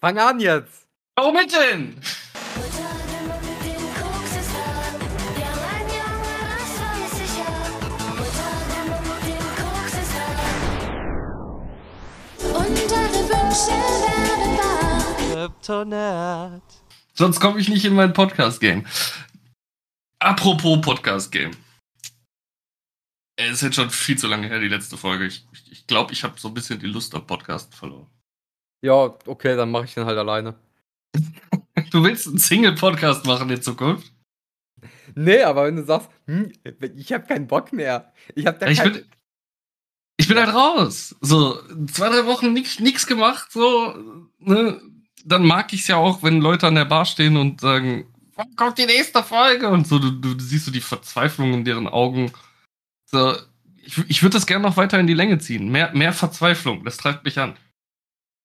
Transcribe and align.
Fang 0.00 0.16
an 0.16 0.38
jetzt! 0.38 0.86
Warum 1.16 1.34
mit 1.34 1.52
denn? 1.52 2.00
Sonst 17.14 17.40
komme 17.40 17.58
ich 17.58 17.68
nicht 17.68 17.84
in 17.84 17.94
mein 17.94 18.12
Podcast-Game. 18.12 18.86
Apropos 20.20 20.80
Podcast-Game. 20.80 21.50
Es 23.34 23.54
ist 23.54 23.62
jetzt 23.62 23.74
schon 23.74 23.90
viel 23.90 24.16
zu 24.16 24.28
lange 24.28 24.46
her, 24.46 24.60
die 24.60 24.68
letzte 24.68 24.96
Folge. 24.96 25.26
Ich 25.26 25.44
glaube, 25.44 25.56
ich, 25.56 25.72
ich, 25.72 25.86
glaub, 25.88 26.12
ich 26.12 26.22
habe 26.22 26.38
so 26.38 26.46
ein 26.46 26.54
bisschen 26.54 26.78
die 26.78 26.86
Lust 26.86 27.16
auf 27.16 27.26
Podcast 27.26 27.74
verloren. 27.74 28.08
Ja, 28.82 29.14
okay, 29.26 29.56
dann 29.56 29.70
mache 29.70 29.86
ich 29.86 29.94
den 29.94 30.04
halt 30.04 30.18
alleine. 30.18 30.54
du 31.90 32.04
willst 32.04 32.28
einen 32.28 32.38
Single-Podcast 32.38 33.26
machen 33.26 33.50
in 33.50 33.62
Zukunft? 33.62 34.12
Nee, 35.14 35.42
aber 35.42 35.66
wenn 35.66 35.76
du 35.76 35.84
sagst, 35.84 36.10
hm, 36.26 36.52
ich 36.96 37.12
habe 37.12 37.26
keinen 37.26 37.46
Bock 37.46 37.72
mehr. 37.72 38.12
Ich 38.34 38.46
habe 38.46 38.58
da 38.58 38.68
ich 38.68 38.78
kein... 38.78 38.92
bin, 38.92 39.04
ich 40.16 40.28
bin 40.28 40.38
halt 40.38 40.54
raus. 40.54 41.16
So, 41.20 41.60
zwei, 41.86 42.08
drei 42.08 42.26
Wochen 42.26 42.52
nichts 42.52 43.06
gemacht, 43.06 43.50
so, 43.50 43.96
ne? 44.38 44.80
Dann 45.24 45.44
mag 45.44 45.72
ich 45.72 45.80
es 45.82 45.88
ja 45.88 45.96
auch, 45.96 46.22
wenn 46.22 46.40
Leute 46.40 46.66
an 46.68 46.76
der 46.76 46.84
Bar 46.84 47.04
stehen 47.04 47.36
und 47.36 47.60
sagen, 47.60 48.06
wann 48.36 48.54
kommt 48.56 48.78
die 48.78 48.86
nächste 48.86 49.22
Folge? 49.22 49.68
Und 49.68 49.86
so, 49.86 49.98
du, 49.98 50.10
du 50.12 50.38
siehst 50.38 50.66
so 50.66 50.70
die 50.70 50.80
Verzweiflung 50.80 51.52
in 51.52 51.64
deren 51.64 51.88
Augen. 51.88 52.30
So, 53.06 53.34
ich, 53.82 53.98
ich 54.08 54.22
würde 54.22 54.34
das 54.34 54.46
gerne 54.46 54.62
noch 54.62 54.76
weiter 54.76 54.98
in 54.98 55.06
die 55.06 55.14
Länge 55.14 55.38
ziehen. 55.38 55.68
Mehr, 55.68 55.92
mehr 55.92 56.12
Verzweiflung, 56.12 56.84
das 56.84 56.96
treibt 56.96 57.24
mich 57.24 57.38
an. 57.38 57.56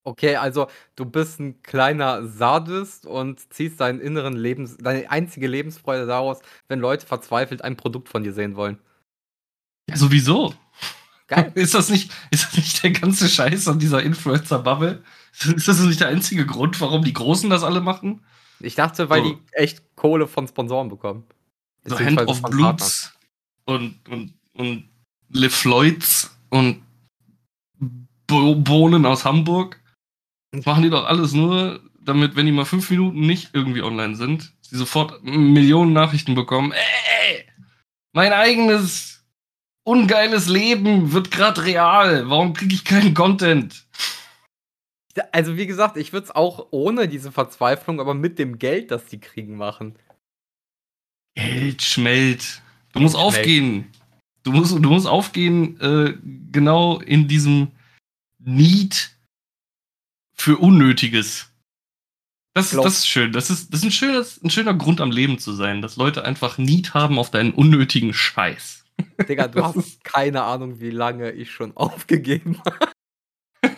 Okay, 0.05 0.35
also 0.35 0.67
du 0.95 1.05
bist 1.05 1.39
ein 1.39 1.62
kleiner 1.62 2.27
Sadist 2.27 3.05
und 3.05 3.53
ziehst 3.53 3.80
deinen 3.80 4.02
inneren 4.02 4.34
Lebens, 4.34 4.77
deine 4.77 5.10
einzige 5.10 5.48
Lebensfreude 5.48 6.05
daraus, 6.05 6.40
wenn 6.68 6.79
Leute 6.79 7.05
verzweifelt 7.05 7.63
ein 7.63 7.77
Produkt 7.77 8.10
von 8.10 8.23
dir 8.23 8.34
sehen 8.34 8.55
wollen. 8.55 8.79
Ja, 9.90 9.95
sowieso. 9.95 10.54
Geil. 11.27 11.51
Ist 11.55 11.73
das 11.73 11.90
nicht, 11.90 12.12
ist 12.32 12.43
das 12.45 12.57
nicht 12.57 12.84
der 12.84 12.91
ganze 12.91 13.29
Scheiß 13.29 13.68
an 13.70 13.79
dieser 13.79 14.04
Influencer-Bubble? 14.04 15.04
Ist 15.32 15.68
das 15.68 15.79
nicht 15.79 16.01
der 16.01 16.10
einzige 16.10 16.45
Grund, 16.45 16.79
warum 16.82 17.04
die 17.04 17.13
Großen 17.13 17.49
das 17.49 17.63
alle 17.63 17.79
machen? 17.79 18.26
Ich 18.60 18.76
dachte, 18.76 19.10
weil 19.10 19.23
So. 19.23 19.34
die 19.34 19.38
echt 19.54 19.95
Kohle 19.95 20.27
von 20.27 20.48
Sponsoren 20.48 20.90
bekommen. 20.90 21.23
So 21.85 21.98
Hand 21.99 22.21
of 22.21 22.41
Bloods 22.43 23.13
und, 23.65 23.98
und, 24.10 24.34
und 24.54 24.90
Le 25.29 25.49
Floyds 25.49 26.38
und 26.49 26.82
Bo 28.27 28.55
Bohnen 28.55 29.05
aus 29.05 29.26
Hamburg. 29.26 29.82
Das 30.54 30.65
machen 30.68 30.84
die 30.84 30.91
doch 30.91 31.05
alles 31.05 31.34
nur, 31.34 31.82
damit, 31.99 32.35
wenn 32.35 32.46
die 32.46 32.51
mal 32.51 32.65
fünf 32.65 32.90
Minuten 32.91 33.21
nicht 33.21 33.49
irgendwie 33.54 33.82
online 33.82 34.15
sind, 34.15 34.54
sie 34.62 34.77
sofort 34.77 35.23
Millionen 35.23 35.93
Nachrichten 35.93 36.35
bekommen. 36.35 36.71
Ey, 36.71 37.45
mein 38.13 38.34
eigenes 38.34 39.26
ungeiles 39.84 40.48
Leben 40.48 41.12
wird 41.12 41.32
gerade 41.32 41.63
real. 41.65 42.29
Warum 42.29 42.54
kriege 42.54 42.76
ich 42.76 42.85
keinen 42.85 43.15
Content? 43.15 43.87
Also 45.32 45.57
wie 45.57 45.65
gesagt, 45.65 45.98
ich 45.98 46.13
würde 46.13 46.26
es 46.26 46.32
auch 46.35 46.67
ohne 46.70 47.07
diese 47.07 47.32
Verzweiflung, 47.32 47.99
aber 47.99 48.13
mit 48.13 48.38
dem 48.38 48.60
Geld, 48.60 48.91
das 48.91 49.07
die 49.07 49.20
kriegen, 49.20 49.57
machen. 49.57 49.95
Geld 51.35 51.82
schmelzt. 51.82 52.62
Du 52.91 52.99
musst 52.99 53.15
Schmelzt. 53.15 53.38
aufgehen. 53.38 53.91
Du 54.43 54.51
musst, 54.51 54.71
du 54.71 54.90
musst 54.90 55.07
aufgehen, 55.07 55.79
äh, 55.79 56.13
genau 56.51 56.99
in 56.99 57.27
diesem 57.27 57.71
Need 58.38 59.13
für 60.44 60.58
Unnötiges. 60.58 61.49
Das, 62.54 62.72
Glaub- 62.72 62.84
das 62.84 62.99
ist 62.99 63.08
schön. 63.08 63.32
Das 63.32 63.49
ist, 63.49 63.74
das 63.74 63.80
ist 63.80 63.86
ein, 63.86 63.91
schönes, 63.91 64.44
ein 64.44 64.50
schöner 64.50 64.74
Grund 64.74 65.00
am 65.00 65.09
Leben 65.09 65.40
zu 65.40 65.53
sein, 65.53 65.81
dass 65.81 65.96
Leute 65.96 66.25
einfach 66.25 66.58
Need 66.58 66.94
haben 66.94 67.18
auf 67.18 67.31
deinen 67.31 67.53
unnötigen 67.53 68.13
Scheiß. 68.13 68.84
Digga, 69.28 69.47
du 69.47 69.63
hast 69.63 70.03
keine 70.03 70.44
Ahnung, 70.44 70.81
wie 70.81 70.91
lange 70.91 71.31
ich 71.31 71.51
schon 71.51 71.75
aufgegeben 71.78 72.62
habe. 72.66 72.91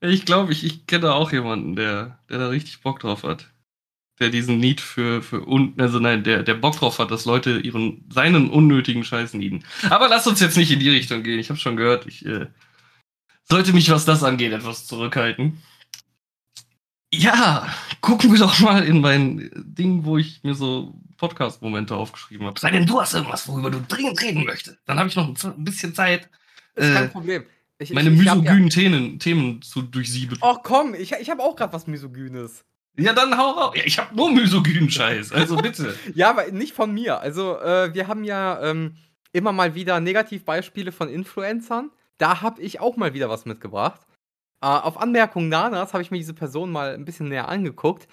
Ich 0.00 0.26
glaube, 0.26 0.52
ich, 0.52 0.62
ich 0.62 0.86
kenne 0.86 1.14
auch 1.14 1.32
jemanden, 1.32 1.74
der, 1.74 2.18
der 2.28 2.38
da 2.38 2.48
richtig 2.48 2.82
Bock 2.82 3.00
drauf 3.00 3.22
hat. 3.22 3.50
Der 4.20 4.28
diesen 4.28 4.58
Need 4.58 4.82
für, 4.82 5.22
für 5.22 5.48
un, 5.48 5.74
also 5.78 5.98
nein, 5.98 6.22
der, 6.22 6.42
der 6.42 6.54
Bock 6.54 6.76
drauf 6.76 6.98
hat, 6.98 7.10
dass 7.10 7.24
Leute 7.24 7.58
ihren, 7.58 8.04
seinen 8.12 8.50
unnötigen 8.50 9.04
Scheiß 9.04 9.32
nieden. 9.32 9.64
Aber 9.88 10.08
lass 10.08 10.26
uns 10.26 10.38
jetzt 10.40 10.58
nicht 10.58 10.70
in 10.70 10.80
die 10.80 10.90
Richtung 10.90 11.22
gehen. 11.22 11.40
Ich 11.40 11.48
habe 11.48 11.58
schon 11.58 11.76
gehört, 11.76 12.06
ich 12.06 12.24
äh, 12.26 12.46
sollte 13.48 13.72
mich, 13.72 13.90
was 13.90 14.04
das 14.04 14.22
angeht, 14.22 14.52
etwas 14.52 14.86
zurückhalten. 14.86 15.62
Ja, 17.12 17.68
gucken 18.00 18.32
wir 18.32 18.38
doch 18.38 18.58
mal 18.60 18.84
in 18.84 19.00
mein 19.00 19.50
Ding, 19.54 20.04
wo 20.04 20.18
ich 20.18 20.42
mir 20.42 20.54
so 20.54 20.94
Podcast-Momente 21.16 21.94
aufgeschrieben 21.94 22.46
habe. 22.46 22.58
Sei 22.60 22.70
denn, 22.70 22.84
du 22.84 23.00
hast 23.00 23.14
irgendwas, 23.14 23.48
worüber 23.48 23.70
du 23.70 23.80
dringend 23.86 24.20
reden 24.20 24.44
möchtest. 24.44 24.78
Dann 24.86 24.98
habe 24.98 25.08
ich 25.08 25.16
noch 25.16 25.28
ein 25.28 25.64
bisschen 25.64 25.94
Zeit, 25.94 26.28
Ist 26.74 26.92
kein 26.92 27.06
äh, 27.06 27.08
Problem. 27.08 27.44
Ich, 27.78 27.92
meine 27.92 28.10
ich, 28.10 28.18
ich 28.18 28.24
misogynen 28.24 28.70
Themen, 28.70 29.18
Themen 29.18 29.62
zu 29.62 29.82
durchsieben. 29.82 30.38
Ja, 30.40 30.50
oh 30.50 30.58
komm, 30.62 30.94
ich, 30.94 31.12
ich 31.12 31.30
habe 31.30 31.42
auch 31.42 31.56
gerade 31.56 31.72
was 31.72 31.86
Misogynes. 31.86 32.64
Ja, 32.98 33.12
dann 33.12 33.36
hau 33.36 33.50
raus. 33.50 33.74
Ja, 33.76 33.82
ich 33.84 33.98
habe 33.98 34.14
nur 34.16 34.32
misogynen 34.32 34.90
Scheiß, 34.90 35.32
also 35.32 35.56
bitte. 35.62 35.94
Ja, 36.14 36.30
aber 36.30 36.50
nicht 36.50 36.74
von 36.74 36.92
mir. 36.92 37.20
Also, 37.20 37.58
äh, 37.60 37.92
wir 37.94 38.08
haben 38.08 38.24
ja 38.24 38.60
ähm, 38.62 38.96
immer 39.32 39.52
mal 39.52 39.74
wieder 39.74 40.00
Negativbeispiele 40.00 40.92
von 40.92 41.08
Influencern. 41.08 41.90
Da 42.18 42.40
habe 42.42 42.62
ich 42.62 42.80
auch 42.80 42.96
mal 42.96 43.14
wieder 43.14 43.28
was 43.28 43.44
mitgebracht. 43.44 44.00
Äh, 44.62 44.66
auf 44.66 44.96
Anmerkung 44.98 45.48
Nanas 45.48 45.92
habe 45.92 46.02
ich 46.02 46.10
mir 46.10 46.18
diese 46.18 46.34
Person 46.34 46.70
mal 46.72 46.94
ein 46.94 47.04
bisschen 47.04 47.28
näher 47.28 47.48
angeguckt. 47.48 48.08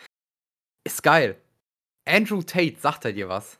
Ist 0.85 1.03
geil. 1.03 1.41
Andrew 2.05 2.41
Tate, 2.41 2.77
sagt 2.79 3.05
er 3.05 3.13
dir 3.13 3.29
was? 3.29 3.59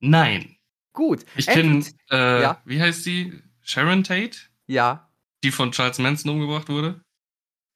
Nein. 0.00 0.56
Gut. 0.92 1.24
Ich 1.36 1.46
kenne, 1.46 1.84
äh, 2.10 2.42
Ja. 2.42 2.62
wie 2.64 2.80
heißt 2.80 3.04
die? 3.06 3.42
Sharon 3.62 4.04
Tate? 4.04 4.38
Ja, 4.66 5.10
Die 5.42 5.50
von 5.50 5.72
Charles 5.72 5.98
Manson 5.98 6.30
umgebracht 6.32 6.68
wurde? 6.70 7.02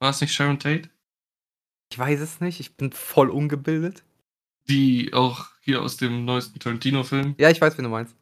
War 0.00 0.10
es 0.10 0.20
nicht 0.20 0.32
Sharon 0.32 0.58
Tate? 0.58 0.90
ich 1.90 1.98
weiß 1.98 2.20
es 2.20 2.40
nicht. 2.40 2.60
Ich 2.60 2.76
bin 2.76 2.92
voll 2.92 3.30
ungebildet. 3.30 4.04
Die 4.68 5.12
auch 5.14 5.48
hier 5.62 5.80
aus 5.82 5.96
dem 5.96 6.24
neuesten 6.26 6.58
Tarantino-Film. 6.58 7.34
Ja, 7.38 7.48
ich 7.50 7.60
weiß, 7.60 7.76
wen 7.78 7.84
du 7.84 7.90
meinst. 7.90 8.14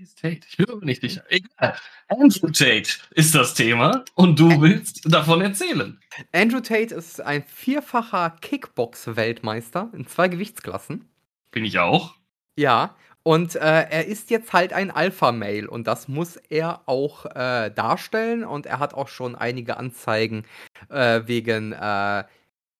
Ist 0.00 0.18
Tate? 0.20 0.40
Ich 0.48 0.60
aber 0.60 0.84
nicht 0.84 1.00
sicher. 1.02 1.22
Egal. 1.28 1.76
Andrew 2.08 2.48
Tate 2.48 2.90
ist 3.10 3.34
das 3.34 3.54
Thema 3.54 4.04
und 4.14 4.38
du 4.38 4.60
willst 4.60 5.00
davon 5.04 5.40
erzählen. 5.42 6.00
Andrew 6.32 6.60
Tate 6.60 6.94
ist 6.94 7.20
ein 7.20 7.42
vierfacher 7.44 8.36
Kickbox-Weltmeister 8.40 9.90
in 9.92 10.06
zwei 10.06 10.28
Gewichtsklassen. 10.28 11.08
Bin 11.50 11.64
ich 11.64 11.78
auch. 11.78 12.14
Ja, 12.56 12.96
und 13.22 13.56
äh, 13.56 13.60
er 13.60 14.06
ist 14.06 14.30
jetzt 14.30 14.52
halt 14.52 14.72
ein 14.72 14.90
Alpha-Male 14.90 15.68
und 15.68 15.86
das 15.86 16.08
muss 16.08 16.36
er 16.36 16.82
auch 16.86 17.26
äh, 17.26 17.70
darstellen 17.70 18.44
und 18.44 18.66
er 18.66 18.78
hat 18.78 18.94
auch 18.94 19.08
schon 19.08 19.34
einige 19.34 19.76
Anzeigen 19.76 20.44
äh, 20.90 21.22
wegen, 21.26 21.72
äh, 21.72 22.24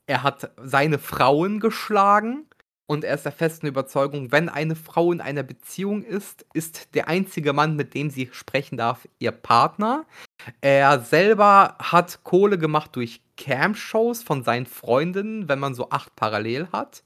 er 0.06 0.22
hat 0.22 0.50
seine 0.62 0.98
Frauen 0.98 1.60
geschlagen 1.60 2.46
und 2.86 3.04
er 3.04 3.14
ist 3.14 3.24
der 3.24 3.32
festen 3.32 3.66
Überzeugung, 3.66 4.30
wenn 4.32 4.48
eine 4.48 4.76
Frau 4.76 5.12
in 5.12 5.20
einer 5.20 5.42
Beziehung 5.42 6.02
ist, 6.02 6.44
ist 6.52 6.94
der 6.94 7.08
einzige 7.08 7.52
Mann, 7.52 7.76
mit 7.76 7.94
dem 7.94 8.10
sie 8.10 8.28
sprechen 8.32 8.76
darf, 8.76 9.08
ihr 9.18 9.32
Partner. 9.32 10.04
Er 10.60 11.00
selber 11.00 11.76
hat 11.78 12.24
Kohle 12.24 12.58
gemacht 12.58 12.94
durch 12.96 13.22
Cam-Shows 13.36 14.22
von 14.22 14.44
seinen 14.44 14.66
Freundinnen, 14.66 15.48
wenn 15.48 15.58
man 15.58 15.74
so 15.74 15.90
acht 15.90 16.14
parallel 16.14 16.68
hat 16.72 17.02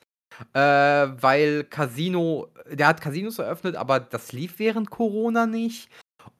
äh, 0.54 0.58
weil 0.58 1.64
Casino, 1.64 2.48
der 2.70 2.88
hat 2.88 3.00
Casinos 3.00 3.38
eröffnet, 3.38 3.76
aber 3.76 4.00
das 4.00 4.32
lief 4.32 4.58
während 4.58 4.90
Corona 4.90 5.46
nicht. 5.46 5.88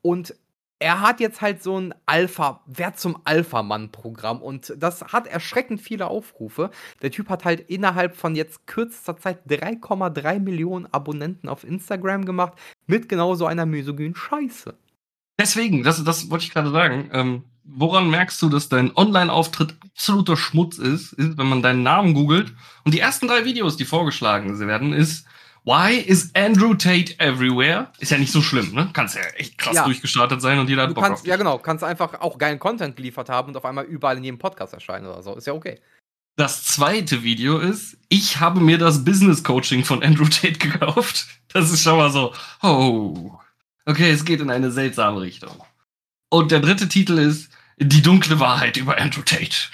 Und 0.03 0.34
er 0.78 1.00
hat 1.00 1.20
jetzt 1.20 1.40
halt 1.40 1.62
so 1.62 1.78
ein 1.78 1.94
Alpha, 2.06 2.62
Wer 2.66 2.94
zum 2.94 3.18
Alpha-Mann-Programm 3.24 4.40
und 4.40 4.75
das 4.76 5.02
hat 5.02 5.26
erschreckend 5.26 5.80
viele 5.80 6.06
Aufrufe. 6.06 6.70
Der 7.02 7.10
Typ 7.10 7.28
hat 7.28 7.44
halt 7.44 7.69
innerhalb 7.69 8.16
von 8.16 8.36
jetzt 8.36 8.66
kürzester 8.66 9.16
Zeit 9.16 9.46
3,3 9.48 10.38
Millionen 10.38 10.86
Abonnenten 10.86 11.48
auf 11.48 11.64
Instagram 11.64 12.25
gemacht 12.25 12.52
mit 12.86 13.08
genau 13.08 13.34
so 13.34 13.46
einer 13.46 13.66
misogynen 13.66 14.14
Scheiße. 14.14 14.75
Deswegen, 15.38 15.82
das, 15.82 16.02
das 16.02 16.30
wollte 16.30 16.44
ich 16.44 16.52
gerade 16.52 16.70
sagen. 16.70 17.10
Ähm, 17.12 17.44
woran 17.64 18.10
merkst 18.10 18.40
du, 18.42 18.48
dass 18.48 18.69
dein 18.69 18.96
Online-Auftritt 18.96 19.76
absoluter 19.92 20.36
Schmutz 20.36 20.78
ist, 20.78 21.12
ist, 21.12 21.38
wenn 21.38 21.48
man 21.48 21.62
deinen 21.62 21.82
Namen 21.82 22.14
googelt 22.14 22.54
und 22.84 22.94
die 22.94 23.00
ersten 23.00 23.28
drei 23.28 23.44
Videos, 23.44 23.76
die 23.76 23.84
vorgeschlagen 23.84 24.58
werden, 24.60 24.92
ist 24.92 25.26
Why 25.69 25.99
is 25.99 26.31
Andrew 26.35 26.73
Tate 26.73 27.20
everywhere? 27.20 27.93
Ist 27.99 28.11
ja 28.11 28.17
nicht 28.17 28.32
so 28.32 28.41
schlimm, 28.41 28.73
ne? 28.73 28.88
Kannst 28.94 29.17
ja 29.17 29.20
echt 29.37 29.59
krass 29.59 29.76
Ja. 29.76 29.85
durchgestartet 29.85 30.41
sein 30.41 30.59
und 30.59 30.70
jeder 30.70 30.85
hat 30.85 30.91
Du 30.91 30.94
Bock 30.94 31.05
auf 31.05 31.11
kannst, 31.11 31.26
ja 31.26 31.37
genau, 31.37 31.59
kannst 31.59 31.85
einfach 31.85 32.23
auch 32.23 32.38
geilen 32.38 32.59
Content 32.59 32.97
geliefert 32.97 33.29
haben 33.29 33.49
und 33.49 33.56
auf 33.59 33.67
einmal 33.67 33.85
überall 33.85 34.17
in 34.17 34.25
jedem 34.25 34.38
Podcast 34.38 34.73
erscheinen 34.73 35.05
oder 35.05 35.23
so. 35.23 35.37
Ist 35.37 35.47
ja 35.47 35.53
okay. 35.53 35.79
Das 36.37 36.65
zweite 36.65 37.23
Video 37.23 37.59
ist, 37.59 37.99
ich 38.09 38.41
habe 38.41 38.61
mir 38.61 38.79
das 38.79 39.05
Business 39.05 39.44
Coaching 39.44 39.85
von 39.85 40.03
Andrew 40.03 40.25
Tate 40.25 40.53
gekauft. 40.59 41.26
Das 41.49 41.70
ist 41.70 41.82
schon 41.82 41.99
mal 41.99 42.11
so, 42.11 42.32
oh, 42.62 43.38
okay, 43.85 44.11
es 44.11 44.25
geht 44.25 44.41
in 44.41 44.49
eine 44.49 44.70
seltsame 44.70 45.20
Richtung. 45.20 45.62
Und 46.31 46.50
der 46.50 46.61
dritte 46.61 46.88
Titel 46.88 47.19
ist, 47.19 47.50
Die 47.76 48.00
dunkle 48.00 48.41
Wahrheit 48.41 48.79
über 48.79 48.97
Andrew 48.99 49.20
Tate. 49.20 49.69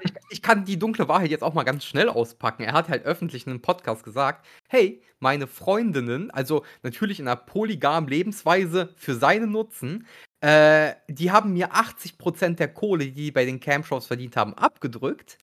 Ich, 0.00 0.12
ich, 0.30 0.42
kann 0.42 0.64
die 0.64 0.80
dunkle 0.80 1.06
Wahrheit 1.06 1.30
jetzt 1.30 1.44
auch 1.44 1.54
mal 1.54 1.62
ganz 1.62 1.84
schnell 1.84 2.08
auspacken. 2.08 2.64
Er 2.64 2.72
hat 2.72 2.88
halt 2.88 3.04
öffentlich 3.04 3.46
in 3.46 3.52
einem 3.52 3.62
Podcast 3.62 4.02
gesagt: 4.02 4.44
Hey, 4.68 5.00
meine 5.22 5.46
Freundinnen, 5.46 6.30
also 6.30 6.64
natürlich 6.82 7.20
in 7.20 7.28
einer 7.28 7.36
polygamen 7.36 8.08
Lebensweise 8.08 8.92
für 8.96 9.14
seinen 9.14 9.52
Nutzen, 9.52 10.06
äh, 10.40 10.94
die 11.08 11.30
haben 11.30 11.52
mir 11.52 11.74
80% 11.74 12.58
der 12.58 12.68
Kohle, 12.68 13.06
die 13.06 13.12
die 13.12 13.30
bei 13.30 13.44
den 13.44 13.60
Camshows 13.60 14.06
verdient 14.06 14.36
haben, 14.36 14.54
abgedrückt. 14.54 15.38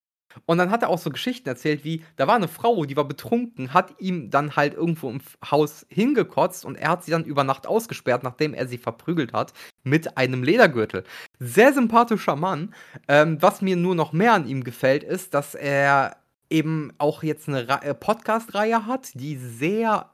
Und 0.45 0.57
dann 0.57 0.69
hat 0.71 0.83
er 0.83 0.89
auch 0.89 0.99
so 0.99 1.09
Geschichten 1.09 1.49
erzählt, 1.49 1.83
wie 1.83 2.03
da 2.15 2.27
war 2.27 2.35
eine 2.35 2.47
Frau, 2.47 2.85
die 2.85 2.95
war 2.95 3.07
betrunken, 3.07 3.73
hat 3.73 3.99
ihm 3.99 4.29
dann 4.29 4.55
halt 4.55 4.73
irgendwo 4.75 5.09
im 5.09 5.21
Haus 5.49 5.85
hingekotzt 5.89 6.65
und 6.65 6.75
er 6.75 6.89
hat 6.89 7.03
sie 7.03 7.11
dann 7.11 7.23
über 7.25 7.43
Nacht 7.43 7.65
ausgesperrt, 7.65 8.23
nachdem 8.23 8.53
er 8.53 8.67
sie 8.67 8.77
verprügelt 8.77 9.33
hat, 9.33 9.53
mit 9.83 10.17
einem 10.17 10.43
Ledergürtel. 10.43 11.03
Sehr 11.39 11.73
sympathischer 11.73 12.35
Mann. 12.35 12.73
Ähm, 13.07 13.41
was 13.41 13.61
mir 13.61 13.75
nur 13.75 13.95
noch 13.95 14.13
mehr 14.13 14.33
an 14.33 14.47
ihm 14.47 14.63
gefällt, 14.63 15.03
ist, 15.03 15.33
dass 15.33 15.55
er 15.55 16.15
eben 16.49 16.93
auch 16.97 17.23
jetzt 17.23 17.47
eine 17.47 17.67
äh, 17.81 17.93
Podcast-Reihe 17.93 18.85
hat, 18.85 19.11
die 19.13 19.37
sehr 19.37 20.09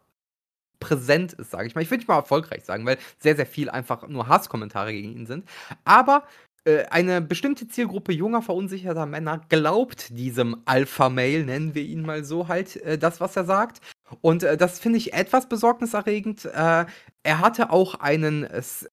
präsent 0.80 1.34
ist, 1.34 1.52
sage 1.52 1.68
ich 1.68 1.76
mal. 1.76 1.82
Ich 1.82 1.90
will 1.90 1.98
nicht 1.98 2.08
mal 2.08 2.18
erfolgreich 2.18 2.64
sagen, 2.66 2.86
weil 2.86 2.98
sehr, 3.20 3.36
sehr 3.36 3.46
viel 3.46 3.70
einfach 3.70 4.08
nur 4.08 4.28
Hasskommentare 4.28 4.92
gegen 4.92 5.12
ihn 5.12 5.26
sind. 5.26 5.46
Aber 5.84 6.24
äh, 6.66 6.86
eine 6.90 7.22
bestimmte 7.22 7.68
Zielgruppe 7.68 8.12
junger, 8.12 8.42
verunsicherter 8.42 9.06
Männer 9.06 9.42
glaubt 9.50 10.18
diesem 10.18 10.62
Alpha-Mail, 10.66 11.46
nennen 11.46 11.76
wir 11.76 11.84
ihn 11.84 12.02
mal 12.02 12.24
so, 12.24 12.48
halt 12.48 12.76
äh, 12.78 12.98
das, 12.98 13.22
was 13.22 13.36
er 13.36 13.46
sagt. 13.46 13.82
Und 14.22 14.44
äh, 14.44 14.58
das 14.58 14.80
finde 14.80 14.98
ich 14.98 15.14
etwas 15.14 15.48
besorgniserregend. 15.48 16.46
Äh, 16.46 16.86
er 17.24 17.40
hatte 17.40 17.72
auch 17.72 17.96
einen 17.96 18.48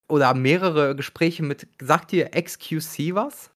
oder 0.09 0.35
mehrere 0.35 0.95
Gespräche 0.97 1.43
mit, 1.43 1.67
sagt 1.81 2.12
ihr 2.12 2.31
XQC 2.31 3.15
was? 3.15 3.50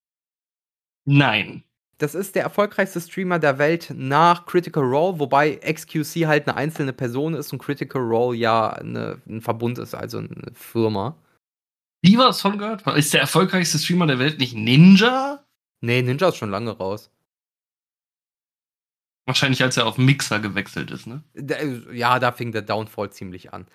Nein. 1.05 1.62
Das 1.98 2.14
ist 2.14 2.34
der 2.34 2.43
erfolgreichste 2.43 3.00
Streamer 3.00 3.38
der 3.38 3.58
Welt 3.58 3.90
nach 3.94 4.44
Critical 4.44 4.82
Role, 4.82 5.19
wobei 5.19 5.56
XQC 5.56 6.26
halt 6.26 6.46
eine 6.46 6.56
einzelne 6.56 6.93
Person 6.93 7.34
ist 7.34 7.52
und 7.52 7.58
Critical 7.58 8.02
Role 8.02 8.37
ja 8.37 8.70
eine, 8.70 9.22
ein 9.26 9.40
Verbund 9.40 9.78
ist, 9.78 9.94
also 9.94 10.19
eine 10.19 10.52
Firma. 10.52 11.16
Nie 12.02 12.19
was 12.19 12.40
von 12.40 12.58
gehört? 12.58 12.87
Ist 12.96 13.14
der 13.14 13.22
erfolgreichste 13.22 13.78
Streamer 13.78 14.06
der 14.06 14.19
Welt 14.19 14.38
nicht 14.38 14.54
Ninja? 14.54 15.43
Nee, 15.81 16.02
Ninja 16.02 16.28
ist 16.28 16.37
schon 16.37 16.50
lange 16.50 16.72
raus. 16.72 17.10
Wahrscheinlich, 19.26 19.60
als 19.62 19.76
er 19.76 19.87
auf 19.87 19.98
Mixer 19.98 20.38
gewechselt 20.38 20.93
ist, 20.93 21.06
ne? 21.08 21.25
Ja, 21.93 22.20
da 22.20 22.31
fing 22.31 22.52
der 22.52 22.62
Downfall 22.62 23.10
ziemlich 23.10 23.52
an. 23.52 23.66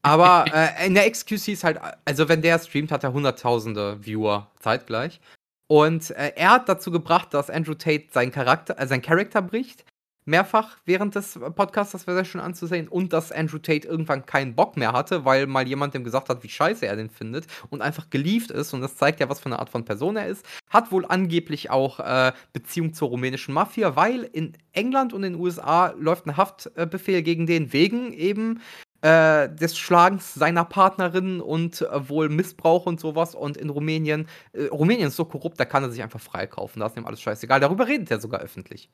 Aber 0.00 0.46
äh, 0.54 0.86
in 0.86 0.94
der 0.94 1.10
XQC 1.10 1.48
ist 1.48 1.64
halt, 1.64 1.78
also 2.06 2.28
wenn 2.28 2.40
der 2.40 2.58
streamt, 2.58 2.90
hat 2.90 3.04
er 3.04 3.12
hunderttausende 3.12 3.98
Viewer 4.02 4.50
zeitgleich. 4.60 5.20
Und 5.66 6.10
äh, 6.10 6.32
er 6.36 6.50
hat 6.50 6.68
dazu 6.68 6.90
gebracht, 6.90 7.32
dass 7.32 7.50
Andrew 7.50 7.74
Tate 7.74 8.06
seinen 8.10 8.32
Charakter, 8.32 8.78
äh, 8.78 8.86
seinen 8.86 9.02
Charakter 9.02 9.42
bricht, 9.42 9.84
mehrfach 10.26 10.78
während 10.84 11.14
des 11.14 11.38
Podcasts, 11.54 11.92
das 11.92 12.06
war 12.06 12.14
sehr 12.14 12.24
schön 12.24 12.40
anzusehen, 12.40 12.88
und 12.88 13.12
dass 13.12 13.32
Andrew 13.32 13.58
Tate 13.58 13.86
irgendwann 13.86 14.26
keinen 14.26 14.54
Bock 14.54 14.76
mehr 14.76 14.92
hatte, 14.92 15.24
weil 15.24 15.46
mal 15.46 15.66
jemand 15.66 15.94
dem 15.94 16.04
gesagt 16.04 16.28
hat, 16.28 16.42
wie 16.42 16.48
scheiße 16.48 16.86
er 16.86 16.96
den 16.96 17.10
findet 17.10 17.46
und 17.70 17.82
einfach 17.82 18.10
gelieft 18.10 18.50
ist. 18.50 18.72
Und 18.72 18.80
das 18.80 18.96
zeigt 18.96 19.20
ja, 19.20 19.28
was 19.28 19.40
für 19.40 19.46
eine 19.46 19.58
Art 19.58 19.70
von 19.70 19.84
Person 19.84 20.16
er 20.16 20.26
ist. 20.26 20.44
Hat 20.70 20.92
wohl 20.92 21.04
angeblich 21.06 21.70
auch 21.70 22.00
äh, 22.00 22.32
Beziehung 22.52 22.94
zur 22.94 23.08
rumänischen 23.08 23.54
Mafia, 23.54 23.96
weil 23.96 24.22
in 24.22 24.54
England 24.72 25.12
und 25.12 25.22
in 25.24 25.34
den 25.34 25.42
USA 25.42 25.94
läuft 25.98 26.26
ein 26.26 26.36
Haftbefehl 26.36 27.22
gegen 27.22 27.46
den 27.46 27.72
wegen 27.72 28.12
eben 28.12 28.60
äh, 29.04 29.54
des 29.54 29.76
Schlagens 29.76 30.32
seiner 30.32 30.64
Partnerin 30.64 31.42
und 31.42 31.82
äh, 31.82 32.08
wohl 32.08 32.30
Missbrauch 32.30 32.86
und 32.86 32.98
sowas. 32.98 33.34
Und 33.34 33.58
in 33.58 33.68
Rumänien, 33.68 34.26
äh, 34.54 34.64
Rumänien 34.68 35.08
ist 35.08 35.16
so 35.16 35.26
korrupt, 35.26 35.60
da 35.60 35.66
kann 35.66 35.82
er 35.82 35.90
sich 35.90 36.02
einfach 36.02 36.20
freikaufen. 36.20 36.80
Da 36.80 36.86
ist 36.86 36.96
ihm 36.96 37.04
alles 37.04 37.20
scheißegal. 37.20 37.60
Darüber 37.60 37.86
redet 37.86 38.10
er 38.10 38.18
sogar 38.18 38.40
öffentlich. 38.40 38.88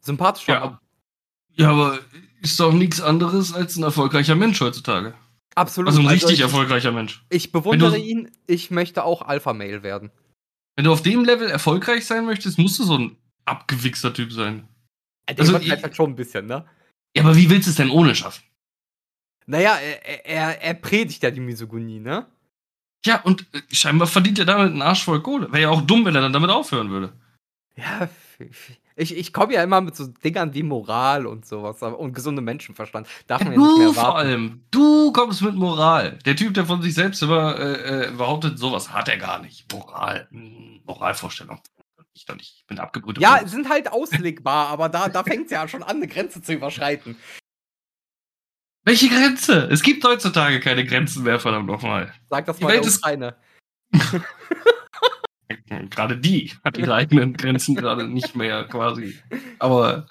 Sympathisch. 0.00 0.48
Ja. 0.48 0.80
ja, 1.52 1.70
aber 1.70 2.00
ist 2.42 2.58
doch 2.58 2.72
nichts 2.72 3.00
anderes 3.00 3.54
als 3.54 3.76
ein 3.76 3.84
erfolgreicher 3.84 4.34
Mensch 4.34 4.60
heutzutage. 4.60 5.14
Absolut. 5.54 5.88
Also 5.88 6.00
ein 6.00 6.08
also 6.08 6.26
richtig 6.26 6.38
ich, 6.38 6.42
erfolgreicher 6.42 6.90
Mensch. 6.90 7.24
Ich 7.28 7.52
bewundere 7.52 7.96
ihn, 7.96 8.28
ich 8.48 8.72
möchte 8.72 9.04
auch 9.04 9.22
Alpha-Mail 9.22 9.84
werden. 9.84 10.10
Wenn 10.74 10.84
du 10.84 10.92
auf 10.92 11.02
dem 11.02 11.24
Level 11.24 11.48
erfolgreich 11.48 12.06
sein 12.06 12.24
möchtest, 12.24 12.58
musst 12.58 12.80
du 12.80 12.82
so 12.82 12.98
ein 12.98 13.16
abgewichster 13.44 14.12
Typ 14.12 14.32
sein. 14.32 14.66
Der 15.28 15.38
also, 15.38 15.60
halt 15.60 15.94
schon 15.94 16.10
ein 16.10 16.16
bisschen, 16.16 16.46
ne? 16.46 16.66
Ja, 17.16 17.22
aber 17.22 17.36
wie 17.36 17.48
willst 17.50 17.68
du 17.68 17.70
es 17.70 17.76
denn 17.76 17.90
ohne 17.90 18.16
schaffen? 18.16 18.42
Naja, 19.50 19.76
er, 19.78 20.26
er, 20.26 20.62
er 20.62 20.74
predigt 20.74 21.24
ja 21.24 21.30
die 21.32 21.40
Misogynie, 21.40 21.98
ne? 21.98 22.24
Ja, 23.04 23.20
und 23.22 23.46
äh, 23.52 23.62
scheinbar 23.72 24.06
verdient 24.06 24.38
er 24.38 24.44
damit 24.44 24.70
einen 24.70 24.82
Arsch 24.82 25.02
voll 25.02 25.22
Kohle. 25.22 25.50
Wäre 25.50 25.62
ja 25.62 25.70
auch 25.70 25.80
dumm, 25.80 26.04
wenn 26.04 26.14
er 26.14 26.20
dann 26.20 26.32
damit 26.32 26.50
aufhören 26.50 26.90
würde. 26.90 27.12
Ja, 27.76 28.08
ich, 28.94 29.16
ich 29.16 29.32
komme 29.32 29.54
ja 29.54 29.64
immer 29.64 29.80
mit 29.80 29.96
so 29.96 30.06
Dingern 30.06 30.54
wie 30.54 30.62
Moral 30.62 31.26
und 31.26 31.46
sowas 31.46 31.82
und 31.82 32.12
gesunde 32.12 32.42
Menschenverstand. 32.42 33.08
Darf 33.26 33.42
man 33.42 33.54
ja, 33.54 33.58
ja 33.58 33.66
nicht 33.66 33.78
mehr 33.78 33.86
warten. 33.88 34.00
vor 34.00 34.18
allem. 34.18 34.64
Du 34.70 35.12
kommst 35.12 35.42
mit 35.42 35.56
Moral. 35.56 36.20
Der 36.24 36.36
Typ, 36.36 36.54
der 36.54 36.66
von 36.66 36.80
sich 36.80 36.94
selbst 36.94 37.20
immer 37.20 37.58
äh, 37.58 38.06
äh 38.06 38.10
behauptet, 38.12 38.56
sowas 38.56 38.92
hat 38.92 39.08
er 39.08 39.16
gar 39.16 39.42
nicht. 39.42 39.72
Moral. 39.72 40.28
Hm, 40.30 40.80
Moralvorstellung. 40.84 41.60
Ich, 42.12 42.24
doch 42.24 42.36
nicht. 42.36 42.58
ich 42.58 42.66
bin 42.66 42.78
abgebrüht. 42.78 43.18
Ja, 43.18 43.44
sind 43.48 43.68
halt 43.68 43.90
auslegbar, 43.90 44.68
aber 44.68 44.88
da, 44.88 45.08
da 45.08 45.24
fängt 45.24 45.46
es 45.46 45.50
ja 45.50 45.66
schon 45.66 45.82
an, 45.82 45.96
eine 45.96 46.06
Grenze 46.06 46.40
zu 46.40 46.52
überschreiten. 46.52 47.16
Welche 48.84 49.08
Grenze? 49.08 49.68
Es 49.70 49.82
gibt 49.82 50.04
heutzutage 50.04 50.60
keine 50.60 50.84
Grenzen 50.84 51.22
mehr, 51.22 51.38
verdammt 51.38 51.66
nochmal. 51.66 52.12
Sag 52.30 52.46
das 52.46 52.60
mal, 52.60 52.74
ist 52.74 53.04
eine. 53.04 53.36
gerade 55.90 56.16
die 56.16 56.52
hat 56.64 56.78
ihre 56.78 56.94
eigenen 56.94 57.34
Grenzen 57.34 57.74
gerade 57.74 58.06
nicht 58.06 58.34
mehr 58.36 58.64
quasi. 58.64 59.18
Aber 59.58 60.06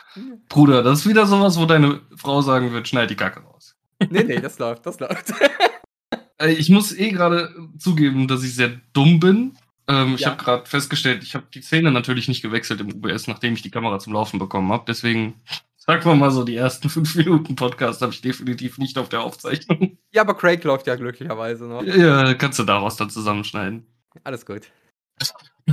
Bruder, 0.47 0.83
das 0.83 0.99
ist 0.99 1.09
wieder 1.09 1.25
sowas, 1.25 1.57
wo 1.57 1.65
deine 1.65 2.01
Frau 2.15 2.41
sagen 2.41 2.71
wird, 2.71 2.87
schneid 2.87 3.09
die 3.09 3.15
Kacke 3.15 3.41
raus. 3.41 3.75
Nee, 4.09 4.23
nee, 4.23 4.39
das 4.39 4.59
läuft, 4.59 4.85
das 4.85 4.99
läuft. 4.99 5.33
Äh, 6.41 6.53
ich 6.53 6.69
muss 6.69 6.97
eh 6.97 7.09
gerade 7.09 7.53
zugeben, 7.77 8.29
dass 8.29 8.45
ich 8.45 8.55
sehr 8.55 8.79
dumm 8.93 9.19
bin. 9.19 9.57
Ähm, 9.89 10.15
ich 10.15 10.21
ja. 10.21 10.29
habe 10.29 10.41
gerade 10.41 10.65
festgestellt, 10.65 11.21
ich 11.21 11.35
habe 11.35 11.47
die 11.53 11.61
Szene 11.61 11.91
natürlich 11.91 12.29
nicht 12.29 12.41
gewechselt 12.41 12.79
im 12.79 12.93
UBS, 12.93 13.27
nachdem 13.27 13.55
ich 13.55 13.61
die 13.61 13.71
Kamera 13.71 13.99
zum 13.99 14.13
Laufen 14.13 14.39
bekommen 14.39 14.71
habe. 14.71 14.85
Deswegen 14.87 15.33
Sagen 15.89 16.05
wir 16.05 16.13
mal 16.13 16.29
so, 16.29 16.43
die 16.43 16.55
ersten 16.55 16.87
fünf 16.91 17.15
Minuten 17.15 17.55
Podcast 17.55 18.03
habe 18.03 18.13
ich 18.13 18.21
definitiv 18.21 18.77
nicht 18.77 18.99
auf 18.99 19.09
der 19.09 19.21
Aufzeichnung. 19.21 19.97
Ja, 20.11 20.21
aber 20.21 20.35
Craig 20.35 20.63
läuft 20.63 20.85
ja 20.85 20.95
glücklicherweise 20.95 21.65
noch. 21.65 21.81
Ja, 21.81 22.35
kannst 22.35 22.59
du 22.59 22.63
daraus 22.63 22.95
dann 22.95 23.09
zusammenschneiden. 23.09 23.87
Alles 24.23 24.45
gut. 24.45 24.67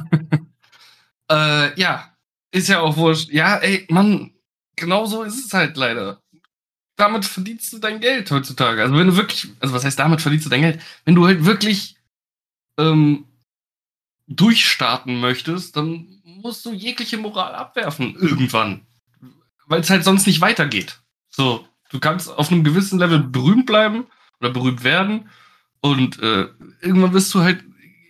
äh, 1.31 1.79
ja, 1.79 2.17
ist 2.50 2.69
ja 2.69 2.81
auch 2.81 2.97
wurscht. 2.97 3.29
Ja, 3.29 3.57
ey, 3.59 3.87
Mann, 3.90 4.33
genau 4.75 5.05
so 5.05 5.23
ist 5.23 5.45
es 5.45 5.52
halt 5.52 5.76
leider. 5.76 6.23
Damit 6.97 7.26
verdienst 7.26 7.75
du 7.75 7.79
dein 7.79 8.00
Geld 8.00 8.31
heutzutage. 8.31 8.81
Also 8.81 8.97
wenn 8.97 9.09
du 9.09 9.17
wirklich, 9.19 9.52
also 9.61 9.75
was 9.75 9.85
heißt 9.85 9.99
damit 9.99 10.23
verdienst 10.23 10.47
du 10.47 10.50
dein 10.50 10.62
Geld? 10.62 10.83
Wenn 11.05 11.14
du 11.14 11.26
halt 11.26 11.45
wirklich 11.45 11.99
ähm, 12.79 13.26
durchstarten 14.29 15.21
möchtest, 15.21 15.76
dann 15.76 16.23
musst 16.25 16.64
du 16.64 16.73
jegliche 16.73 17.19
Moral 17.19 17.55
abwerfen 17.55 18.14
irgendwann. 18.17 18.87
Weil 19.66 19.80
es 19.80 19.90
halt 19.90 20.04
sonst 20.04 20.26
nicht 20.26 20.40
weitergeht. 20.40 21.00
So, 21.28 21.66
du 21.90 21.99
kannst 21.99 22.30
auf 22.30 22.50
einem 22.50 22.64
gewissen 22.64 22.99
Level 22.99 23.20
berühmt 23.20 23.66
bleiben 23.66 24.06
oder 24.40 24.50
berühmt 24.50 24.85
werden 24.85 25.28
und 25.80 26.20
äh, 26.23 26.46
irgendwann 26.80 27.12
wirst 27.12 27.35
du 27.35 27.40
halt 27.40 27.64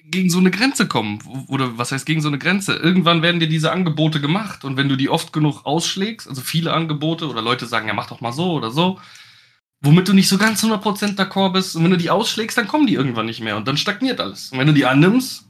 gegen 0.08 0.30
so 0.30 0.38
eine 0.38 0.50
Grenze 0.50 0.86
kommen. 0.86 1.18
Oder 1.48 1.78
was 1.78 1.90
heißt 1.92 2.06
gegen 2.06 2.20
so 2.20 2.28
eine 2.28 2.38
Grenze? 2.38 2.76
Irgendwann 2.76 3.22
werden 3.22 3.40
dir 3.40 3.48
diese 3.48 3.72
Angebote 3.72 4.20
gemacht 4.20 4.64
und 4.64 4.76
wenn 4.76 4.88
du 4.88 4.96
die 4.96 5.08
oft 5.08 5.32
genug 5.32 5.66
ausschlägst, 5.66 6.28
also 6.28 6.40
viele 6.40 6.72
Angebote 6.72 7.28
oder 7.28 7.42
Leute 7.42 7.66
sagen, 7.66 7.88
ja, 7.88 7.94
mach 7.94 8.08
doch 8.08 8.20
mal 8.20 8.32
so 8.32 8.52
oder 8.52 8.70
so, 8.70 9.00
womit 9.80 10.08
du 10.08 10.12
nicht 10.12 10.28
so 10.28 10.38
ganz 10.38 10.62
100% 10.64 11.16
d'accord 11.16 11.52
bist 11.52 11.76
und 11.76 11.84
wenn 11.84 11.90
du 11.90 11.98
die 11.98 12.10
ausschlägst, 12.10 12.56
dann 12.56 12.68
kommen 12.68 12.86
die 12.86 12.94
irgendwann 12.94 13.26
nicht 13.26 13.40
mehr 13.40 13.56
und 13.56 13.66
dann 13.66 13.76
stagniert 13.76 14.20
alles. 14.20 14.52
Und 14.52 14.58
wenn 14.58 14.68
du 14.68 14.74
die 14.74 14.86
annimmst, 14.86 15.45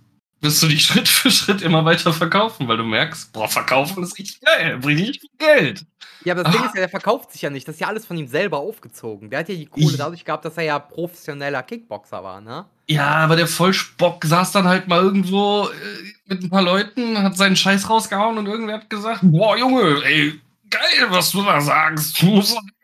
wirst 0.46 0.62
du 0.62 0.68
die 0.68 0.78
Schritt 0.78 1.08
für 1.08 1.30
Schritt 1.30 1.62
immer 1.62 1.84
weiter 1.84 2.12
verkaufen, 2.12 2.68
weil 2.68 2.76
du 2.76 2.84
merkst, 2.84 3.32
boah, 3.32 3.48
verkaufen 3.48 4.02
ist 4.02 4.18
richtig 4.18 4.40
geil, 4.40 4.78
bringt 4.78 5.00
richtig 5.00 5.20
viel 5.20 5.46
Geld. 5.46 5.84
Ja, 6.24 6.32
aber 6.32 6.44
das 6.44 6.52
Ding 6.52 6.64
ist 6.64 6.74
ja, 6.74 6.80
der 6.80 6.88
verkauft 6.88 7.32
sich 7.32 7.42
ja 7.42 7.50
nicht. 7.50 7.68
Das 7.68 7.76
ist 7.76 7.80
ja 7.80 7.88
alles 7.88 8.06
von 8.06 8.16
ihm 8.16 8.26
selber 8.26 8.58
aufgezogen. 8.58 9.30
Der 9.30 9.40
hat 9.40 9.48
ja 9.48 9.54
die 9.54 9.66
Kohle 9.66 9.86
ich 9.86 9.96
dadurch 9.96 10.24
gehabt, 10.24 10.44
dass 10.44 10.56
er 10.56 10.64
ja 10.64 10.78
professioneller 10.78 11.62
Kickboxer 11.62 12.22
war, 12.24 12.40
ne? 12.40 12.64
Ja, 12.88 13.06
aber 13.06 13.36
der 13.36 13.46
Vollspock 13.46 14.24
saß 14.24 14.52
dann 14.52 14.66
halt 14.66 14.88
mal 14.88 15.02
irgendwo 15.02 15.68
äh, 15.68 16.12
mit 16.26 16.42
ein 16.42 16.50
paar 16.50 16.62
Leuten, 16.62 17.20
hat 17.22 17.36
seinen 17.36 17.56
Scheiß 17.56 17.88
rausgehauen 17.90 18.38
und 18.38 18.46
irgendwer 18.46 18.76
hat 18.76 18.90
gesagt, 18.90 19.20
boah, 19.22 19.56
Junge, 19.56 20.02
ey, 20.04 20.40
geil, 20.70 21.06
was 21.08 21.30
du 21.32 21.42
da 21.42 21.60
sagst. 21.60 22.22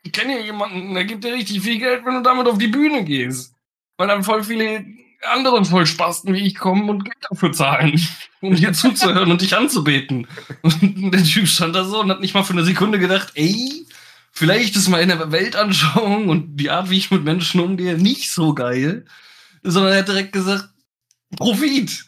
ich 0.03 0.13
kenne 0.13 0.35
hier 0.35 0.45
jemanden, 0.45 0.95
der 0.95 1.05
gibt 1.05 1.25
dir 1.25 1.35
richtig 1.35 1.63
viel 1.63 1.79
Geld, 1.79 2.05
wenn 2.05 2.15
du 2.15 2.23
damit 2.23 2.47
auf 2.47 2.59
die 2.59 2.69
Bühne 2.69 3.05
gehst. 3.05 3.55
Weil 3.97 4.09
dann 4.09 4.25
voll 4.25 4.43
viele 4.43 4.85
andere 5.23 5.65
Vollspasten 5.65 6.35
wie 6.35 6.47
ich 6.47 6.57
kommen 6.57 6.89
und 6.89 7.05
Geld 7.05 7.17
dafür 7.31 7.53
zahlen, 7.53 8.01
um 8.41 8.55
dir 8.55 8.73
zuzuhören 8.73 9.31
und 9.31 9.41
dich 9.41 9.57
anzubeten. 9.57 10.27
Und 10.63 11.13
der 11.13 11.25
Typ 11.25 11.47
stand 11.49 11.77
da 11.77 11.85
so 11.85 12.01
und 12.01 12.11
hat 12.11 12.21
nicht 12.21 12.35
mal 12.35 12.43
für 12.43 12.53
eine 12.53 12.65
Sekunde 12.65 12.99
gedacht, 12.99 13.33
ey, 13.35 13.87
vielleicht 14.33 14.77
ist 14.77 14.89
meine 14.89 15.31
Weltanschauung 15.33 16.29
und 16.29 16.57
die 16.57 16.71
Art, 16.71 16.91
wie 16.91 16.99
ich 16.99 17.11
mit 17.11 17.25
Menschen 17.25 17.61
umgehe, 17.61 17.97
nicht 17.97 18.31
so 18.31 18.55
geil 18.55 19.05
sondern 19.63 19.93
er 19.93 19.99
hat 20.01 20.09
direkt 20.09 20.33
gesagt, 20.33 20.69
Profit. 21.37 22.05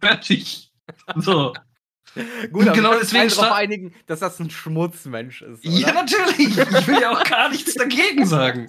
Fertig. 0.00 0.70
So. 1.16 1.54
Gut, 2.50 2.62
Und 2.62 2.68
aber 2.68 2.72
genau 2.72 2.94
deswegen 2.98 3.24
uns 3.24 3.36
darauf 3.36 3.52
einigen, 3.52 3.94
dass 4.06 4.20
das 4.20 4.40
ein 4.40 4.50
Schmutzmensch 4.50 5.42
ist. 5.42 5.64
Oder? 5.64 5.74
Ja, 5.74 5.92
natürlich. 5.92 6.58
Ich 6.58 6.88
will 6.88 7.00
ja 7.00 7.10
auch 7.10 7.22
gar 7.22 7.50
nichts 7.50 7.74
dagegen 7.74 8.26
sagen. 8.26 8.66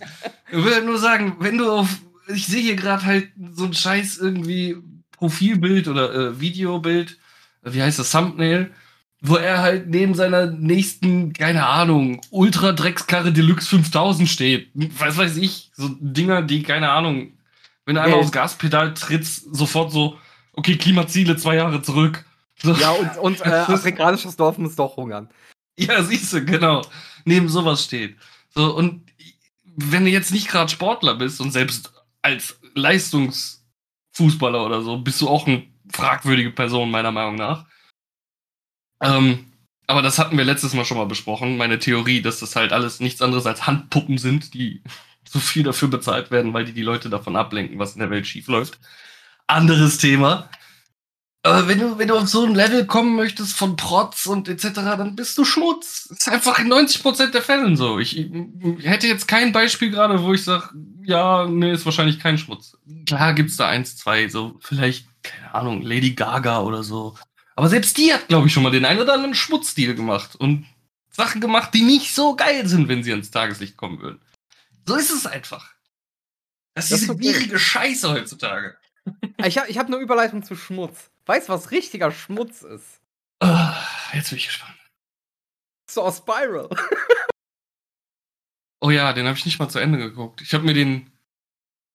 Ich 0.51 0.63
will 0.63 0.83
nur 0.83 0.99
sagen, 0.99 1.37
wenn 1.39 1.57
du 1.57 1.71
auf. 1.71 1.87
Ich 2.31 2.47
sehe 2.47 2.61
hier 2.61 2.75
gerade 2.75 3.05
halt 3.05 3.29
so 3.53 3.65
ein 3.65 3.73
scheiß 3.73 4.17
irgendwie 4.17 4.77
Profilbild 5.11 5.87
oder 5.87 6.13
äh, 6.13 6.39
Videobild, 6.39 7.17
wie 7.63 7.81
heißt 7.81 7.99
das, 7.99 8.11
Thumbnail, 8.11 8.71
wo 9.21 9.35
er 9.35 9.59
halt 9.59 9.87
neben 9.89 10.15
seiner 10.15 10.45
nächsten, 10.47 11.33
keine 11.33 11.65
Ahnung, 11.65 12.21
Ultra-Dreckskarre 12.29 13.33
Deluxe 13.33 13.67
5000 13.67 14.29
steht. 14.29 14.69
Was 14.97 15.17
weiß 15.17 15.37
ich, 15.37 15.71
so 15.73 15.89
Dinger, 15.99 16.41
die, 16.41 16.63
keine 16.63 16.89
Ahnung, 16.91 17.33
wenn 17.85 17.95
du 17.95 18.01
einmal 18.01 18.19
aufs 18.19 18.31
Gaspedal 18.31 18.93
trittst, 18.93 19.53
sofort 19.53 19.91
so, 19.91 20.17
okay, 20.53 20.77
Klimaziele 20.77 21.35
zwei 21.35 21.55
Jahre 21.55 21.81
zurück. 21.81 22.23
So. 22.61 22.73
Ja, 22.73 22.91
und, 22.91 23.17
und 23.17 23.41
äh, 23.45 23.49
afrikanisches 23.49 24.35
Dorf 24.35 24.57
muss 24.57 24.75
doch 24.75 24.95
hungern. 24.95 25.29
Ja, 25.77 26.03
siehst 26.03 26.31
du, 26.33 26.45
genau. 26.45 26.81
Neben 27.25 27.49
sowas 27.49 27.83
steht. 27.83 28.15
So, 28.53 28.75
und 28.75 29.01
wenn 29.75 30.05
du 30.05 30.11
jetzt 30.11 30.31
nicht 30.31 30.49
gerade 30.49 30.69
Sportler 30.69 31.15
bist 31.15 31.41
und 31.41 31.51
selbst 31.51 31.91
als 32.21 32.59
Leistungsfußballer 32.75 34.65
oder 34.65 34.81
so, 34.81 34.97
bist 34.97 35.21
du 35.21 35.29
auch 35.29 35.47
eine 35.47 35.65
fragwürdige 35.91 36.51
Person, 36.51 36.91
meiner 36.91 37.11
Meinung 37.11 37.35
nach. 37.35 37.65
Ähm, 39.01 39.51
aber 39.87 40.01
das 40.01 40.19
hatten 40.19 40.37
wir 40.37 40.45
letztes 40.45 40.73
Mal 40.73 40.85
schon 40.85 40.97
mal 40.97 41.05
besprochen. 41.05 41.57
Meine 41.57 41.79
Theorie, 41.79 42.21
dass 42.21 42.39
das 42.39 42.55
halt 42.55 42.73
alles 42.73 42.99
nichts 42.99 43.21
anderes 43.21 43.45
als 43.45 43.65
Handpuppen 43.65 44.17
sind, 44.17 44.53
die 44.53 44.83
so 45.27 45.39
viel 45.39 45.63
dafür 45.63 45.87
bezahlt 45.87 46.31
werden, 46.31 46.53
weil 46.53 46.65
die 46.65 46.73
die 46.73 46.81
Leute 46.81 47.09
davon 47.09 47.35
ablenken, 47.35 47.79
was 47.79 47.93
in 47.93 47.99
der 47.99 48.09
Welt 48.09 48.27
schief 48.27 48.47
läuft. 48.47 48.79
Anderes 49.47 49.97
Thema. 49.97 50.49
Aber 51.41 51.69
wenn 51.69 51.79
du, 51.79 51.97
wenn 51.97 52.09
du 52.09 52.17
auf 52.17 52.27
so 52.27 52.45
ein 52.45 52.53
Level 52.53 52.85
kommen 52.85 53.15
möchtest 53.15 53.53
von 53.53 53.77
Protz 53.77 54.25
und 54.25 54.49
etc., 54.49 54.71
dann 54.73 55.15
bist 55.15 55.37
du 55.37 55.45
Schmutz. 55.45 56.07
Das 56.09 56.19
ist 56.19 56.29
einfach 56.29 56.59
in 56.59 56.71
90% 56.71 57.31
der 57.31 57.41
Fällen 57.41 57.77
so. 57.77 57.97
Ich, 57.97 58.17
ich 58.17 58.85
hätte 58.85 59.07
jetzt 59.07 59.27
kein 59.27 59.53
Beispiel 59.53 59.89
gerade, 59.89 60.21
wo 60.21 60.33
ich 60.33 60.43
sage, 60.43 60.69
ja, 61.03 61.47
nee, 61.47 61.71
ist 61.71 61.85
wahrscheinlich 61.85 62.19
kein 62.19 62.37
Schmutz. 62.37 62.77
Klar 63.05 63.33
gibt's 63.33 63.55
da 63.55 63.69
eins, 63.69 63.95
zwei, 63.95 64.27
so 64.27 64.57
vielleicht, 64.59 65.07
keine 65.23 65.55
Ahnung, 65.55 65.81
Lady 65.81 66.11
Gaga 66.11 66.59
oder 66.59 66.83
so. 66.83 67.15
Aber 67.55 67.69
selbst 67.69 67.97
die 67.97 68.13
hat, 68.13 68.27
glaube 68.27 68.47
ich, 68.47 68.53
schon 68.53 68.63
mal 68.63 68.71
den 68.71 68.85
einen 68.85 68.99
oder 68.99 69.13
anderen 69.13 69.35
Schmutzstil 69.35 69.95
gemacht 69.95 70.35
und 70.35 70.65
Sachen 71.09 71.39
gemacht, 71.39 71.73
die 71.73 71.81
nicht 71.81 72.13
so 72.13 72.35
geil 72.35 72.67
sind, 72.67 72.89
wenn 72.89 73.03
sie 73.03 73.11
ans 73.11 73.31
Tageslicht 73.31 73.77
kommen 73.77 74.01
würden. 74.01 74.19
So 74.85 74.95
ist 74.95 75.11
es 75.11 75.25
einfach. 75.25 75.73
Das 76.73 76.85
ist 76.85 76.91
Das 76.91 76.99
diese 77.01 77.11
okay. 77.13 77.21
gierige 77.21 77.59
Scheiße 77.59 78.09
heutzutage. 78.11 78.75
Ich 79.45 79.57
habe 79.57 79.69
ich 79.69 79.77
hab 79.77 79.87
eine 79.87 79.97
Überleitung 79.97 80.43
zu 80.43 80.55
Schmutz. 80.55 81.09
Weißt 81.29 81.47
du, 81.47 81.53
was 81.53 81.69
richtiger 81.69 82.09
Schmutz 82.11 82.63
ist? 82.63 83.01
Ah, 83.39 83.75
jetzt 84.13 84.29
bin 84.29 84.39
ich 84.39 84.47
gespannt. 84.47 84.73
Saw 85.87 86.11
Spiral. 86.11 86.67
Oh 88.81 88.91
ja, 88.91 89.11
den 89.11 89.27
habe 89.27 89.37
ich 89.37 89.43
nicht 89.43 89.59
mal 89.59 89.67
zu 89.67 89.77
Ende 89.77 89.97
geguckt. 89.97 90.39
Ich 90.39 90.53
habe 90.53 90.63
mir 90.63 90.73
den 90.73 91.11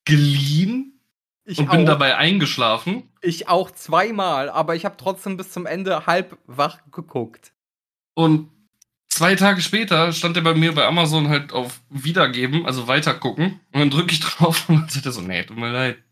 geliehen 0.05 1.01
Ich 1.47 1.59
und 1.59 1.71
bin 1.71 1.81
auch. 1.81 1.87
dabei 1.87 2.19
eingeschlafen. 2.19 3.11
Ich 3.23 3.49
auch 3.49 3.71
zweimal, 3.71 4.51
aber 4.51 4.77
ich 4.77 4.85
habe 4.85 4.99
trotzdem 4.99 5.39
bis 5.39 5.51
zum 5.51 5.65
Ende 5.65 6.05
halb 6.05 6.37
wach 6.47 6.81
geguckt. 6.93 7.55
Und 8.13 8.51
zwei 9.09 9.35
Tage 9.35 9.63
später 9.63 10.13
stand 10.13 10.37
er 10.37 10.43
bei 10.43 10.53
mir 10.53 10.75
bei 10.75 10.85
Amazon 10.85 11.31
halt 11.31 11.55
auf 11.55 11.81
Wiedergeben, 11.89 12.67
also 12.67 12.87
weitergucken. 12.87 13.61
Und 13.73 13.81
dann 13.81 13.91
drücke 13.91 14.13
ich 14.13 14.21
drauf 14.21 14.69
und 14.69 14.83
dann 14.83 14.89
sagt 14.91 15.07
er 15.07 15.13
so, 15.13 15.23
nee, 15.23 15.43
tut 15.43 15.57
mir 15.57 15.73
leid. 15.73 16.05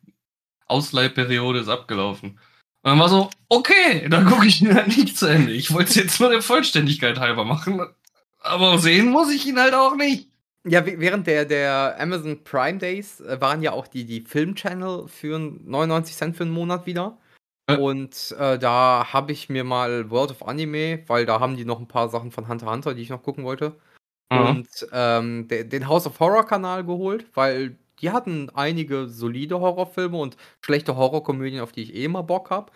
Ausleihperiode 0.64 1.58
ist 1.58 1.68
abgelaufen. 1.68 2.40
Und 2.82 2.90
dann 2.90 2.98
war 2.98 3.08
so, 3.08 3.30
okay, 3.48 4.08
dann 4.08 4.26
gucke 4.26 4.46
ich 4.46 4.60
ihn 4.60 4.74
halt 4.74 4.88
nicht 4.88 5.16
zu 5.16 5.26
Ende. 5.26 5.52
Ich 5.52 5.72
wollte 5.72 5.90
es 5.90 5.94
jetzt 5.94 6.20
nur 6.20 6.30
der 6.30 6.42
Vollständigkeit 6.42 7.18
halber 7.18 7.44
machen. 7.44 7.80
Aber 8.40 8.78
sehen 8.78 9.10
muss 9.10 9.30
ich 9.30 9.46
ihn 9.46 9.60
halt 9.60 9.74
auch 9.74 9.94
nicht. 9.94 10.28
Ja, 10.64 10.84
während 10.84 11.26
der, 11.26 11.44
der 11.44 11.96
Amazon 11.98 12.44
Prime 12.44 12.78
Days 12.78 13.20
äh, 13.20 13.40
waren 13.40 13.62
ja 13.62 13.72
auch 13.72 13.86
die, 13.86 14.04
die 14.04 14.20
Film-Channel 14.20 15.08
für 15.08 15.38
99 15.38 16.16
Cent 16.16 16.36
für 16.36 16.44
einen 16.44 16.52
Monat 16.52 16.86
wieder. 16.86 17.18
Und 17.78 18.34
äh, 18.38 18.58
da 18.58 19.12
habe 19.12 19.32
ich 19.32 19.48
mir 19.48 19.64
mal 19.64 20.10
World 20.10 20.32
of 20.32 20.46
Anime, 20.46 21.04
weil 21.06 21.26
da 21.26 21.40
haben 21.40 21.56
die 21.56 21.64
noch 21.64 21.78
ein 21.78 21.88
paar 21.88 22.08
Sachen 22.08 22.30
von 22.30 22.48
Hunter 22.48 22.66
x 22.66 22.72
Hunter, 22.72 22.94
die 22.94 23.02
ich 23.02 23.08
noch 23.08 23.22
gucken 23.22 23.44
wollte. 23.44 23.76
Mhm. 24.30 24.38
Und 24.38 24.68
ähm, 24.92 25.48
de, 25.48 25.64
den 25.64 25.88
House 25.88 26.06
of 26.06 26.18
Horror 26.20 26.46
Kanal 26.46 26.84
geholt, 26.84 27.26
weil 27.34 27.76
die 28.02 28.10
hatten 28.10 28.50
einige 28.50 29.08
solide 29.08 29.60
Horrorfilme 29.60 30.18
und 30.18 30.36
schlechte 30.60 30.96
Horrorkomödien, 30.96 31.60
auf 31.60 31.72
die 31.72 31.82
ich 31.82 31.94
eh 31.94 32.04
immer 32.04 32.22
Bock 32.22 32.50
habe. 32.50 32.72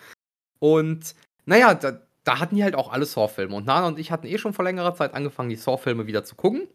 Und 0.61 1.14
naja, 1.45 1.75
da, 1.75 2.00
da 2.25 2.38
hatten 2.38 2.56
die 2.56 2.64
halt 2.64 2.76
auch 2.76 2.92
alle 2.92 3.04
Saw-Filme. 3.04 3.54
Und 3.54 3.66
Nana 3.66 3.88
und 3.88 3.99
ich 3.99 4.11
hatten 4.11 4.26
eh 4.26 4.38
schon 4.38 4.54
vor 4.54 4.64
längerer 4.64 4.95
Zeit 4.95 5.14
angefangen, 5.14 5.50
die 5.50 5.56
Saw-Filme 5.56 6.06
wieder 6.06 6.25
zu 6.25 6.37
gucken. 6.37 6.68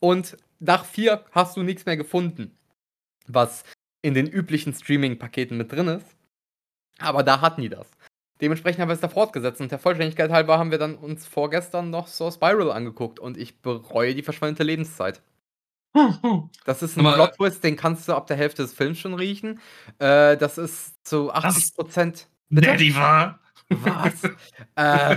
Und 0.00 0.36
nach 0.60 0.84
vier 0.84 1.24
hast 1.32 1.56
du 1.56 1.62
nichts 1.62 1.86
mehr 1.86 1.96
gefunden, 1.96 2.56
was 3.26 3.64
in 4.02 4.14
den 4.14 4.28
üblichen 4.28 4.72
Streaming-Paketen 4.72 5.56
mit 5.56 5.72
drin 5.72 5.88
ist. 5.88 6.16
Aber 6.98 7.22
da 7.22 7.40
hatten 7.40 7.62
die 7.62 7.68
das. 7.68 7.90
Dementsprechend 8.40 8.80
haben 8.80 8.88
wir 8.88 8.94
es 8.94 9.00
da 9.00 9.08
fortgesetzt 9.08 9.60
und 9.60 9.72
der 9.72 9.78
Vollständigkeit 9.78 10.30
halber 10.30 10.58
haben 10.58 10.70
wir 10.70 10.78
dann 10.78 10.94
uns 10.94 11.26
vorgestern 11.26 11.90
noch 11.90 12.06
Saw 12.06 12.30
Spiral 12.30 12.70
angeguckt 12.70 13.18
und 13.18 13.38
ich 13.38 13.60
bereue 13.60 14.14
die 14.14 14.22
verschwendete 14.22 14.62
Lebenszeit. 14.62 15.22
Das 16.64 16.82
ist 16.82 16.96
ein 16.96 17.06
Aber- 17.06 17.14
Plot-Twist, 17.28 17.64
den 17.64 17.76
kannst 17.76 18.08
du 18.08 18.14
ab 18.14 18.26
der 18.26 18.36
Hälfte 18.36 18.62
des 18.62 18.72
Films 18.72 18.98
schon 18.98 19.14
riechen. 19.14 19.60
Äh, 19.98 20.36
das 20.36 20.58
ist 20.58 20.94
zu 21.06 21.32
80 21.32 21.74
Prozent. 21.74 22.28
Daddy 22.50 22.94
war. 22.94 23.40
Was? 23.68 24.22
äh, 24.76 25.16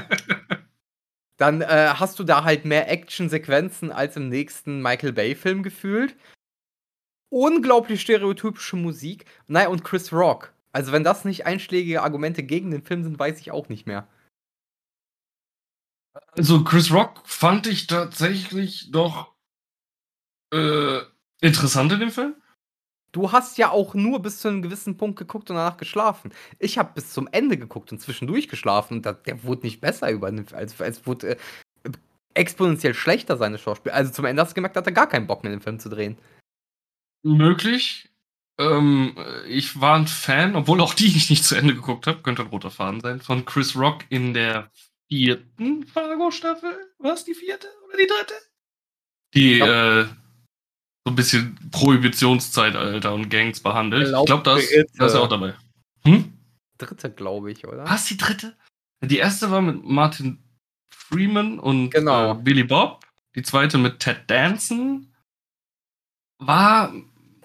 dann 1.38 1.62
äh, 1.62 1.94
hast 1.96 2.18
du 2.20 2.24
da 2.24 2.44
halt 2.44 2.66
mehr 2.66 2.90
Action-Sequenzen 2.90 3.92
als 3.92 4.16
im 4.16 4.30
nächsten 4.30 4.82
Michael 4.82 5.14
Bay-Film 5.14 5.64
gefühlt. 5.64 6.16
Unglaublich 7.32 8.02
stereotypische 8.02 8.76
Musik. 8.76 9.26
Naja, 9.48 9.68
und 9.70 9.84
Chris 9.84 10.12
Rock. 10.12 10.52
Also, 10.72 10.92
wenn 10.92 11.04
das 11.04 11.26
nicht 11.26 11.46
einschlägige 11.46 12.02
Argumente 12.02 12.44
gegen 12.44 12.72
den 12.72 12.84
Film 12.84 13.04
sind, 13.04 13.20
weiß 13.20 13.40
ich 13.40 13.52
auch 13.52 13.70
nicht 13.70 13.86
mehr. 13.88 14.08
Also 16.32 16.64
Chris 16.64 16.92
Rock 16.92 17.22
fand 17.26 17.68
ich 17.68 17.88
tatsächlich 17.88 18.90
doch 18.92 19.34
äh, 20.52 21.00
interessant 21.42 21.92
in 21.92 22.00
dem 22.00 22.12
Film. 22.12 22.36
Du 23.12 23.32
hast 23.32 23.58
ja 23.58 23.72
auch 23.72 23.96
nur 23.96 24.22
bis 24.22 24.40
zu 24.40 24.48
einem 24.48 24.62
gewissen 24.62 24.98
Punkt 24.98 25.18
geguckt 25.18 25.50
und 25.50 25.56
danach 25.56 25.78
geschlafen. 25.78 26.32
Ich 26.60 26.78
habe 26.78 26.92
bis 26.94 27.12
zum 27.12 27.28
Ende 27.32 27.58
geguckt 27.58 27.92
und 27.92 28.00
zwischendurch 28.00 28.48
geschlafen 28.48 28.98
und 28.98 29.06
da, 29.06 29.14
der 29.14 29.44
wurde 29.44 29.64
nicht 29.64 29.82
besser 29.82 30.12
über 30.12 30.30
den 30.30 30.46
als 30.54 30.80
es 30.80 31.08
wurde 31.08 31.32
äh, 31.32 31.38
exponentiell 32.36 32.94
schlechter 32.94 33.38
seine 33.38 33.58
Schauspiel. 33.58 33.92
Also 33.92 34.12
zum 34.12 34.26
Ende 34.26 34.42
hast 34.42 34.52
du 34.52 34.56
gemerkt, 34.56 34.78
hat 34.78 34.86
er 34.86 34.92
gar 34.92 35.10
keinen 35.10 35.26
Bock 35.26 35.44
mehr 35.44 35.52
den 35.52 35.62
Film 35.62 35.80
zu 35.80 35.90
drehen. 35.90 36.18
Möglich. 37.24 38.10
Ähm, 38.60 39.16
ich 39.48 39.80
war 39.80 39.96
ein 39.96 40.08
Fan, 40.08 40.56
obwohl 40.56 40.82
auch 40.82 40.94
die 40.94 41.08
ich 41.08 41.30
nicht 41.30 41.46
zu 41.46 41.56
Ende 41.56 41.74
geguckt 41.74 42.06
habe, 42.06 42.22
könnte 42.22 42.44
ein 42.44 42.50
roter 42.50 42.72
Faden 42.72 43.02
sein, 43.02 43.22
von 43.22 43.46
Chris 43.46 43.76
Rock 43.76 44.04
in 44.10 44.34
der 44.34 44.70
vierten 45.08 45.88
Fargo-Staffel. 45.88 46.78
War 47.00 47.14
es 47.14 47.24
die 47.24 47.34
vierte 47.34 47.68
oder 47.88 47.98
die 47.98 48.08
dritte? 48.08 48.34
Die 49.34 49.60
äh, 49.60 50.08
so 51.10 51.14
ein 51.14 51.16
bisschen 51.16 51.58
Prohibitionszeitalter 51.72 53.14
und 53.14 53.30
Gangs 53.30 53.60
behandelt. 53.60 54.04
Ich 54.04 54.10
Glaub, 54.10 54.26
glaube, 54.28 54.44
da 54.44 54.58
ist, 54.58 54.72
er 54.72 55.22
auch 55.22 55.28
dabei. 55.28 55.56
Hm? 56.06 56.34
Dritte, 56.78 57.10
glaube 57.12 57.52
ich, 57.52 57.68
oder? 57.68 57.84
Was, 57.90 58.06
die 58.06 58.18
dritte? 58.18 58.56
Die 59.02 59.18
erste 59.18 59.50
war 59.50 59.62
mit 59.62 59.84
Martin 59.84 60.38
Freeman 60.94 61.60
und 61.60 61.90
Genau. 61.90 62.32
äh, 62.32 62.36
Billy 62.36 62.64
Bob. 62.64 63.06
Die 63.36 63.42
zweite 63.42 63.78
mit 63.78 64.00
Ted 64.00 64.22
Danson. 64.28 65.08
War 66.38 66.94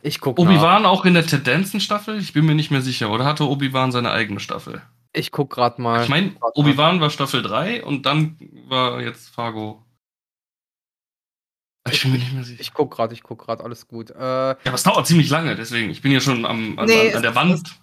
Ich 0.02 0.20
gucke 0.20 0.42
nach. 0.44 0.50
Obi-Wan 0.50 0.84
auch 0.86 1.04
in 1.06 1.14
der 1.14 1.26
Ted 1.26 1.46
Danson-Staffel? 1.46 2.18
Ich 2.18 2.32
bin 2.34 2.44
mir 2.44 2.54
nicht 2.54 2.70
mehr 2.70 2.82
sicher. 2.82 3.10
Oder 3.10 3.24
hatte 3.24 3.48
Obi-Wan 3.48 3.92
seine 3.92 4.10
eigene 4.10 4.40
Staffel? 4.40 4.82
Ich 5.14 5.30
guck 5.30 5.50
gerade 5.50 5.80
mal. 5.80 6.02
Ich 6.02 6.08
meine. 6.08 6.34
Obi-Wan 6.54 7.00
war 7.00 7.08
Staffel 7.10 7.42
3 7.42 7.82
und 7.84 8.04
dann 8.04 8.36
war 8.68 9.00
jetzt 9.00 9.30
Fargo. 9.30 9.82
Ich 11.90 12.02
bin 12.02 12.12
mir 12.12 12.18
nicht 12.18 12.32
mehr 12.32 12.44
sicher. 12.44 12.60
Ich 12.60 12.72
guck 12.72 12.94
gerade, 12.94 13.12
ich 13.12 13.22
guck 13.22 13.44
gerade, 13.44 13.62
alles 13.62 13.86
gut. 13.86 14.10
Äh, 14.10 14.14
Ja, 14.18 14.56
aber 14.64 14.74
es 14.74 14.82
dauert 14.82 15.06
ziemlich 15.06 15.28
lange, 15.30 15.54
deswegen. 15.54 15.90
Ich 15.90 16.00
bin 16.00 16.10
hier 16.10 16.20
schon 16.20 16.44
am, 16.46 16.78
an, 16.78 16.86
Nee, 16.86 17.10
an, 17.10 17.16
an 17.16 17.22
der 17.22 17.34
Wand. 17.34 17.78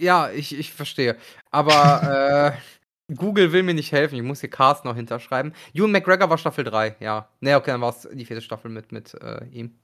ja, 0.00 0.30
ich, 0.30 0.56
ich 0.58 0.72
verstehe. 0.72 1.16
Aber 1.50 2.52
äh, 3.08 3.14
Google 3.14 3.52
will 3.52 3.62
mir 3.62 3.74
nicht 3.74 3.92
helfen. 3.92 4.16
Ich 4.16 4.22
muss 4.22 4.40
hier 4.40 4.50
Cast 4.50 4.84
noch 4.84 4.96
hinterschreiben. 4.96 5.54
Ewan 5.72 5.92
McGregor 5.92 6.28
war 6.30 6.38
Staffel 6.38 6.64
3, 6.64 6.96
ja. 7.00 7.28
Ne, 7.40 7.54
okay, 7.56 7.70
dann 7.70 7.80
war 7.80 7.90
es 7.90 8.08
die 8.12 8.24
vierte 8.24 8.42
Staffel 8.42 8.70
mit, 8.70 8.90
mit 8.92 9.14
äh, 9.14 9.44
ihm. 9.46 9.78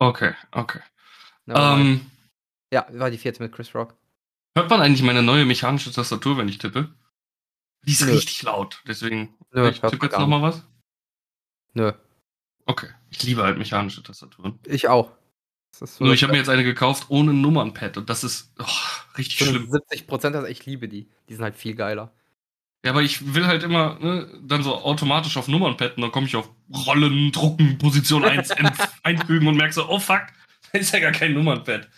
Okay, 0.00 0.34
okay. 0.50 0.80
Nevermind. 1.46 2.00
Ähm, 2.00 2.10
ja, 2.72 2.86
war 2.90 3.10
die 3.10 3.18
vierte 3.18 3.42
mit 3.42 3.52
Chris 3.52 3.72
Rock. 3.74 3.94
hört 4.56 4.68
man 4.70 4.80
eigentlich 4.80 5.02
meine 5.02 5.22
neue 5.22 5.44
mechanische 5.44 5.92
Tastatur, 5.92 6.38
wenn 6.38 6.48
ich 6.48 6.58
tippe? 6.58 6.92
Die 7.84 7.92
ist 7.92 8.04
Nö. 8.04 8.12
richtig 8.12 8.42
laut, 8.42 8.82
deswegen. 8.86 9.34
Nö, 9.52 9.68
ich 9.68 9.80
tippe 9.80 10.06
jetzt 10.06 10.18
nochmal 10.18 10.42
was. 10.42 10.64
Nö, 11.74 11.92
Okay. 12.66 12.88
Ich 13.12 13.22
liebe 13.22 13.42
halt 13.42 13.58
mechanische 13.58 14.02
Tastaturen. 14.02 14.58
ich 14.66 14.88
auch. 14.88 15.10
So 15.74 16.04
Nur 16.04 16.14
ich 16.14 16.22
habe 16.22 16.32
mir 16.32 16.38
jetzt 16.38 16.50
eine 16.50 16.64
gekauft 16.64 17.06
ohne 17.08 17.32
Nummernpad 17.32 17.96
und 17.96 18.10
das 18.10 18.24
ist 18.24 18.52
oh, 18.58 19.16
richtig 19.16 19.38
schlimm. 19.38 19.70
70 19.70 20.06
Prozent, 20.06 20.36
also 20.36 20.46
ich 20.46 20.64
liebe 20.66 20.88
die. 20.88 21.08
Die 21.28 21.34
sind 21.34 21.42
halt 21.42 21.56
viel 21.56 21.74
geiler. 21.74 22.12
Ja, 22.84 22.90
aber 22.90 23.02
ich 23.02 23.34
will 23.34 23.46
halt 23.46 23.62
immer 23.62 23.98
ne, 24.00 24.28
dann 24.42 24.62
so 24.62 24.74
automatisch 24.74 25.36
auf 25.36 25.48
Nummernpad 25.48 25.96
und 25.96 26.02
dann 26.02 26.12
komme 26.12 26.26
ich 26.26 26.36
auf 26.36 26.50
Rollen, 26.86 27.32
Drucken, 27.32 27.78
Position 27.78 28.24
1 28.24 28.50
einfügen 29.02 29.46
und 29.46 29.56
merke 29.56 29.72
so, 29.72 29.88
oh 29.88 29.98
fuck, 29.98 30.22
da 30.72 30.78
ist 30.78 30.92
ja 30.92 31.00
gar 31.00 31.12
kein 31.12 31.32
Nummernpad. 31.32 31.88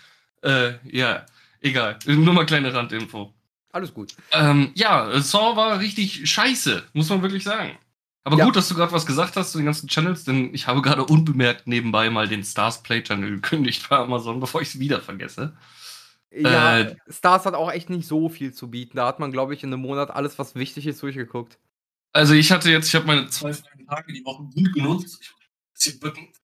Äh, 0.43 0.75
ja, 0.85 1.25
egal. 1.61 1.99
Nur 2.07 2.35
mal 2.35 2.47
kleine 2.47 2.73
Randinfo. 2.73 3.35
Alles 3.73 3.93
gut. 3.93 4.15
Ähm, 4.31 4.71
ja, 4.75 5.21
Saw 5.21 5.57
war 5.57 5.81
richtig 5.81 6.31
scheiße, 6.31 6.85
muss 6.93 7.09
man 7.09 7.23
wirklich 7.23 7.43
sagen. 7.43 7.77
Aber 8.27 8.39
Ja. 8.39 8.47
gut, 8.47 8.57
dass 8.57 8.69
du 8.69 8.75
gerade 8.75 8.91
was 8.93 9.05
gesagt 9.07 9.37
hast 9.37 9.53
zu 9.53 9.59
den 9.59 9.67
ganzen 9.67 9.87
Channels, 9.89 10.25
denn 10.25 10.55
ich 10.55 10.67
habe 10.67 10.81
gerade 10.83 11.05
unbemerkt 11.05 11.67
nebenbei 11.67 12.09
mal 12.11 12.27
den 12.27 12.43
Stars 12.43 12.83
Play 12.83 13.03
Channel 13.03 13.31
gekündigt 13.31 13.87
bei 13.89 13.97
Amazon, 13.99 14.41
bevor 14.41 14.63
ich 14.63 14.69
es 14.69 14.79
wieder 14.79 15.01
vergesse. 15.03 15.57
Ja, 16.31 16.79
Äh, 16.81 16.97
Stars 17.09 17.45
hat 17.47 17.55
auch 17.55 17.71
echt 17.71 17.91
nicht 17.91 18.09
so 18.09 18.29
viel 18.29 18.53
zu 18.53 18.69
bieten. 18.71 18.97
Da 18.97 19.07
hat 19.07 19.21
man, 19.21 19.31
glaube 19.31 19.55
ich, 19.55 19.63
in 19.63 19.73
einem 19.73 19.83
Monat 19.83 20.11
alles, 20.11 20.39
was 20.39 20.55
wichtig 20.55 20.87
ist, 20.87 21.03
durchgeguckt. 21.03 21.59
Also 22.13 22.35
ich 22.35 22.51
hatte 22.51 22.71
jetzt, 22.71 22.89
ich 22.89 22.95
habe 22.95 23.07
meine 23.07 23.29
zwei 23.29 23.53
freien 23.53 23.87
Tage 23.87 24.13
die 24.13 24.25
Woche 24.25 24.45
gut 24.45 24.73
genutzt. 24.73 25.19
Ich. 25.21 25.33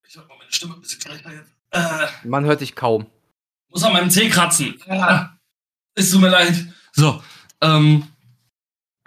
Ich 0.06 0.16
habe 0.16 0.26
meine 0.28 0.50
Stimme 0.52 0.75
ein 0.75 0.80
bisschen 0.80 1.00
kleiner 1.00 1.32
jetzt. 1.34 1.52
Äh, 1.70 2.06
Man 2.28 2.44
hört 2.44 2.60
dich 2.60 2.75
kaum. 2.75 3.06
muss 3.68 3.82
an 3.84 3.92
meinem 3.92 4.10
Zeh 4.10 4.28
kratzen. 4.28 4.75
Ah, 4.88 5.30
es 5.94 6.10
tut 6.10 6.20
mir 6.20 6.28
leid. 6.30 6.66
So, 6.92 7.22
ähm, 7.60 8.06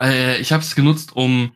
äh, 0.01 0.39
ich 0.39 0.51
habe 0.53 0.63
es 0.63 0.73
genutzt, 0.75 1.13
um 1.15 1.51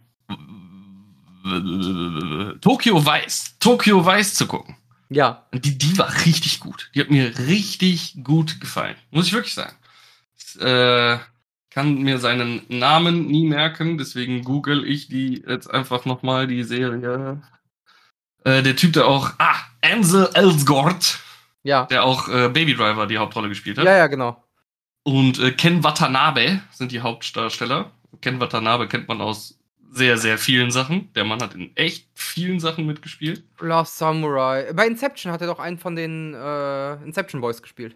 Tokyo 2.62 3.06
Weiß, 3.06 3.56
Tokyo 3.60 4.06
Weiß 4.06 4.34
zu 4.36 4.48
gucken. 4.48 4.76
Ja, 5.10 5.46
Und 5.52 5.64
die, 5.64 5.78
die 5.78 5.98
war 5.98 6.12
richtig 6.26 6.60
gut. 6.60 6.90
Die 6.94 7.00
hat 7.00 7.10
mir 7.10 7.38
richtig 7.48 8.18
gut 8.24 8.60
gefallen. 8.60 8.96
Muss 9.12 9.28
ich 9.28 9.34
wirklich 9.34 9.54
sagen. 9.54 9.76
Ich, 10.38 10.60
äh, 10.62 11.18
kann 11.78 12.02
mir 12.02 12.18
seinen 12.18 12.64
Namen 12.70 13.28
nie 13.28 13.46
merken, 13.46 14.00
deswegen 14.00 14.44
google 14.44 14.84
ich 14.84 15.10
die 15.10 15.44
jetzt 15.48 15.70
einfach 15.70 16.06
nochmal, 16.06 16.48
die 16.48 16.64
Serie. 16.64 17.42
Äh, 18.44 18.64
der 18.64 18.76
Typ, 18.76 18.94
der 18.94 19.06
auch. 19.06 19.32
Ah, 19.38 19.56
Ansel 19.82 20.30
Elsgort, 20.34 21.20
ja. 21.62 21.86
der 21.86 22.04
auch 22.04 22.30
äh, 22.30 22.50
Baby 22.50 22.76
Driver 22.76 23.06
die 23.06 23.20
Hauptrolle 23.20 23.50
gespielt 23.50 23.78
hat. 23.78 23.86
Ja, 23.86 23.96
ja, 23.96 24.08
genau. 24.08 24.44
Und 25.04 25.40
äh, 25.40 25.52
Ken 25.52 25.84
Watanabe 25.84 26.62
sind 26.72 26.92
die 26.92 27.02
Hauptdarsteller. 27.02 27.92
Ken 28.22 28.40
Watanabe 28.40 28.88
kennt 28.88 29.08
man 29.08 29.22
aus 29.22 29.57
sehr, 29.92 30.18
sehr 30.18 30.38
vielen 30.38 30.72
Sachen. 30.72 31.12
Der 31.14 31.24
Mann 31.24 31.42
hat 31.42 31.56
in 31.56 31.76
echt 31.76 32.08
vielen 32.14 32.60
Sachen 32.60 32.86
mitgespielt. 32.86 33.44
Last 33.60 33.98
Samurai. 33.98 34.72
Bei 34.74 34.88
Inception 34.88 35.32
hat 35.32 35.42
er 35.42 35.48
doch 35.48 35.60
einen 35.60 35.78
von 35.78 35.96
den 35.96 36.34
äh, 36.34 36.94
Inception 37.04 37.42
Boys 37.42 37.62
gespielt. 37.62 37.96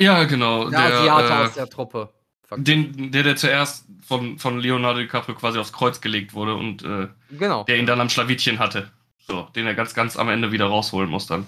Ja, 0.00 0.24
genau. 0.24 0.68
Der, 0.70 0.78
Asiate 0.80 1.32
äh, 1.32 1.36
aus 1.46 1.54
der 1.54 1.68
Truppe. 1.68 2.10
Den, 2.56 3.10
der, 3.12 3.22
der 3.24 3.36
zuerst 3.36 3.86
von, 4.06 4.38
von 4.38 4.58
Leonardo 4.58 5.00
DiCaprio 5.00 5.34
quasi 5.34 5.58
aufs 5.58 5.72
Kreuz 5.72 6.00
gelegt 6.00 6.32
wurde 6.32 6.54
und 6.54 6.82
äh, 6.82 7.08
Genau. 7.30 7.64
der 7.64 7.76
ihn 7.76 7.84
dann 7.86 8.00
am 8.00 8.08
Schlawittchen 8.08 8.58
hatte. 8.58 8.90
So, 9.18 9.42
den 9.54 9.66
er 9.66 9.74
ganz, 9.74 9.92
ganz 9.94 10.16
am 10.16 10.30
Ende 10.30 10.50
wieder 10.50 10.66
rausholen 10.66 11.10
muss 11.10 11.26
dann. 11.26 11.46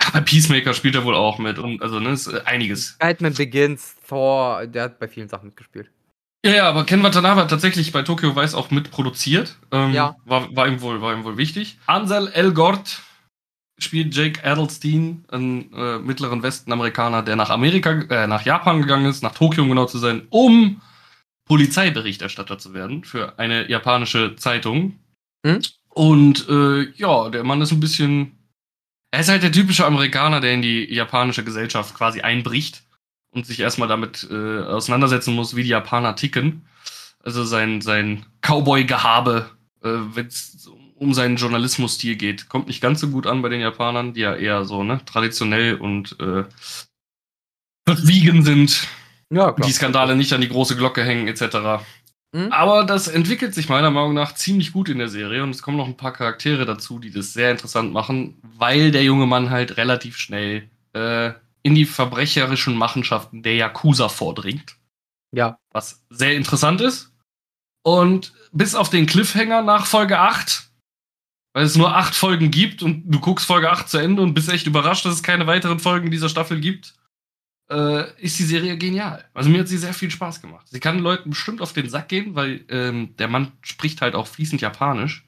Bei 0.12 0.20
Peacemaker 0.20 0.74
spielt 0.74 0.94
er 0.96 1.04
wohl 1.04 1.14
auch 1.14 1.38
mit 1.38 1.58
und 1.58 1.82
also, 1.82 2.00
ne, 2.00 2.10
ist 2.10 2.26
äh, 2.26 2.40
einiges. 2.46 2.96
Batman 2.98 3.34
Begins, 3.34 3.94
Thor, 4.08 4.66
der 4.66 4.84
hat 4.84 4.98
bei 4.98 5.06
vielen 5.06 5.28
Sachen 5.28 5.46
mitgespielt. 5.48 5.90
Ja, 6.44 6.52
ja, 6.52 6.68
aber 6.68 6.84
Ken 6.84 7.02
Watanabe 7.02 7.42
hat 7.42 7.50
tatsächlich 7.50 7.92
bei 7.92 8.02
Tokyo 8.02 8.34
Vice 8.34 8.54
auch 8.54 8.70
mitproduziert. 8.70 9.58
Ähm, 9.72 9.92
Ja. 9.92 10.16
War, 10.24 10.54
war, 10.56 10.66
ihm 10.66 10.80
wohl, 10.80 11.02
war 11.02 11.12
ihm 11.12 11.24
wohl 11.24 11.36
wichtig. 11.36 11.78
Ansel 11.86 12.28
Elgort 12.28 13.02
spielt 13.78 14.14
Jake 14.14 14.42
Adelstein, 14.44 15.24
einen 15.28 15.72
äh, 15.72 15.98
mittleren 15.98 16.42
Westen-Amerikaner, 16.42 17.22
der 17.22 17.36
nach 17.36 17.50
Amerika, 17.50 17.90
äh, 17.90 18.26
nach 18.26 18.44
Japan 18.44 18.80
gegangen 18.80 19.06
ist, 19.06 19.22
nach 19.22 19.34
Tokio 19.34 19.62
um 19.62 19.68
genau 19.68 19.86
zu 19.86 19.98
sein, 19.98 20.26
um 20.30 20.80
Polizeiberichterstatter 21.46 22.58
zu 22.58 22.74
werden 22.74 23.04
für 23.04 23.38
eine 23.38 23.68
japanische 23.68 24.36
Zeitung. 24.36 24.98
Hm? 25.44 25.60
Und 25.88 26.48
äh, 26.48 26.90
ja, 26.92 27.28
der 27.28 27.44
Mann 27.44 27.60
ist 27.60 27.72
ein 27.72 27.80
bisschen. 27.80 28.36
Er 29.12 29.20
ist 29.20 29.28
halt 29.28 29.42
der 29.42 29.50
typische 29.50 29.84
Amerikaner, 29.84 30.40
der 30.40 30.54
in 30.54 30.62
die 30.62 30.94
japanische 30.94 31.42
Gesellschaft 31.42 31.94
quasi 31.94 32.20
einbricht 32.20 32.84
und 33.32 33.46
sich 33.46 33.60
erstmal 33.60 33.88
damit 33.88 34.26
äh, 34.30 34.60
auseinandersetzen 34.62 35.34
muss, 35.34 35.56
wie 35.56 35.62
die 35.62 35.68
Japaner 35.68 36.16
ticken. 36.16 36.62
Also 37.22 37.44
sein, 37.44 37.80
sein 37.80 38.24
Cowboy-Gehabe, 38.40 39.50
äh, 39.82 39.88
wenn 40.14 40.26
es 40.26 40.68
um 40.96 41.14
seinen 41.14 41.36
Journalismusstil 41.36 42.16
geht, 42.16 42.48
kommt 42.48 42.66
nicht 42.66 42.80
ganz 42.80 43.00
so 43.00 43.08
gut 43.08 43.26
an 43.26 43.40
bei 43.42 43.48
den 43.48 43.60
Japanern, 43.60 44.12
die 44.14 44.20
ja 44.20 44.34
eher 44.34 44.64
so 44.64 44.82
ne, 44.82 45.00
traditionell 45.06 45.76
und 45.76 46.16
äh, 46.20 46.44
verwiegen 47.86 48.44
sind, 48.44 48.86
Ja, 49.30 49.52
klar. 49.52 49.66
die 49.66 49.72
Skandale 49.72 50.16
nicht 50.16 50.32
an 50.32 50.40
die 50.40 50.48
große 50.48 50.76
Glocke 50.76 51.02
hängen, 51.04 51.26
etc. 51.28 51.84
Mhm. 52.32 52.52
Aber 52.52 52.84
das 52.84 53.08
entwickelt 53.08 53.54
sich 53.54 53.68
meiner 53.68 53.90
Meinung 53.90 54.14
nach 54.14 54.34
ziemlich 54.34 54.72
gut 54.72 54.88
in 54.88 54.98
der 54.98 55.08
Serie 55.08 55.42
und 55.42 55.50
es 55.50 55.62
kommen 55.62 55.76
noch 55.76 55.86
ein 55.86 55.96
paar 55.96 56.12
Charaktere 56.12 56.64
dazu, 56.66 56.98
die 56.98 57.10
das 57.10 57.32
sehr 57.32 57.50
interessant 57.50 57.92
machen, 57.92 58.38
weil 58.42 58.90
der 58.90 59.02
junge 59.02 59.26
Mann 59.26 59.50
halt 59.50 59.76
relativ 59.76 60.16
schnell 60.16 60.68
äh, 60.92 61.32
in 61.62 61.74
die 61.74 61.84
verbrecherischen 61.86 62.74
Machenschaften 62.76 63.42
der 63.42 63.54
Yakuza 63.56 64.08
vordringt, 64.08 64.76
Ja. 65.32 65.58
was 65.72 66.04
sehr 66.10 66.34
interessant 66.36 66.80
ist. 66.80 67.12
Und 67.82 68.32
bis 68.52 68.74
auf 68.74 68.90
den 68.90 69.06
Cliffhanger 69.06 69.62
nach 69.62 69.86
Folge 69.86 70.18
8, 70.18 70.70
weil 71.54 71.64
es 71.64 71.76
nur 71.76 71.96
acht 71.96 72.14
Folgen 72.14 72.50
gibt 72.50 72.82
und 72.82 73.10
du 73.10 73.20
guckst 73.20 73.46
Folge 73.46 73.70
8 73.70 73.88
zu 73.88 73.98
Ende 73.98 74.22
und 74.22 74.34
bist 74.34 74.48
echt 74.50 74.66
überrascht, 74.66 75.04
dass 75.04 75.14
es 75.14 75.22
keine 75.22 75.46
weiteren 75.46 75.80
Folgen 75.80 76.10
dieser 76.10 76.28
Staffel 76.28 76.60
gibt, 76.60 76.94
äh, 77.70 78.12
ist 78.20 78.38
die 78.38 78.44
Serie 78.44 78.76
genial. 78.76 79.24
Also 79.32 79.48
mir 79.48 79.60
hat 79.60 79.68
sie 79.68 79.78
sehr 79.78 79.94
viel 79.94 80.10
Spaß 80.10 80.42
gemacht. 80.42 80.66
Sie 80.68 80.80
kann 80.80 80.98
Leuten 80.98 81.30
bestimmt 81.30 81.60
auf 81.62 81.72
den 81.72 81.88
Sack 81.88 82.08
gehen, 82.08 82.34
weil 82.34 82.64
ähm, 82.68 83.16
der 83.16 83.28
Mann 83.28 83.52
spricht 83.62 84.00
halt 84.02 84.14
auch 84.14 84.26
fließend 84.26 84.60
Japanisch. 84.60 85.24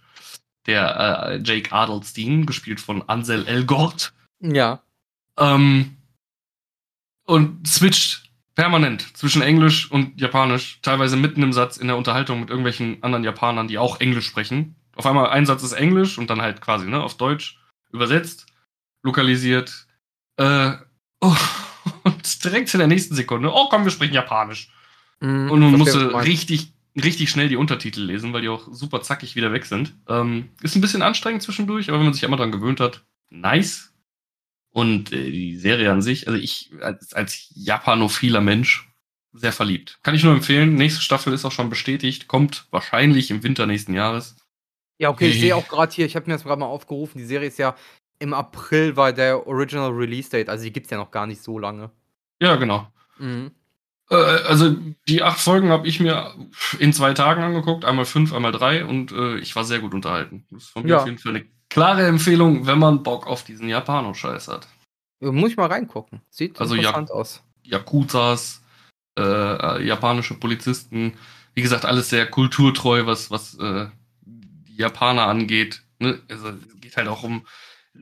Der 0.67 1.29
äh, 1.29 1.41
Jake 1.43 1.73
Adelstein, 1.73 2.47
gespielt 2.47 2.81
von 2.81 3.09
Ansel 3.09 3.47
Elgort. 3.47 4.13
Ja. 4.41 4.83
Ähm, 5.39 5.97
und 7.25 7.67
switcht 7.67 8.31
permanent 8.55 9.17
zwischen 9.17 9.43
Englisch 9.43 9.91
und 9.91 10.21
Japanisch, 10.21 10.81
teilweise 10.83 11.17
mitten 11.17 11.43
im 11.43 11.53
Satz 11.53 11.77
in 11.77 11.87
der 11.87 11.97
Unterhaltung 11.97 12.41
mit 12.41 12.51
irgendwelchen 12.51 13.03
anderen 13.03 13.25
Japanern, 13.25 13.69
die 13.69 13.79
auch 13.79 14.01
Englisch 14.01 14.27
sprechen. 14.27 14.77
Auf 14.95 15.07
einmal 15.07 15.31
ein 15.31 15.47
Satz 15.47 15.63
ist 15.63 15.73
Englisch 15.73 16.19
und 16.19 16.29
dann 16.29 16.43
halt 16.43 16.61
quasi 16.61 16.87
ne, 16.87 17.03
auf 17.03 17.17
Deutsch 17.17 17.59
übersetzt, 17.93 18.47
lokalisiert. 19.03 19.87
Äh, 20.37 20.73
oh, 21.21 21.37
und 22.05 22.45
direkt 22.45 22.73
in 22.75 22.79
der 22.79 22.89
nächsten 22.89 23.15
Sekunde, 23.15 23.51
oh 23.53 23.69
komm, 23.71 23.85
wir 23.85 23.91
sprechen 23.91 24.15
Japanisch. 24.15 24.71
Mhm, 25.21 25.51
Und 25.51 25.73
was 25.73 25.79
musste 25.79 26.09
du 26.09 26.17
richtig, 26.17 26.73
richtig 26.97 27.31
schnell 27.31 27.49
die 27.49 27.57
Untertitel 27.57 28.03
lesen, 28.03 28.33
weil 28.33 28.43
die 28.43 28.49
auch 28.49 28.69
super 28.71 29.01
zackig 29.01 29.35
wieder 29.35 29.53
weg 29.53 29.65
sind. 29.65 29.95
Ähm, 30.09 30.51
ist 30.63 30.75
ein 30.75 30.81
bisschen 30.83 31.03
anstrengend 31.03 31.43
zwischendurch, 31.43 31.89
aber 31.89 31.99
wenn 31.99 32.07
man 32.07 32.15
sich 32.15 32.25
einmal 32.25 32.39
dran 32.39 32.53
gewöhnt 32.53 32.81
hat, 32.81 33.05
nice. 33.31 33.92
Und 34.73 35.13
äh, 35.13 35.31
die 35.31 35.57
Serie 35.59 35.93
an 35.93 36.03
sich, 36.03 36.27
also 36.29 36.39
ich 36.39 36.71
als, 36.81 37.13
als 37.13 37.53
japanophiler 37.55 38.41
Mensch 38.41 38.89
sehr 39.33 39.53
verliebt. 39.53 39.99
Kann 40.03 40.15
ich 40.15 40.25
nur 40.25 40.35
empfehlen. 40.35 40.75
Nächste 40.75 41.03
Staffel 41.03 41.33
ist 41.33 41.45
auch 41.45 41.53
schon 41.53 41.71
bestätigt, 41.71 42.29
kommt 42.29 42.67
wahrscheinlich 42.71 43.31
im 43.31 43.43
Winter 43.43 43.67
nächsten 43.67 43.95
Jahres. 43.95 44.37
Ja, 44.99 45.11
okay, 45.11 45.29
ich 45.29 45.41
sehe 45.41 45.57
auch 45.57 45.67
gerade 45.69 45.93
hier, 45.93 46.07
ich 46.07 46.17
habe 46.17 46.27
mir 46.27 46.35
das 46.35 46.45
gerade 46.45 46.61
mal 46.61 46.67
aufgerufen, 46.67 47.19
die 47.19 47.25
Serie 47.25 47.49
ist 47.49 47.59
ja 47.59 47.75
im 48.19 48.35
April 48.35 48.97
war 48.97 49.13
der 49.13 49.47
Original 49.49 49.91
Release 49.91 50.31
Date, 50.31 50.49
also 50.49 50.63
die 50.65 50.73
gibt's 50.73 50.91
ja 50.91 50.97
noch 50.97 51.11
gar 51.11 51.27
nicht 51.27 51.43
so 51.43 51.59
lange. 51.59 51.91
Ja, 52.41 52.55
genau. 52.57 52.87
Mhm. 53.19 53.51
Äh, 54.11 54.15
also 54.15 54.77
die 55.09 55.23
acht 55.23 55.41
Folgen 55.41 55.71
habe 55.71 55.89
ich 55.89 55.99
mir 55.99 56.35
in 56.79 56.93
zwei 56.93 57.15
Tagen 57.15 57.43
angeguckt, 57.43 57.85
einmal 57.85 58.05
fünf, 58.05 58.33
einmal 58.33 58.53
drei 58.53 58.85
und 58.85 59.11
äh, 59.11 59.39
ich 59.39 59.57
war 59.57 59.65
sehr 59.65 59.81
gut 59.81 59.93
unterhalten. 59.93 60.47
Das 60.51 60.65
ist 60.65 60.69
von 60.71 60.85
mir 60.85 60.91
Ja. 60.91 60.99
auf 61.01 61.07
jeden 61.07 61.19
Fall 61.19 61.35
eine 61.35 61.47
klare 61.73 62.07
Empfehlung, 62.07 62.67
wenn 62.67 62.79
man 62.79 63.03
Bock 63.03 63.27
auf 63.27 63.45
diesen 63.45 63.69
Japano-Scheiß 63.69 64.49
hat. 64.49 64.69
Muss 65.21 65.51
ich 65.51 65.57
mal 65.57 65.67
reingucken. 65.67 66.21
Sieht 66.29 66.61
Also, 66.61 66.75
ja. 66.75 66.83
interessant 66.83 67.11
aus. 67.11 67.43
Yakuzas, 67.63 68.63
äh, 69.19 69.23
äh, 69.23 69.87
japanische 69.87 70.35
Polizisten, 70.35 71.15
wie 71.55 71.63
gesagt, 71.63 71.85
alles 71.85 72.11
sehr 72.11 72.27
kulturtreu, 72.27 73.07
was, 73.07 73.31
was 73.31 73.55
äh, 73.59 73.87
die 74.23 74.77
Japaner 74.77 75.27
angeht. 75.27 75.83
Ne? 75.99 76.21
Also 76.29 76.49
es 76.49 76.81
geht 76.81 76.97
halt 76.97 77.09
auch 77.09 77.23
um 77.23 77.47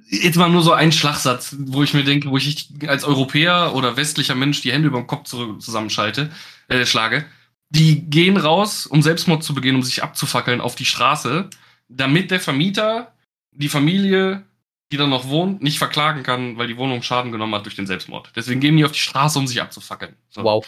jetzt 0.09 0.37
mal 0.37 0.49
nur 0.49 0.63
so 0.63 0.73
ein 0.73 0.93
Schlagsatz, 0.93 1.57
wo 1.59 1.83
ich 1.83 1.95
mir 1.95 2.05
denke, 2.05 2.31
wo 2.31 2.37
ich 2.37 2.73
als 2.87 3.05
Europäer 3.05 3.75
oder 3.75 3.97
westlicher 3.97 4.35
Mensch 4.35 4.63
die 4.63 4.73
Hände 4.73 4.89
über 4.89 4.99
dem 4.99 5.07
Kopf 5.07 5.29
zu, 5.29 5.59
zusammenschalte, 5.59 6.31
äh, 6.69 6.87
schlage. 6.87 7.25
Die 7.71 8.09
gehen 8.09 8.37
raus, 8.37 8.87
um 8.87 9.03
Selbstmord 9.03 9.45
zu 9.45 9.55
begehen, 9.55 9.77
um 9.77 9.83
sich 9.83 10.03
abzufackeln 10.03 10.61
auf 10.61 10.75
die 10.75 10.85
Straße, 10.85 11.51
damit 11.89 12.31
der 12.31 12.41
Vermieter 12.41 13.13
die 13.53 13.69
Familie, 13.69 14.45
die 14.93 14.97
dann 14.97 15.11
noch 15.11 15.29
wohnt, 15.29 15.63
nicht 15.63 15.79
verklagen 15.79 16.23
kann, 16.23 16.57
weil 16.57 16.67
die 16.67 16.77
Wohnung 16.77 17.03
Schaden 17.03 17.33
genommen 17.33 17.55
hat 17.55 17.65
durch 17.65 17.77
den 17.77 17.87
Selbstmord. 17.87 18.33
Deswegen 18.35 18.61
gehen 18.61 18.77
die 18.77 18.85
auf 18.85 18.93
die 18.93 18.99
Straße, 18.99 19.39
um 19.39 19.47
sich 19.47 19.61
abzufackeln. 19.61 20.17
So. 20.31 20.43
Wow. 20.43 20.67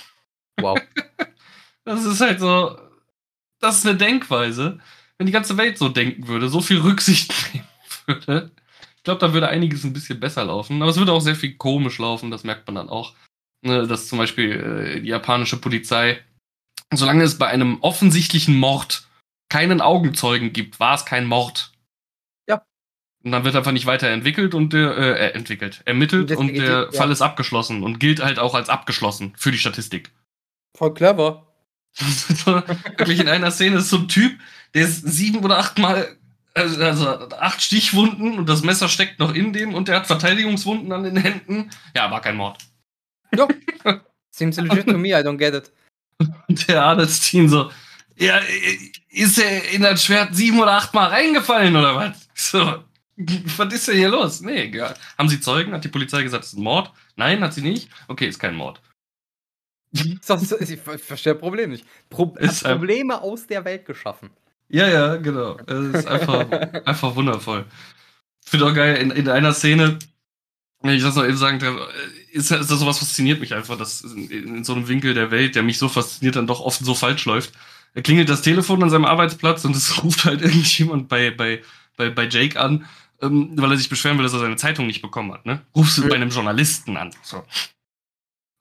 Wow. 0.60 0.80
Das 1.84 2.04
ist 2.04 2.20
halt 2.20 2.38
so, 2.38 2.78
das 3.58 3.78
ist 3.78 3.86
eine 3.86 3.96
Denkweise. 3.96 4.78
Wenn 5.18 5.26
die 5.26 5.32
ganze 5.32 5.56
Welt 5.56 5.78
so 5.78 5.88
denken 5.88 6.28
würde, 6.28 6.48
so 6.48 6.60
viel 6.60 6.78
Rücksicht 6.78 7.34
nehmen 7.52 7.66
würde, 8.06 8.52
Ich 8.98 9.02
glaube, 9.02 9.18
da 9.18 9.32
würde 9.32 9.48
einiges 9.48 9.82
ein 9.82 9.92
bisschen 9.92 10.20
besser 10.20 10.44
laufen. 10.44 10.80
Aber 10.80 10.92
es 10.92 10.96
würde 10.96 11.12
auch 11.12 11.20
sehr 11.20 11.34
viel 11.34 11.56
komisch 11.56 11.98
laufen, 11.98 12.30
das 12.30 12.44
merkt 12.44 12.68
man 12.68 12.76
dann 12.76 12.88
auch. 12.88 13.14
Ne, 13.64 13.86
dass 13.88 14.06
zum 14.06 14.18
Beispiel 14.18 14.52
äh, 14.52 15.00
die 15.00 15.08
japanische 15.08 15.56
Polizei, 15.56 16.20
solange 16.92 17.24
es 17.24 17.38
bei 17.38 17.48
einem 17.48 17.80
offensichtlichen 17.80 18.56
Mord 18.56 19.08
keinen 19.48 19.80
Augenzeugen 19.80 20.52
gibt, 20.52 20.78
war 20.78 20.94
es 20.94 21.04
kein 21.04 21.26
Mord. 21.26 21.71
Und 23.24 23.32
dann 23.32 23.44
wird 23.44 23.54
einfach 23.54 23.72
nicht 23.72 23.86
weiterentwickelt 23.86 24.54
und 24.54 24.72
der, 24.72 24.96
äh, 24.96 25.32
entwickelt, 25.32 25.82
ermittelt 25.84 26.32
und 26.32 26.54
der 26.56 26.88
ja. 26.90 26.92
Fall 26.92 27.10
ist 27.10 27.22
abgeschlossen 27.22 27.84
und 27.84 28.00
gilt 28.00 28.22
halt 28.22 28.38
auch 28.38 28.54
als 28.54 28.68
abgeschlossen 28.68 29.32
für 29.36 29.52
die 29.52 29.58
Statistik. 29.58 30.10
Voll 30.76 30.92
clever. 30.94 31.46
Wirklich 31.96 33.20
in 33.20 33.28
einer 33.28 33.50
Szene 33.50 33.76
ist 33.76 33.90
so 33.90 33.98
ein 33.98 34.08
Typ, 34.08 34.32
der 34.74 34.84
ist 34.84 35.06
sieben 35.06 35.44
oder 35.44 35.58
acht 35.58 35.78
Mal 35.78 36.16
also, 36.54 36.82
also 36.82 37.08
acht 37.38 37.62
Stichwunden 37.62 38.38
und 38.38 38.48
das 38.48 38.62
Messer 38.62 38.88
steckt 38.88 39.18
noch 39.18 39.34
in 39.34 39.52
dem 39.52 39.74
und 39.74 39.88
der 39.88 39.96
hat 39.96 40.06
Verteidigungswunden 40.06 40.92
an 40.92 41.04
den 41.04 41.16
Händen. 41.16 41.70
Ja, 41.94 42.10
war 42.10 42.20
kein 42.20 42.36
Mord. 42.36 42.58
Ja. 43.34 43.48
Seems 44.30 44.56
legit 44.56 44.86
to 44.86 44.98
me, 44.98 45.08
I 45.08 45.22
don't 45.22 45.38
get 45.38 45.54
it. 45.54 45.70
Und 46.48 46.68
der 46.68 46.84
Adelstein 46.84 47.48
so, 47.48 47.70
ja, 48.16 48.40
ist 49.10 49.38
er 49.38 49.70
in 49.72 49.82
das 49.82 50.04
Schwert 50.04 50.34
sieben 50.34 50.60
oder 50.60 50.72
acht 50.72 50.94
Mal 50.94 51.08
reingefallen 51.08 51.74
oder 51.76 51.96
was? 51.96 52.28
So, 52.34 52.84
was 53.56 53.74
ist 53.74 53.88
denn 53.88 53.96
hier 53.96 54.08
los? 54.08 54.40
Nee, 54.40 54.70
ja. 54.74 54.94
haben 55.18 55.28
Sie 55.28 55.40
Zeugen? 55.40 55.72
Hat 55.72 55.84
die 55.84 55.88
Polizei 55.88 56.22
gesagt, 56.22 56.44
es 56.44 56.52
ist 56.52 56.58
ein 56.58 56.64
Mord? 56.64 56.92
Nein, 57.16 57.42
hat 57.42 57.54
sie 57.54 57.62
nicht? 57.62 57.88
Okay, 58.08 58.26
ist 58.26 58.38
kein 58.38 58.54
Mord. 58.54 58.80
ich 59.92 60.80
verstehe 60.80 61.34
das 61.34 61.40
Problem 61.40 61.70
nicht. 61.70 61.86
Pro 62.08 62.26
Probleme 62.26 63.20
aus 63.20 63.46
der 63.46 63.64
Welt 63.64 63.84
geschaffen. 63.84 64.30
Ja, 64.68 64.88
ja, 64.88 65.16
genau. 65.16 65.58
Es 65.66 65.94
ist 65.94 66.06
einfach, 66.06 66.50
einfach 66.86 67.14
wundervoll. 67.14 67.66
Ich 68.42 68.50
finde 68.50 68.66
auch 68.66 68.74
geil, 68.74 68.96
in, 68.96 69.10
in 69.10 69.28
einer 69.28 69.52
Szene, 69.52 69.98
wenn 70.80 70.94
ich 70.94 71.02
das 71.02 71.14
noch 71.14 71.24
eben 71.24 71.36
sagen 71.36 71.58
darf, 71.58 71.76
ist, 72.32 72.50
ist 72.50 72.70
das 72.70 72.80
sowas 72.80 72.98
fasziniert 72.98 73.40
mich 73.40 73.54
einfach, 73.54 73.76
dass 73.76 74.00
in, 74.00 74.30
in, 74.30 74.64
so 74.64 74.72
einem 74.72 74.88
Winkel 74.88 75.12
der 75.12 75.30
Welt, 75.30 75.54
der 75.54 75.62
mich 75.62 75.78
so 75.78 75.88
fasziniert, 75.88 76.36
dann 76.36 76.46
doch 76.46 76.60
oft 76.60 76.82
so 76.82 76.94
falsch 76.94 77.26
läuft. 77.26 77.52
Er 77.94 78.02
klingelt 78.02 78.30
das 78.30 78.40
Telefon 78.40 78.82
an 78.82 78.88
seinem 78.88 79.04
Arbeitsplatz 79.04 79.64
und 79.66 79.76
es 79.76 80.02
ruft 80.02 80.24
halt 80.24 80.40
irgendjemand 80.40 81.08
bei, 81.08 81.30
bei, 81.30 81.62
bei, 81.98 82.08
bei 82.08 82.26
Jake 82.26 82.58
an, 82.58 82.86
ähm, 83.22 83.52
weil 83.54 83.70
er 83.70 83.76
sich 83.76 83.88
beschweren 83.88 84.18
will, 84.18 84.24
dass 84.24 84.32
er 84.32 84.40
seine 84.40 84.56
Zeitung 84.56 84.86
nicht 84.86 85.00
bekommen 85.00 85.32
hat. 85.32 85.46
Ne? 85.46 85.62
Rufst 85.74 85.96
du 85.98 86.08
bei 86.08 86.16
einem 86.16 86.30
Journalisten 86.30 86.96
an. 86.96 87.10
So. 87.22 87.42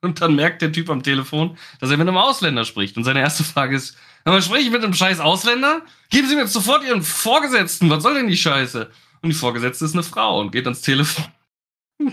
Und 0.01 0.21
dann 0.21 0.35
merkt 0.35 0.61
der 0.61 0.71
Typ 0.71 0.89
am 0.89 1.03
Telefon, 1.03 1.57
dass 1.79 1.91
er 1.91 1.97
mit 1.97 2.07
einem 2.07 2.17
Ausländer 2.17 2.65
spricht. 2.65 2.97
Und 2.97 3.03
seine 3.03 3.19
erste 3.19 3.43
Frage 3.43 3.75
ist, 3.75 3.97
aber 4.23 4.41
spreche 4.41 4.65
ich 4.65 4.71
mit 4.71 4.83
einem 4.83 4.93
scheiß 4.93 5.19
Ausländer? 5.19 5.81
Geben 6.09 6.27
Sie 6.27 6.35
mir 6.35 6.41
jetzt 6.41 6.53
sofort 6.53 6.83
Ihren 6.83 7.01
Vorgesetzten. 7.01 7.89
Was 7.89 8.03
soll 8.03 8.15
denn 8.15 8.27
die 8.27 8.37
Scheiße? 8.37 8.91
Und 9.21 9.29
die 9.29 9.35
Vorgesetzte 9.35 9.85
ist 9.85 9.93
eine 9.93 10.03
Frau 10.03 10.39
und 10.39 10.51
geht 10.51 10.65
ans 10.65 10.81
Telefon. 10.81 11.25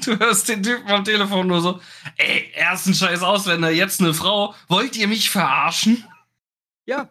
Du 0.05 0.19
hörst 0.19 0.47
den 0.51 0.63
Typen 0.63 0.87
am 0.91 1.03
Telefon 1.03 1.47
nur 1.47 1.63
so, 1.63 1.81
ey, 2.17 2.53
erst 2.55 2.89
ein 2.89 2.95
scheiß 2.95 3.23
Ausländer, 3.23 3.71
jetzt 3.71 4.03
eine 4.03 4.13
Frau. 4.13 4.55
Wollt 4.69 4.99
ihr 4.99 5.09
mich 5.09 5.31
verarschen? 5.31 6.05
Ja. 6.85 7.09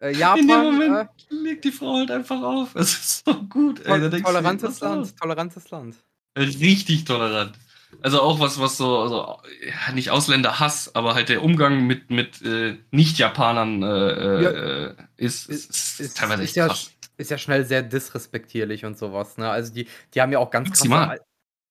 Äh, 0.00 0.12
Japan, 0.16 0.38
In 0.38 0.48
dem 0.48 0.62
Moment 0.64 1.10
äh, 1.30 1.34
legt 1.34 1.64
die 1.64 1.72
Frau 1.72 1.96
halt 1.96 2.10
einfach 2.10 2.42
auf. 2.42 2.74
Es 2.74 2.92
ist 2.92 3.24
so 3.24 3.34
gut. 3.44 3.84
Ey, 3.84 4.22
tolerantes 4.22 4.80
Land, 4.80 5.16
tolerantes 5.16 5.70
Land. 5.70 5.96
Richtig 6.36 7.04
tolerant. 7.04 7.58
Also 8.02 8.22
auch 8.22 8.38
was, 8.40 8.58
was 8.60 8.76
so, 8.76 8.98
also, 8.98 9.40
ja, 9.66 9.92
nicht 9.92 10.10
Ausländerhass, 10.10 10.94
aber 10.94 11.14
halt 11.14 11.28
der 11.28 11.42
Umgang 11.42 11.86
mit, 11.86 12.10
mit 12.10 12.40
äh, 12.42 12.78
Nicht-Japanern 12.92 13.82
äh, 13.82 14.42
ja. 14.42 14.50
Äh, 14.50 14.94
ist, 15.16 15.48
ist, 15.48 15.70
ist, 15.70 16.00
ist, 16.00 16.16
teilweise 16.16 16.44
ist 16.44 16.56
ja, 16.56 16.68
krass. 16.68 16.92
Ist 17.16 17.30
ja 17.30 17.36
schnell 17.36 17.66
sehr 17.66 17.82
disrespektierlich 17.82 18.84
und 18.84 18.96
sowas, 18.96 19.36
ne? 19.36 19.50
Also 19.50 19.74
die, 19.74 19.86
die 20.14 20.22
haben 20.22 20.32
ja 20.32 20.38
auch 20.38 20.50
ganz 20.50 20.70
krasse, 20.70 21.20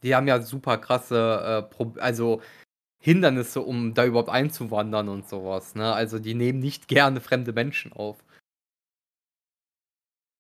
die 0.04 0.14
haben 0.14 0.28
ja 0.28 0.42
super 0.42 0.78
krasse, 0.78 1.70
äh, 1.80 2.00
also 2.00 2.42
Hindernisse, 3.00 3.62
um 3.62 3.94
da 3.94 4.06
überhaupt 4.06 4.30
einzuwandern 4.30 5.08
und 5.08 5.28
sowas, 5.28 5.74
ne? 5.76 5.94
Also 5.94 6.20
die 6.20 6.34
nehmen 6.34 6.60
nicht 6.60 6.88
gerne 6.88 7.22
fremde 7.22 7.54
Menschen 7.54 7.94
auf. 7.94 8.18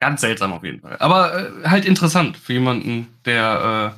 Ganz 0.01 0.21
seltsam 0.21 0.53
auf 0.53 0.63
jeden 0.63 0.81
Fall. 0.81 0.97
Aber 0.99 1.63
äh, 1.63 1.67
halt 1.67 1.85
interessant 1.85 2.37
für 2.37 2.53
jemanden, 2.53 3.07
der 3.25 3.97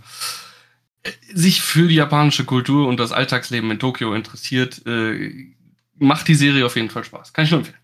äh, 1.04 1.12
sich 1.34 1.62
für 1.62 1.88
die 1.88 1.96
japanische 1.96 2.46
Kultur 2.46 2.88
und 2.88 3.00
das 3.00 3.12
Alltagsleben 3.12 3.70
in 3.72 3.80
Tokio 3.80 4.14
interessiert, 4.14 4.86
äh, 4.86 5.54
macht 5.96 6.28
die 6.28 6.36
Serie 6.36 6.66
auf 6.66 6.76
jeden 6.76 6.90
Fall 6.90 7.04
Spaß. 7.04 7.34
Kann 7.34 7.46
ich 7.46 7.52
nur 7.52 7.60
empfehlen. 7.60 7.78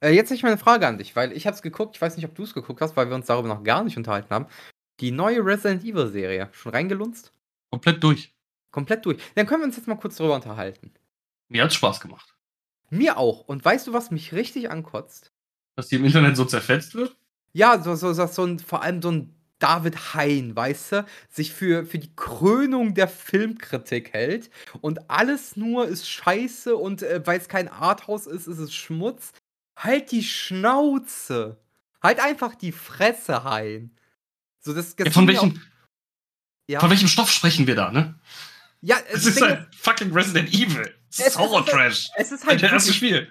Äh, 0.00 0.10
jetzt 0.10 0.28
habe 0.28 0.36
ich 0.36 0.42
meine 0.42 0.58
Frage 0.58 0.86
an 0.86 0.98
dich, 0.98 1.16
weil 1.16 1.32
ich 1.32 1.46
habe 1.46 1.54
es 1.54 1.62
geguckt, 1.62 1.96
ich 1.96 2.02
weiß 2.02 2.16
nicht, 2.16 2.26
ob 2.26 2.34
du 2.34 2.42
es 2.42 2.54
geguckt 2.54 2.80
hast, 2.80 2.96
weil 2.96 3.08
wir 3.08 3.16
uns 3.16 3.26
darüber 3.26 3.48
noch 3.48 3.64
gar 3.64 3.82
nicht 3.82 3.96
unterhalten 3.96 4.30
haben. 4.30 4.46
Die 5.00 5.10
neue 5.10 5.44
Resident 5.44 5.84
Evil 5.84 6.08
Serie, 6.08 6.48
schon 6.52 6.72
reingelunzt? 6.72 7.32
Komplett 7.70 8.02
durch. 8.02 8.35
Komplett 8.76 9.06
durch. 9.06 9.16
Dann 9.34 9.46
können 9.46 9.62
wir 9.62 9.66
uns 9.68 9.76
jetzt 9.78 9.88
mal 9.88 9.94
kurz 9.94 10.16
darüber 10.16 10.34
unterhalten. 10.34 10.92
Mir 11.48 11.64
hat 11.64 11.72
Spaß 11.72 11.98
gemacht. 11.98 12.34
Mir 12.90 13.16
auch. 13.16 13.40
Und 13.40 13.64
weißt 13.64 13.86
du, 13.86 13.94
was 13.94 14.10
mich 14.10 14.34
richtig 14.34 14.70
ankotzt? 14.70 15.32
Dass 15.76 15.88
die 15.88 15.96
im 15.96 16.04
Internet 16.04 16.36
so 16.36 16.44
zerfetzt 16.44 16.94
wird? 16.94 17.16
Ja, 17.54 17.82
so, 17.82 17.94
so, 17.94 18.12
so, 18.12 18.26
so 18.26 18.44
ein, 18.44 18.58
vor 18.58 18.82
allem 18.82 19.00
so 19.00 19.10
ein 19.10 19.34
David 19.60 20.12
Hein, 20.12 20.54
weißt 20.54 20.92
du, 20.92 21.06
sich 21.30 21.54
für, 21.54 21.86
für 21.86 21.98
die 21.98 22.14
Krönung 22.16 22.92
der 22.92 23.08
Filmkritik 23.08 24.12
hält 24.12 24.50
und 24.82 25.08
alles 25.08 25.56
nur 25.56 25.88
ist 25.88 26.06
scheiße 26.06 26.76
und 26.76 27.02
äh, 27.02 27.26
weil 27.26 27.40
es 27.40 27.48
kein 27.48 27.68
Arthouse 27.68 28.26
ist, 28.26 28.46
ist 28.46 28.58
es 28.58 28.74
Schmutz. 28.74 29.32
Halt 29.74 30.12
die 30.12 30.22
Schnauze. 30.22 31.58
Halt 32.02 32.20
einfach 32.20 32.54
die 32.54 32.72
Fresse, 32.72 33.42
Hein. 33.42 33.96
So, 34.60 34.74
das, 34.74 34.96
das 34.96 35.06
ja, 35.06 35.12
von, 35.12 35.26
welchem, 35.26 35.62
ja. 36.68 36.80
von 36.80 36.90
welchem 36.90 37.08
Stoff 37.08 37.30
sprechen 37.30 37.66
wir 37.66 37.74
da, 37.74 37.90
ne? 37.90 38.16
Ja, 38.86 38.98
es 39.12 39.26
ist 39.26 39.42
halt 39.42 39.66
fucking 39.74 40.12
Resident 40.12 40.48
Evil. 40.54 40.94
Es 41.10 41.18
ist 41.18 41.38
Horror-Trash. 41.38 42.08
Es 42.14 42.30
ist 42.30 42.46
halt. 42.46 42.62
Das 42.62 42.70
erste 42.70 42.92
Spiel. 42.92 43.26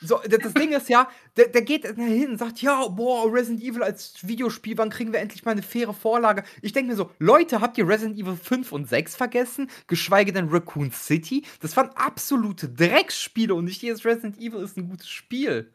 So, 0.00 0.20
das 0.28 0.52
Ding 0.52 0.72
ist 0.72 0.88
ja, 0.88 1.08
der, 1.36 1.46
der 1.46 1.62
geht 1.62 1.86
hin 1.86 2.30
und 2.30 2.38
sagt, 2.38 2.60
ja, 2.60 2.86
boah, 2.88 3.32
Resident 3.32 3.62
Evil 3.62 3.84
als 3.84 4.14
Videospiel, 4.22 4.76
wann 4.76 4.90
kriegen 4.90 5.12
wir 5.12 5.20
endlich 5.20 5.44
mal 5.44 5.52
eine 5.52 5.62
faire 5.62 5.94
Vorlage? 5.94 6.42
Ich 6.60 6.72
denke 6.72 6.90
mir 6.90 6.96
so, 6.96 7.10
Leute, 7.20 7.60
habt 7.60 7.78
ihr 7.78 7.88
Resident 7.88 8.18
Evil 8.18 8.36
5 8.36 8.72
und 8.72 8.88
6 8.88 9.14
vergessen? 9.14 9.70
Geschweige 9.86 10.32
denn 10.32 10.48
Raccoon 10.50 10.90
City? 10.90 11.44
Das 11.60 11.76
waren 11.76 11.90
absolute 11.94 12.68
Drecksspiele 12.68 13.54
und 13.54 13.64
nicht 13.64 13.82
jedes 13.82 14.04
Resident 14.04 14.38
Evil 14.38 14.60
ist 14.60 14.76
ein 14.76 14.88
gutes 14.88 15.08
Spiel. 15.08 15.72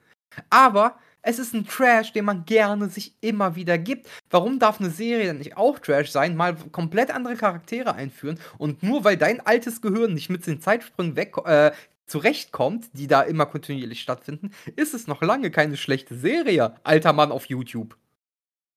Aber 0.49 0.99
es 1.23 1.39
ist 1.39 1.53
ein 1.53 1.67
Trash, 1.67 2.13
den 2.13 2.25
man 2.25 2.45
gerne 2.45 2.89
sich 2.89 3.13
immer 3.21 3.55
wieder 3.55 3.77
gibt. 3.77 4.07
Warum 4.29 4.59
darf 4.59 4.79
eine 4.79 4.89
Serie 4.89 5.27
dann 5.27 5.37
nicht 5.37 5.57
auch 5.57 5.79
Trash 5.79 6.11
sein? 6.11 6.35
Mal 6.35 6.55
komplett 6.71 7.11
andere 7.11 7.35
Charaktere 7.35 7.93
einführen 7.95 8.39
und 8.57 8.83
nur 8.83 9.03
weil 9.03 9.17
dein 9.17 9.45
altes 9.45 9.81
Gehirn 9.81 10.13
nicht 10.13 10.29
mit 10.29 10.45
den 10.47 10.61
Zeitsprüngen 10.61 11.15
weg, 11.15 11.35
äh, 11.45 11.71
zurechtkommt, 12.07 12.87
die 12.93 13.07
da 13.07 13.21
immer 13.21 13.45
kontinuierlich 13.45 14.01
stattfinden, 14.01 14.51
ist 14.75 14.93
es 14.93 15.07
noch 15.07 15.21
lange 15.21 15.49
keine 15.49 15.77
schlechte 15.77 16.15
Serie, 16.15 16.75
alter 16.83 17.13
Mann 17.13 17.31
auf 17.31 17.45
YouTube. 17.45 17.95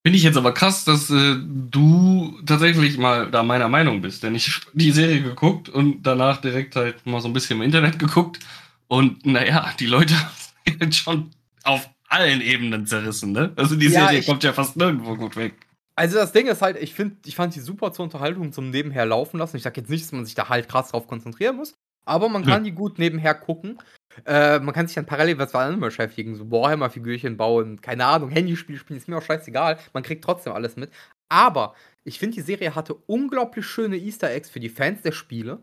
Finde 0.07 0.19
ich 0.19 0.23
jetzt 0.23 0.37
aber 0.37 0.53
krass, 0.53 0.85
dass 0.85 1.09
äh, 1.11 1.37
du 1.41 2.39
tatsächlich 2.45 2.99
mal 2.99 3.31
da 3.31 3.43
meiner 3.43 3.69
Meinung 3.69 4.03
bist, 4.03 4.23
denn 4.23 4.35
ich 4.35 4.49
habe 4.55 4.67
die 4.75 4.93
Serie 4.93 5.23
geguckt 5.23 5.71
und 5.71 6.03
danach 6.03 6.43
direkt 6.43 6.77
halt 6.77 7.07
mal 7.07 7.21
so 7.23 7.29
ein 7.29 7.33
bisschen 7.33 7.57
im 7.57 7.63
Internet 7.63 7.99
geguckt 7.99 8.39
und 8.87 9.25
naja, 9.25 9.73
die 9.81 9.87
Leute 9.87 10.15
sind 10.79 10.95
schon 10.95 11.31
auf 11.65 11.89
allen 12.09 12.41
Ebenen 12.41 12.87
zerrissen, 12.87 13.33
ne? 13.33 13.53
Also 13.57 13.77
die 13.77 13.87
ja, 13.87 14.07
Serie 14.07 14.21
ich, 14.21 14.27
kommt 14.27 14.45
ja 14.45 14.53
fast 14.53 14.77
nirgendwo 14.77 15.17
gut 15.17 15.37
weg. 15.37 15.55
Also 15.97 16.17
das 16.17 16.33
Ding 16.33 16.47
ist 16.47 16.61
halt, 16.61 16.77
ich 16.77 16.95
finde, 16.95 17.17
ich 17.25 17.37
fand 17.37 17.55
die 17.55 17.61
super 17.61 17.93
zur 17.93 18.05
Unterhaltung 18.05 18.53
zum 18.53 18.71
Nebenher 18.71 19.07
laufen 19.07 19.39
lassen. 19.39 19.57
Ich 19.57 19.63
sag 19.63 19.77
jetzt 19.77 19.91
nicht, 19.91 20.05
dass 20.05 20.13
man 20.13 20.27
sich 20.27 20.35
da 20.35 20.49
halt 20.49 20.69
krass 20.69 20.91
drauf 20.91 21.07
konzentrieren 21.07 21.57
muss, 21.57 21.75
aber 22.05 22.29
man 22.29 22.43
kann 22.43 22.65
ja. 22.65 22.71
die 22.71 22.73
gut 22.73 22.99
nebenher 22.99 23.35
gucken. 23.35 23.79
Äh, 24.25 24.61
man 24.61 24.75
kann 24.75 24.87
sich 24.87 24.95
dann 24.95 25.07
parallel 25.07 25.39
was 25.39 25.55
anderem 25.55 25.81
beschäftigen, 25.81 26.37
so 26.37 26.51
Warhammer-Figürchen 26.51 27.37
bauen, 27.37 27.81
keine 27.81 28.07
Ahnung, 28.07 28.31
Handyspiel 28.31 28.77
spielen, 28.77 28.99
ist 28.99 29.09
mir 29.09 29.19
auch 29.19 29.23
scheißegal. 29.23 29.79
Man 29.93 30.03
kriegt 30.03 30.25
trotzdem 30.25 30.53
alles 30.53 30.77
mit. 30.77 30.91
Aber 31.29 31.75
ich 32.05 32.19
finde, 32.19 32.37
die 32.37 32.43
Serie 32.43 32.75
hatte 32.75 32.95
unglaublich 32.95 33.67
schöne 33.67 33.97
Easter 33.97 34.31
Eggs 34.31 34.51
für 34.51 34.61
die 34.61 34.69
Fans 34.69 35.03
der 35.03 35.13
Spiele. 35.13 35.61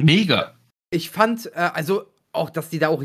Mega. 0.00 0.54
Ich 0.90 1.10
fand, 1.10 1.46
äh, 1.54 1.70
also 1.74 2.06
auch, 2.32 2.50
dass 2.50 2.70
die 2.70 2.78
da 2.78 2.88
auch. 2.88 3.04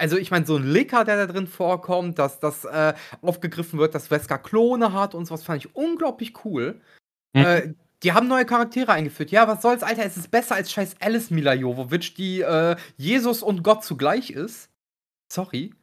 Also, 0.00 0.16
ich 0.16 0.30
meine, 0.30 0.46
so 0.46 0.56
ein 0.56 0.64
Licker, 0.64 1.04
der 1.04 1.26
da 1.26 1.32
drin 1.32 1.46
vorkommt, 1.46 2.18
dass 2.18 2.40
das 2.40 2.64
äh, 2.64 2.94
aufgegriffen 3.22 3.78
wird, 3.78 3.94
dass 3.94 4.10
Wesker 4.10 4.38
Klone 4.38 4.92
hat 4.92 5.14
und 5.14 5.26
sowas, 5.26 5.42
fand 5.42 5.64
ich 5.64 5.76
unglaublich 5.76 6.44
cool. 6.44 6.80
Mhm. 7.34 7.44
Äh, 7.44 7.74
die 8.02 8.12
haben 8.12 8.28
neue 8.28 8.46
Charaktere 8.46 8.92
eingeführt. 8.92 9.30
Ja, 9.30 9.46
was 9.46 9.62
soll's, 9.62 9.82
Alter? 9.82 10.04
Es 10.04 10.16
ist 10.16 10.30
besser 10.30 10.54
als 10.54 10.72
scheiß 10.72 10.96
Alice 11.00 11.30
Mila 11.30 11.52
Jovovich, 11.52 12.14
die 12.14 12.40
äh, 12.40 12.76
Jesus 12.96 13.42
und 13.42 13.62
Gott 13.62 13.84
zugleich 13.84 14.30
ist. 14.30 14.70
Sorry. 15.30 15.74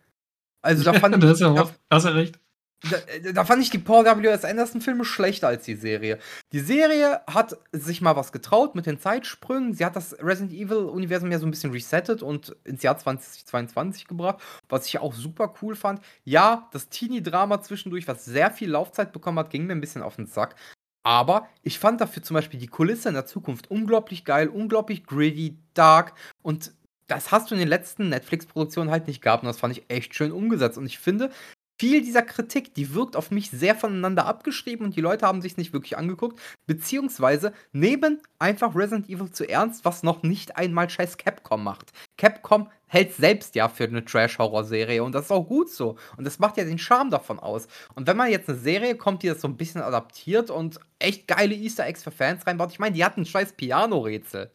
Also 0.62 0.84
da 0.84 0.94
fand 1.00 1.16
ich. 1.24 1.40
Da, 1.40 1.70
hast 1.92 2.06
ja 2.06 2.12
recht. 2.12 2.40
Da, 2.82 3.32
da, 3.34 3.44
fand 3.44 3.64
ich 3.64 3.72
die 3.72 3.80
Paul 3.80 4.06
W.S. 4.06 4.46
Anderson-Filme 4.46 5.04
schlechter 5.04 5.48
als 5.48 5.66
die 5.66 5.76
Serie. 5.76 6.20
Die 6.52 6.60
Serie 6.60 7.22
hat 7.26 7.58
sich 7.72 8.02
mal 8.02 8.16
was 8.16 8.32
getraut 8.32 8.76
mit 8.76 8.86
den 8.86 9.00
Zeitsprüngen. 9.00 9.74
Sie 9.74 9.84
hat 9.84 9.96
das 9.96 10.16
Resident 10.20 10.54
Evil-Universum 10.54 11.32
ja 11.32 11.40
so 11.40 11.48
ein 11.48 11.52
bisschen 11.52 11.72
resettet 11.72 12.22
und 12.22 12.56
ins 12.66 12.84
Jahr 12.84 12.98
2022 12.98 14.08
gebracht, 14.08 14.40
was 14.70 14.86
ich 14.86 15.00
auch 15.00 15.16
super 15.16 15.56
cool 15.62 15.76
fand. 15.76 16.02
Ja, 16.24 16.70
das 16.72 16.90
Teenie-Drama 16.90 17.62
zwischendurch, 17.62 18.08
was 18.08 18.26
sehr 18.26 18.52
viel 18.52 18.70
Laufzeit 18.70 19.12
bekommen 19.12 19.40
hat, 19.40 19.50
ging 19.50 19.66
mir 19.66 19.74
ein 19.74 19.82
bisschen 19.82 20.04
auf 20.04 20.18
den 20.18 20.28
Sack. 20.28 20.56
Aber 21.02 21.48
ich 21.64 21.80
fand 21.80 22.00
dafür 22.00 22.22
zum 22.22 22.36
Beispiel 22.36 22.60
die 22.60 22.68
Kulisse 22.68 23.10
in 23.10 23.16
der 23.16 23.26
Zukunft 23.26 23.72
unglaublich 23.72 24.24
geil, 24.24 24.50
unglaublich 24.50 25.06
gritty, 25.06 25.58
dark 25.74 26.14
und 26.44 26.74
das 27.08 27.32
hast 27.32 27.50
du 27.50 27.56
in 27.56 27.60
den 27.60 27.70
letzten 27.70 28.10
Netflix-Produktionen 28.10 28.92
halt 28.92 29.08
nicht 29.08 29.22
gehabt 29.22 29.44
und 29.44 29.48
das 29.48 29.60
fand 29.60 29.78
ich 29.78 29.90
echt 29.90 30.14
schön 30.14 30.32
umgesetzt. 30.32 30.78
Und 30.78 30.86
ich 30.86 31.00
finde, 31.00 31.32
viel 31.80 32.02
dieser 32.02 32.24
Kritik, 32.24 32.74
die 32.74 32.94
wirkt 32.94 33.16
auf 33.16 33.32
mich 33.32 33.52
sehr 33.52 33.76
voneinander 33.76 34.26
abgeschrieben 34.26 34.86
und 34.86 34.96
die 34.96 35.02
Leute 35.02 35.26
haben 35.26 35.42
sich 35.42 35.58
nicht 35.58 35.74
wirklich 35.74 35.98
angeguckt, 35.98 36.40
beziehungsweise 36.66 37.54
nehmen 37.72 38.22
einfach 38.40 38.76
Resident 38.76 39.10
Evil 39.10 39.32
zu 39.32 39.48
ernst, 39.48 39.86
was 39.86 40.04
noch 40.04 40.24
nicht 40.24 40.58
einmal 40.58 40.90
scheiß 40.90 41.18
Capcom 41.18 41.64
macht. 41.64 41.92
Capcom 42.18 42.70
hält 42.88 43.14
selbst 43.14 43.56
ja 43.56 43.70
für 43.70 43.84
eine 43.84 44.04
Trash-Horror-Serie 44.04 45.04
und 45.04 45.14
das 45.14 45.26
ist 45.26 45.32
auch 45.32 45.48
gut 45.48 45.70
so. 45.70 45.98
Und 46.16 46.26
das 46.26 46.40
macht 46.40 46.58
ja 46.58 46.64
den 46.64 46.80
Charme 46.80 47.10
davon 47.10 47.40
aus. 47.40 47.68
Und 47.96 48.08
wenn 48.08 48.18
man 48.18 48.32
jetzt 48.32 48.50
eine 48.50 48.58
Serie 48.58 48.96
kommt, 48.96 49.24
die 49.24 49.28
das 49.28 49.42
so 49.42 49.48
ein 49.48 49.58
bisschen 49.58 49.82
adaptiert 49.82 50.50
und 50.50 50.80
echt 51.00 51.28
geile 51.28 51.54
Easter 51.54 51.86
Eggs 51.86 52.04
für 52.04 52.12
Fans 52.12 52.48
reinbaut, 52.48 52.72
ich 52.72 52.80
meine, 52.80 52.96
die 52.96 53.04
hatten 53.04 53.22
ein 53.22 53.26
scheiß 53.26 53.54
Piano-Rätsel. 53.54 54.52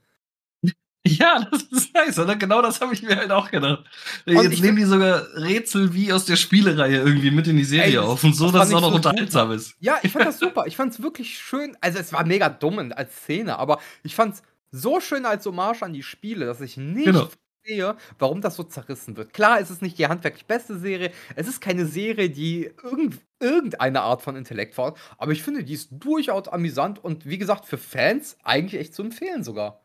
Ja, 1.07 1.47
das 1.51 1.63
ist 1.65 1.95
nice, 1.95 2.19
oder? 2.19 2.37
Genau 2.37 2.63
das 2.63 2.81
habe 2.81 2.95
ich 2.95 3.03
mir 3.03 3.17
halt 3.17 3.31
auch 3.33 3.51
gedacht. 3.51 3.85
Und 4.25 4.43
Jetzt 4.43 4.63
nehmen 4.63 4.77
die 4.77 4.85
sogar 4.85 5.27
Rätsel 5.35 5.93
wie 5.95 6.13
aus 6.13 6.27
der 6.27 6.37
Spielereihe 6.37 6.99
irgendwie 6.99 7.33
mit 7.33 7.49
in 7.49 7.57
die 7.57 7.65
Serie 7.65 7.95
ey, 7.95 7.99
auf 7.99 8.23
und 8.23 8.35
so, 8.35 8.53
dass 8.53 8.69
es 8.69 8.75
auch 8.75 8.81
noch 8.81 8.91
so 8.91 8.97
unterhaltsam 8.97 9.49
super. 9.49 9.55
ist. 9.57 9.75
Ja, 9.81 9.99
ich 10.03 10.13
fand 10.13 10.27
das 10.27 10.39
super. 10.39 10.67
Ich 10.67 10.77
fand 10.77 10.93
es 10.93 11.03
wirklich 11.03 11.39
schön. 11.39 11.77
Also, 11.81 11.99
es 11.99 12.13
war 12.13 12.25
mega 12.25 12.49
dumm 12.49 12.93
als 12.95 13.17
Szene, 13.17 13.59
aber 13.59 13.81
ich 14.05 14.15
fand 14.15 14.35
es 14.35 14.43
so 14.71 15.01
schön 15.01 15.27
als 15.27 15.45
Hommage 15.45 15.83
an 15.83 15.93
die 15.93 16.05
Spiele, 16.05 16.47
dass 16.47 16.61
ich 16.61 16.77
nicht 16.77 17.07
genau. 17.07 17.29
verstehe, 17.63 17.97
warum 18.19 18.41
das 18.41 18.55
so 18.55 18.63
zerrissen 18.63 19.17
wird. 19.17 19.33
Klar, 19.33 19.61
es 19.61 19.71
ist 19.71 19.83
nicht 19.83 19.99
die 19.99 20.07
handwerklich 20.07 20.47
beste 20.47 20.79
Serie. 20.79 21.11
Es 21.35 21.49
ist 21.49 21.61
keine 21.61 21.87
Serie, 21.87 22.31
die 22.31 22.71
irgend, 22.83 23.19
irgendeine 23.41 24.03
Art 24.03 24.23
von 24.23 24.37
Intellekt 24.37 24.75
fordert. 24.75 24.99
Aber 25.19 25.33
ich 25.33 25.43
finde, 25.43 25.65
die 25.65 25.75
ist 25.75 25.91
durchaus 25.91 26.47
amüsant 26.49 27.03
und 27.03 27.27
wie 27.27 27.39
gesagt, 27.39 27.67
für 27.67 27.79
Fans 27.79 28.37
eigentlich 28.45 28.81
echt 28.81 28.95
zu 28.95 29.03
empfehlen 29.03 29.43
sogar. 29.43 29.82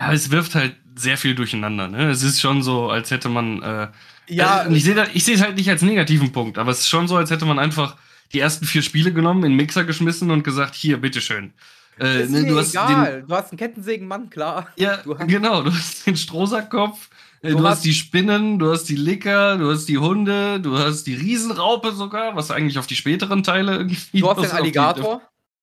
Ja, 0.00 0.12
es 0.12 0.30
wirft 0.30 0.54
halt 0.54 0.76
sehr 0.94 1.16
viel 1.16 1.34
durcheinander. 1.34 1.88
Ne? 1.88 2.10
Es 2.10 2.22
ist 2.22 2.40
schon 2.40 2.62
so, 2.62 2.90
als 2.90 3.10
hätte 3.10 3.28
man. 3.28 3.62
Äh, 3.62 3.88
ja. 4.28 4.62
Äh, 4.62 4.74
ich 4.74 4.84
sehe 4.84 5.06
ich 5.12 5.28
es 5.28 5.42
halt 5.42 5.56
nicht 5.56 5.70
als 5.70 5.82
negativen 5.82 6.32
Punkt, 6.32 6.58
aber 6.58 6.70
es 6.70 6.80
ist 6.80 6.88
schon 6.88 7.08
so, 7.08 7.16
als 7.16 7.30
hätte 7.30 7.44
man 7.44 7.58
einfach 7.58 7.96
die 8.32 8.40
ersten 8.40 8.66
vier 8.66 8.82
Spiele 8.82 9.12
genommen, 9.12 9.44
in 9.44 9.52
den 9.52 9.56
Mixer 9.56 9.84
geschmissen 9.84 10.30
und 10.30 10.42
gesagt: 10.42 10.74
Hier, 10.74 11.00
bitteschön. 11.00 11.52
Äh, 11.98 12.24
ist 12.24 12.30
ne, 12.30 12.44
du 12.44 12.58
hast 12.58 12.70
egal. 12.70 13.20
Den, 13.20 13.28
du 13.28 13.34
hast 13.34 13.50
einen 13.50 13.58
Kettensägenmann, 13.58 14.28
klar. 14.28 14.68
Ja, 14.76 14.98
du 14.98 15.14
genau. 15.14 15.62
Du 15.62 15.72
hast 15.72 16.06
den 16.06 16.16
Strohsackkopf. 16.16 17.08
Äh, 17.40 17.50
du, 17.50 17.58
du 17.58 17.64
hast, 17.64 17.76
hast 17.76 17.84
die 17.84 17.94
Spinnen, 17.94 18.58
du 18.58 18.70
hast 18.70 18.84
die 18.84 18.96
Licker, 18.96 19.56
du 19.56 19.70
hast 19.70 19.86
die 19.86 19.98
Hunde, 19.98 20.60
du 20.60 20.78
hast 20.78 21.04
die 21.04 21.14
Riesenraupe 21.14 21.92
sogar, 21.92 22.36
was 22.36 22.50
eigentlich 22.50 22.78
auf 22.78 22.86
die 22.86 22.96
späteren 22.96 23.42
Teile 23.42 23.76
irgendwie. 23.76 24.20
Du 24.20 24.28
hast 24.28 24.42
den 24.42 24.50
Alligator. 24.52 25.22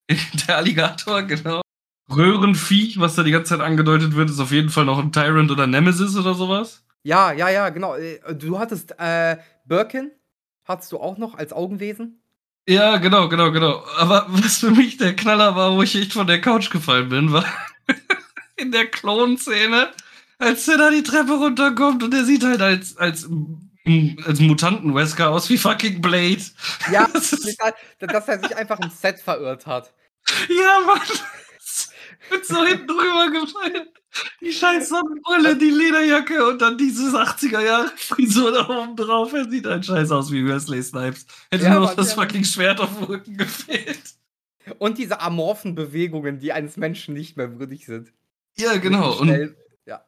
Die, 0.10 0.18
der 0.48 0.58
Alligator, 0.58 1.22
genau. 1.24 1.63
Röhrenviech, 2.10 3.00
was 3.00 3.16
da 3.16 3.24
die 3.24 3.32
ganze 3.32 3.52
Zeit 3.58 3.66
angedeutet 3.66 4.16
wird, 4.16 4.30
ist 4.30 4.40
auf 4.40 4.52
jeden 4.52 4.70
Fall 4.70 4.86
noch 4.86 5.00
ein 5.00 5.12
Tyrant 5.12 5.52
oder 5.52 5.68
Nemesis 5.68 6.16
oder 6.18 6.34
sowas. 6.34 6.84
Ja, 7.04 7.32
ja, 7.32 7.50
ja, 7.50 7.70
genau. 7.70 7.96
Äh, 7.96 8.20
du 8.36 8.60
hattest 8.60 8.96
äh, 8.98 9.38
Birkin, 9.66 10.12
hattest 10.66 10.92
du 10.92 11.00
auch 11.00 11.18
noch 11.18 11.36
als 11.36 11.54
Augenwesen? 11.54 12.22
Ja, 12.68 12.98
genau, 12.98 13.28
genau, 13.28 13.52
genau. 13.52 13.84
Aber 13.98 14.26
was 14.30 14.58
für 14.58 14.72
mich 14.72 14.98
der 14.98 15.16
Knaller 15.16 15.56
war, 15.56 15.76
wo 15.76 15.82
ich 15.82 15.96
echt 15.96 16.14
von 16.14 16.28
der 16.28 16.40
Couch 16.40 16.70
gefallen 16.70 17.10
bin, 17.10 17.34
war 17.34 17.46
in 18.56 18.72
der 18.72 18.88
Klon-Szene, 18.88 19.90
als 20.40 20.66
der 20.66 20.78
da 20.78 20.90
die 20.90 21.04
Treppe 21.04 21.34
runterkommt 21.34 22.04
und 22.04 22.12
der 22.12 22.24
sieht 22.24 22.44
halt 22.44 22.62
als, 22.62 22.98
als, 22.98 23.28
als 24.26 24.40
Mutanten-Wesker 24.40 25.30
aus 25.30 25.50
wie 25.50 25.58
fucking 25.58 26.02
Blade. 26.02 26.42
Ja, 26.90 27.08
das 27.14 27.34
halt, 27.62 27.76
dass 28.00 28.28
er 28.30 28.40
sich 28.40 28.56
einfach 28.56 28.80
im 28.80 28.90
Set 28.90 29.20
verirrt 29.20 29.66
hat. 29.66 29.94
Ja, 30.48 30.80
Mann 30.86 31.02
bin 32.30 32.40
so 32.44 32.64
hinten 32.66 32.88
drüber 32.88 33.32
gefallen. 33.32 33.88
Die 34.42 34.52
scheiß 34.52 34.90
Sonnenbrille, 34.90 35.56
die 35.58 35.72
Lederjacke 35.72 36.48
und 36.48 36.62
dann 36.62 36.78
dieses 36.78 37.14
80er-Jahre-Frisur 37.14 38.52
da 38.52 38.70
oben 38.70 38.96
drauf. 38.96 39.34
Er 39.34 39.50
sieht 39.50 39.66
ein 39.66 39.82
scheiß 39.82 40.12
aus 40.12 40.32
wie 40.32 40.48
Wesley 40.48 40.84
Snipes. 40.84 41.26
Hätte 41.52 41.66
ja, 41.66 41.72
nur 41.72 41.82
noch 41.82 41.96
das 41.96 42.14
fucking 42.14 42.44
Schwert 42.44 42.80
auf 42.80 42.96
dem 42.96 43.06
Rücken 43.06 43.38
gefehlt. 43.38 44.16
Und 44.78 44.98
diese 44.98 45.20
amorphen 45.20 45.76
Bewegungen, 45.76 46.40
die 46.40 46.54
eines 46.54 46.78
Menschen 46.78 47.16
nicht 47.16 47.38
mehr 47.38 47.60
würdig 47.60 47.86
sind. 47.86 48.14
Ja, 48.56 48.78
genau. 48.78 49.20
Und 49.20 49.30
ja. 49.30 50.06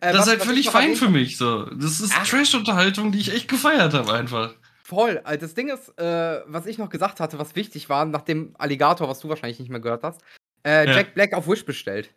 Äh, 0.00 0.12
das 0.12 0.14
was, 0.14 0.26
ist 0.26 0.30
halt 0.30 0.42
völlig 0.42 0.70
fein 0.70 0.96
für 0.96 1.08
mich. 1.08 1.36
So. 1.36 1.64
Das 1.66 2.00
ist 2.00 2.12
Trash-Unterhaltung, 2.12 3.12
die 3.12 3.18
ich 3.18 3.32
echt 3.32 3.48
gefeiert 3.48 3.94
habe, 3.94 4.12
einfach. 4.12 4.54
Voll. 4.82 5.20
Also 5.24 5.40
das 5.40 5.54
Ding 5.54 5.68
ist, 5.68 5.98
äh, 5.98 6.42
was 6.46 6.66
ich 6.66 6.78
noch 6.78 6.90
gesagt 6.90 7.20
hatte, 7.20 7.38
was 7.38 7.56
wichtig 7.56 7.88
war, 7.88 8.04
nach 8.04 8.22
dem 8.22 8.54
Alligator, 8.58 9.08
was 9.08 9.20
du 9.20 9.28
wahrscheinlich 9.28 9.58
nicht 9.58 9.70
mehr 9.70 9.80
gehört 9.80 10.02
hast, 10.02 10.20
äh, 10.64 10.86
ja. 10.86 10.96
Jack 10.96 11.14
Black 11.14 11.32
auf 11.34 11.48
Wish 11.48 11.64
bestellt. 11.64 12.10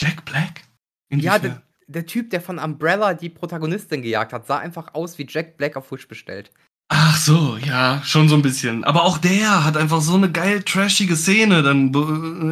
Jack 0.00 0.24
Black? 0.24 0.62
Ja, 1.10 1.38
der, 1.38 1.62
der, 1.86 2.06
Typ, 2.06 2.30
der 2.30 2.40
von 2.40 2.58
Umbrella 2.58 3.14
die 3.14 3.28
Protagonistin 3.28 4.02
gejagt 4.02 4.32
hat, 4.32 4.46
sah 4.46 4.58
einfach 4.58 4.94
aus 4.94 5.18
wie 5.18 5.26
Jack 5.28 5.56
Black 5.56 5.76
auf 5.76 5.90
Wish 5.92 6.08
bestellt. 6.08 6.50
Ach 6.88 7.16
so, 7.16 7.56
ja, 7.56 8.00
schon 8.04 8.28
so 8.28 8.36
ein 8.36 8.42
bisschen. 8.42 8.84
Aber 8.84 9.04
auch 9.04 9.18
der 9.18 9.64
hat 9.64 9.76
einfach 9.76 10.00
so 10.00 10.14
eine 10.14 10.30
geil 10.30 10.62
trashige 10.62 11.16
Szene 11.16 11.62
dann 11.62 11.92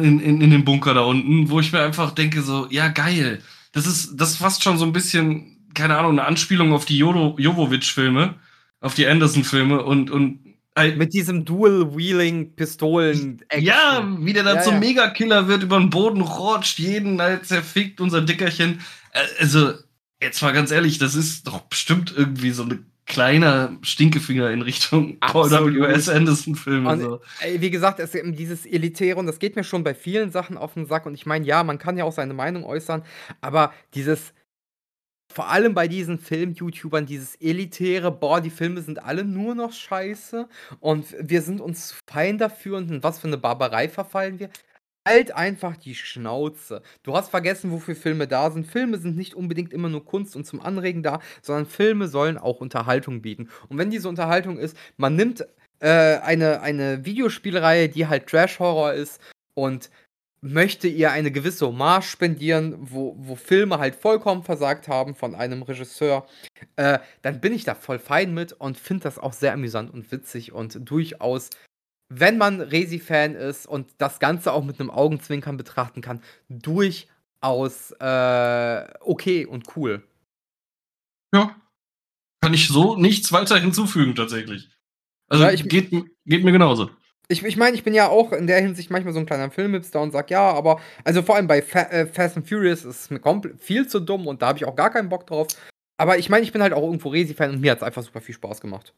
in, 0.03 0.19
in, 0.19 0.41
in 0.41 0.49
dem 0.49 0.65
Bunker 0.65 0.93
da 0.93 1.01
unten, 1.01 1.49
wo 1.49 1.59
ich 1.61 1.71
mir 1.71 1.81
einfach 1.81 2.11
denke, 2.11 2.41
so, 2.41 2.67
ja, 2.69 2.89
geil. 2.89 3.41
Das 3.71 3.87
ist, 3.87 4.17
das 4.17 4.31
ist 4.31 4.37
fast 4.37 4.63
schon 4.63 4.77
so 4.77 4.85
ein 4.85 4.91
bisschen, 4.91 5.69
keine 5.73 5.97
Ahnung, 5.97 6.11
eine 6.11 6.25
Anspielung 6.25 6.73
auf 6.73 6.85
die 6.85 6.97
Jovovic-Filme, 6.97 8.35
auf 8.81 8.93
die 8.93 9.07
Anderson-Filme 9.07 9.83
und, 9.83 10.11
und 10.11 10.54
mit 10.95 11.13
diesem 11.13 11.45
Dual-Wheeling-Pistolen. 11.45 13.43
Ja, 13.57 14.05
wie 14.19 14.33
der 14.33 14.43
dann 14.43 14.57
ja, 14.57 14.61
zum 14.61 14.73
ja. 14.75 14.79
Megakiller 14.79 15.47
wird, 15.47 15.63
über 15.63 15.79
den 15.79 15.89
Boden 15.89 16.21
rutscht, 16.21 16.79
jeden 16.79 17.21
halt 17.21 17.45
zerfickt, 17.45 18.01
unser 18.01 18.21
Dickerchen. 18.21 18.81
Äh, 19.11 19.21
also, 19.39 19.73
jetzt 20.21 20.41
mal 20.41 20.51
ganz 20.51 20.71
ehrlich, 20.71 20.97
das 20.97 21.15
ist 21.15 21.47
doch 21.47 21.61
bestimmt 21.61 22.13
irgendwie 22.15 22.51
so 22.51 22.63
ein 22.63 22.85
kleiner 23.05 23.77
Stinkefinger 23.83 24.49
in 24.49 24.61
Richtung 24.63 25.19
Paul 25.19 25.49
W.S. 25.51 26.09
Anderson-Filme. 26.09 26.99
So. 26.99 27.21
Wie 27.59 27.69
gesagt, 27.69 27.99
es, 27.99 28.11
dieses 28.11 28.65
Elitäre, 28.65 29.19
und 29.19 29.27
das 29.27 29.39
geht 29.39 29.55
mir 29.55 29.63
schon 29.63 29.83
bei 29.83 29.93
vielen 29.93 30.31
Sachen 30.31 30.57
auf 30.57 30.73
den 30.73 30.87
Sack. 30.87 31.05
Und 31.05 31.13
ich 31.13 31.25
meine, 31.25 31.45
ja, 31.45 31.63
man 31.63 31.77
kann 31.77 31.97
ja 31.97 32.03
auch 32.03 32.11
seine 32.11 32.33
Meinung 32.33 32.65
äußern, 32.65 33.03
aber 33.41 33.73
dieses 33.93 34.33
vor 35.33 35.49
allem 35.49 35.73
bei 35.73 35.87
diesen 35.87 36.19
Film-YouTubern 36.19 37.05
dieses 37.05 37.35
elitäre, 37.35 38.11
boah, 38.11 38.41
die 38.41 38.49
Filme 38.49 38.81
sind 38.81 39.03
alle 39.03 39.25
nur 39.25 39.55
noch 39.55 39.73
scheiße 39.73 40.47
und 40.79 41.15
wir 41.19 41.41
sind 41.41 41.61
uns 41.61 41.95
fein 42.09 42.37
dafür 42.37 42.77
und 42.77 42.89
in 42.89 43.03
was 43.03 43.19
für 43.19 43.27
eine 43.27 43.37
Barbarei 43.37 43.89
verfallen 43.89 44.39
wir. 44.39 44.49
Halt 45.07 45.31
einfach 45.33 45.77
die 45.77 45.93
Schnauze. 45.93 46.81
Du 47.03 47.15
hast 47.15 47.29
vergessen, 47.29 47.71
wofür 47.71 47.95
Filme 47.95 48.27
da 48.27 48.49
sind. 48.49 48.65
Filme 48.65 48.97
sind 48.97 49.15
nicht 49.15 49.35
unbedingt 49.35 49.71
immer 49.71 49.89
nur 49.89 50.03
Kunst 50.03 50.35
und 50.35 50.45
zum 50.45 50.61
Anregen 50.61 51.03
da, 51.03 51.19
sondern 51.43 51.67
Filme 51.67 52.07
sollen 52.07 52.39
auch 52.39 52.59
Unterhaltung 52.59 53.21
bieten. 53.21 53.49
Und 53.69 53.77
wenn 53.77 53.91
diese 53.91 54.09
Unterhaltung 54.09 54.57
ist, 54.57 54.75
man 54.97 55.15
nimmt 55.15 55.45
äh, 55.79 56.17
eine, 56.19 56.61
eine 56.61 57.05
Videospielreihe, 57.05 57.89
die 57.89 58.07
halt 58.07 58.27
Trash-Horror 58.27 58.93
ist 58.93 59.21
und 59.53 59.91
möchte 60.41 60.87
ihr 60.87 61.11
eine 61.11 61.31
gewisse 61.31 61.67
Hommage 61.67 62.05
spendieren, 62.05 62.75
wo, 62.79 63.15
wo 63.17 63.35
Filme 63.35 63.79
halt 63.79 63.95
vollkommen 63.95 64.43
versagt 64.43 64.87
haben 64.87 65.15
von 65.15 65.35
einem 65.35 65.63
Regisseur, 65.63 66.27
äh, 66.75 66.99
dann 67.21 67.41
bin 67.41 67.53
ich 67.53 67.63
da 67.63 67.75
voll 67.75 67.99
fein 67.99 68.33
mit 68.33 68.53
und 68.53 68.77
finde 68.77 69.03
das 69.03 69.17
auch 69.17 69.33
sehr 69.33 69.53
amüsant 69.53 69.93
und 69.93 70.11
witzig 70.11 70.51
und 70.51 70.89
durchaus, 70.89 71.49
wenn 72.09 72.37
man 72.37 72.61
Resi-Fan 72.61 73.35
ist 73.35 73.65
und 73.65 73.89
das 73.97 74.19
Ganze 74.19 74.53
auch 74.53 74.63
mit 74.63 74.79
einem 74.79 74.91
Augenzwinkern 74.91 75.57
betrachten 75.57 76.01
kann, 76.01 76.21
durchaus 76.49 77.91
äh, 77.99 78.87
okay 78.99 79.45
und 79.45 79.75
cool. 79.75 80.03
Ja. 81.33 81.55
Kann 82.41 82.53
ich 82.53 82.67
so 82.67 82.95
nichts 82.95 83.31
weiter 83.31 83.57
hinzufügen, 83.57 84.13
tatsächlich. 84.13 84.69
Also 85.27 85.45
ja, 85.45 85.51
ich, 85.51 85.67
geht, 85.67 85.89
geht 86.25 86.43
mir 86.43 86.51
genauso. 86.51 86.91
Ich, 87.27 87.43
ich 87.43 87.57
meine, 87.57 87.75
ich 87.75 87.83
bin 87.83 87.93
ja 87.93 88.09
auch 88.09 88.31
in 88.31 88.47
der 88.47 88.61
Hinsicht 88.61 88.91
manchmal 88.91 89.13
so 89.13 89.19
ein 89.19 89.25
kleiner 89.25 89.49
Filmhipster 89.49 90.01
und 90.01 90.11
sag 90.11 90.29
ja, 90.29 90.51
aber 90.51 90.79
also 91.03 91.21
vor 91.21 91.35
allem 91.35 91.47
bei 91.47 91.61
Fa 91.61 91.81
äh, 91.81 92.05
Fast 92.05 92.37
and 92.37 92.47
Furious 92.47 92.85
ist 92.85 93.01
es 93.01 93.09
mir 93.09 93.21
viel 93.57 93.87
zu 93.87 93.99
dumm 93.99 94.27
und 94.27 94.41
da 94.41 94.47
habe 94.47 94.59
ich 94.59 94.65
auch 94.65 94.75
gar 94.75 94.91
keinen 94.91 95.09
Bock 95.09 95.25
drauf. 95.25 95.47
Aber 95.97 96.17
ich 96.17 96.29
meine, 96.29 96.43
ich 96.43 96.51
bin 96.51 96.61
halt 96.61 96.73
auch 96.73 96.83
irgendwo 96.83 97.09
Resi-Fan 97.09 97.51
und 97.51 97.61
mir 97.61 97.71
hat 97.71 97.79
es 97.79 97.83
einfach 97.83 98.03
super 98.03 98.21
viel 98.21 98.35
Spaß 98.35 98.61
gemacht. 98.61 98.93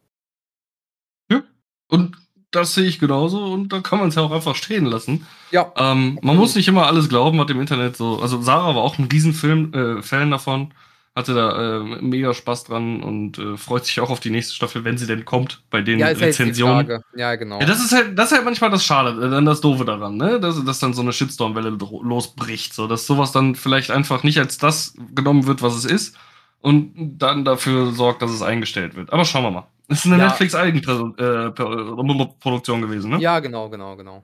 Ja, 1.32 1.44
und 1.90 2.18
das 2.52 2.74
sehe 2.74 2.86
ich 2.86 3.00
genauso 3.00 3.44
und 3.46 3.72
da 3.72 3.82
kann 3.82 4.00
man 4.00 4.10
es 4.10 4.16
ja 4.16 4.24
auch 4.24 4.32
einfach 4.32 4.56
stehen 4.56 4.86
lassen. 4.86 5.28
Ja. 5.52 5.72
Ähm, 5.76 6.20
man 6.22 6.38
muss 6.38 6.56
nicht 6.56 6.68
immer 6.68 6.88
alles 6.88 7.10
glauben, 7.10 7.38
was 7.38 7.50
im 7.50 7.62
Internet 7.62 7.98
so. 7.98 8.20
Also 8.20 8.42
Sarah 8.42 8.76
war 8.76 8.84
auch 8.84 8.98
ein 8.98 9.10
Riesenfilm, 9.12 9.74
äh, 9.74 10.30
davon 10.30 10.74
hatte 11.18 11.34
da 11.34 11.80
äh, 11.80 11.84
mega 12.02 12.32
Spaß 12.32 12.66
dran 12.66 13.02
und 13.02 13.40
äh, 13.40 13.58
freut 13.58 13.86
sich 13.86 14.00
auch 14.00 14.12
auf 14.12 14.20
die 14.20 14.30
nächste 14.30 14.54
Staffel, 14.54 14.84
wenn 14.84 15.00
sie 15.00 15.08
denn 15.08 15.26
kommt, 15.26 15.64
bei 15.72 15.82
den 15.82 15.98
ja, 15.98 16.10
Rezensionen. 16.10 17.02
Ja, 17.16 17.34
genau. 17.36 17.60
Ja, 17.60 17.66
das 17.66 17.84
ist 17.84 17.92
halt, 17.92 18.16
das 18.18 18.32
ist 18.32 18.38
halt 18.38 18.46
manchmal 18.46 18.70
das 18.70 18.86
Schade, 18.86 19.26
äh, 19.26 19.30
dann 19.32 19.44
das 19.44 19.60
Doofe 19.60 19.84
daran, 19.84 20.18
ne? 20.18 20.40
Dass, 20.40 20.64
dass 20.64 20.78
dann 20.78 20.94
so 20.94 21.02
eine 21.02 21.12
Shitstorm-Welle 21.12 21.76
losbricht, 22.04 22.76
so 22.76 22.86
dass 22.86 23.08
sowas 23.08 23.32
dann 23.32 23.56
vielleicht 23.56 23.90
einfach 23.90 24.22
nicht 24.22 24.38
als 24.38 24.60
das 24.60 24.94
genommen 25.16 25.48
wird, 25.48 25.64
was 25.64 25.76
es 25.76 25.86
ist 25.86 26.16
und 26.62 27.18
dann 27.18 27.44
dafür 27.44 27.94
sorgt, 27.94 28.22
dass 28.22 28.30
es 28.30 28.44
eingestellt 28.44 28.96
wird. 28.96 29.12
Aber 29.12 29.26
schauen 29.26 29.42
wir 29.44 29.50
mal. 29.50 29.66
Das 29.88 30.06
ist 30.06 30.12
eine 30.12 30.22
ja. 30.22 30.28
Netflix-Eigenproduktion 30.28 32.80
äh, 32.80 32.82
gewesen, 32.82 33.10
ne? 33.10 33.18
Ja, 33.20 33.40
genau, 33.40 33.70
genau, 33.70 33.96
genau. 33.96 34.24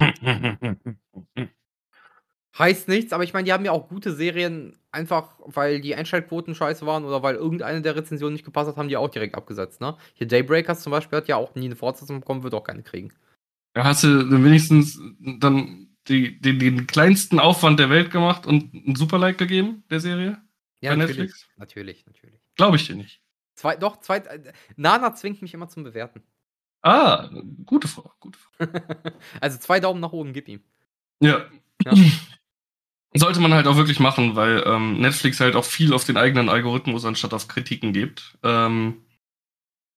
Heißt 2.60 2.88
nichts, 2.88 3.14
aber 3.14 3.24
ich 3.24 3.32
meine, 3.32 3.46
die 3.46 3.54
haben 3.54 3.64
ja 3.64 3.72
auch 3.72 3.88
gute 3.88 4.12
Serien, 4.12 4.78
einfach 4.92 5.34
weil 5.46 5.80
die 5.80 5.94
Einschaltquoten 5.94 6.54
scheiße 6.54 6.84
waren 6.84 7.06
oder 7.06 7.22
weil 7.22 7.36
irgendeine 7.36 7.80
der 7.80 7.96
Rezensionen 7.96 8.34
nicht 8.34 8.44
gepasst 8.44 8.68
hat, 8.68 8.76
haben 8.76 8.90
die 8.90 8.98
auch 8.98 9.08
direkt 9.08 9.34
abgesetzt, 9.34 9.80
ne? 9.80 9.96
Hier 10.12 10.28
Daybreakers 10.28 10.82
zum 10.82 10.90
Beispiel 10.90 11.16
hat 11.16 11.26
ja 11.26 11.36
auch 11.36 11.54
nie 11.54 11.64
eine 11.64 11.76
Fortsetzung 11.76 12.20
bekommen, 12.20 12.42
wird 12.42 12.52
auch 12.52 12.64
keine 12.64 12.82
kriegen. 12.82 13.14
Ja, 13.74 13.84
hast 13.84 14.04
du 14.04 14.30
wenigstens 14.30 15.00
dann 15.20 15.88
die, 16.08 16.38
den, 16.38 16.58
den 16.58 16.86
kleinsten 16.86 17.40
Aufwand 17.40 17.80
der 17.80 17.88
Welt 17.88 18.10
gemacht 18.10 18.46
und 18.46 18.74
ein 18.74 18.94
Super-Like 18.94 19.38
gegeben, 19.38 19.82
der 19.88 20.00
Serie? 20.00 20.42
Ja, 20.82 20.90
Bei 20.90 20.96
natürlich. 20.96 21.18
Netflix? 21.18 21.48
Natürlich, 21.56 22.04
natürlich. 22.04 22.40
Glaube 22.56 22.76
ich 22.76 22.86
dir 22.86 22.96
nicht. 22.96 23.22
Zwei, 23.54 23.76
doch, 23.76 24.00
zwei, 24.00 24.22
Nana 24.76 25.14
zwingt 25.14 25.40
mich 25.40 25.54
immer 25.54 25.68
zum 25.70 25.84
Bewerten. 25.84 26.22
Ah, 26.82 27.30
gute 27.64 27.88
Frau, 27.88 28.12
gute 28.20 28.38
Frau. 28.38 28.66
also 29.40 29.58
zwei 29.58 29.80
Daumen 29.80 30.00
nach 30.00 30.12
oben, 30.12 30.34
gib 30.34 30.46
ihm. 30.46 30.62
Ja. 31.20 31.46
Ja. 31.86 31.92
Sollte 33.12 33.40
man 33.40 33.52
halt 33.52 33.66
auch 33.66 33.76
wirklich 33.76 33.98
machen, 33.98 34.36
weil 34.36 34.62
ähm, 34.66 35.00
Netflix 35.00 35.40
halt 35.40 35.56
auch 35.56 35.64
viel 35.64 35.92
auf 35.92 36.04
den 36.04 36.16
eigenen 36.16 36.48
Algorithmus 36.48 37.04
anstatt 37.04 37.34
auf 37.34 37.48
Kritiken 37.48 37.92
gibt. 37.92 38.38
Ähm, 38.44 39.02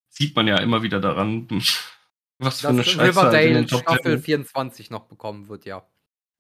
sieht 0.09 0.35
man 0.35 0.47
ja 0.47 0.57
immer 0.57 0.81
wieder 0.81 0.99
daran, 0.99 1.47
was 2.39 2.61
für 2.61 2.69
eine 2.69 2.83
Scheiße 2.83 2.99
halt 2.99 3.09
in 3.09 3.19
Riverdale 3.19 3.53
den 3.53 3.67
Top 3.67 3.81
Staffel 3.81 4.15
10. 4.15 4.23
24 4.23 4.89
noch 4.89 5.05
bekommen 5.05 5.47
wird, 5.47 5.65
ja. 5.65 5.83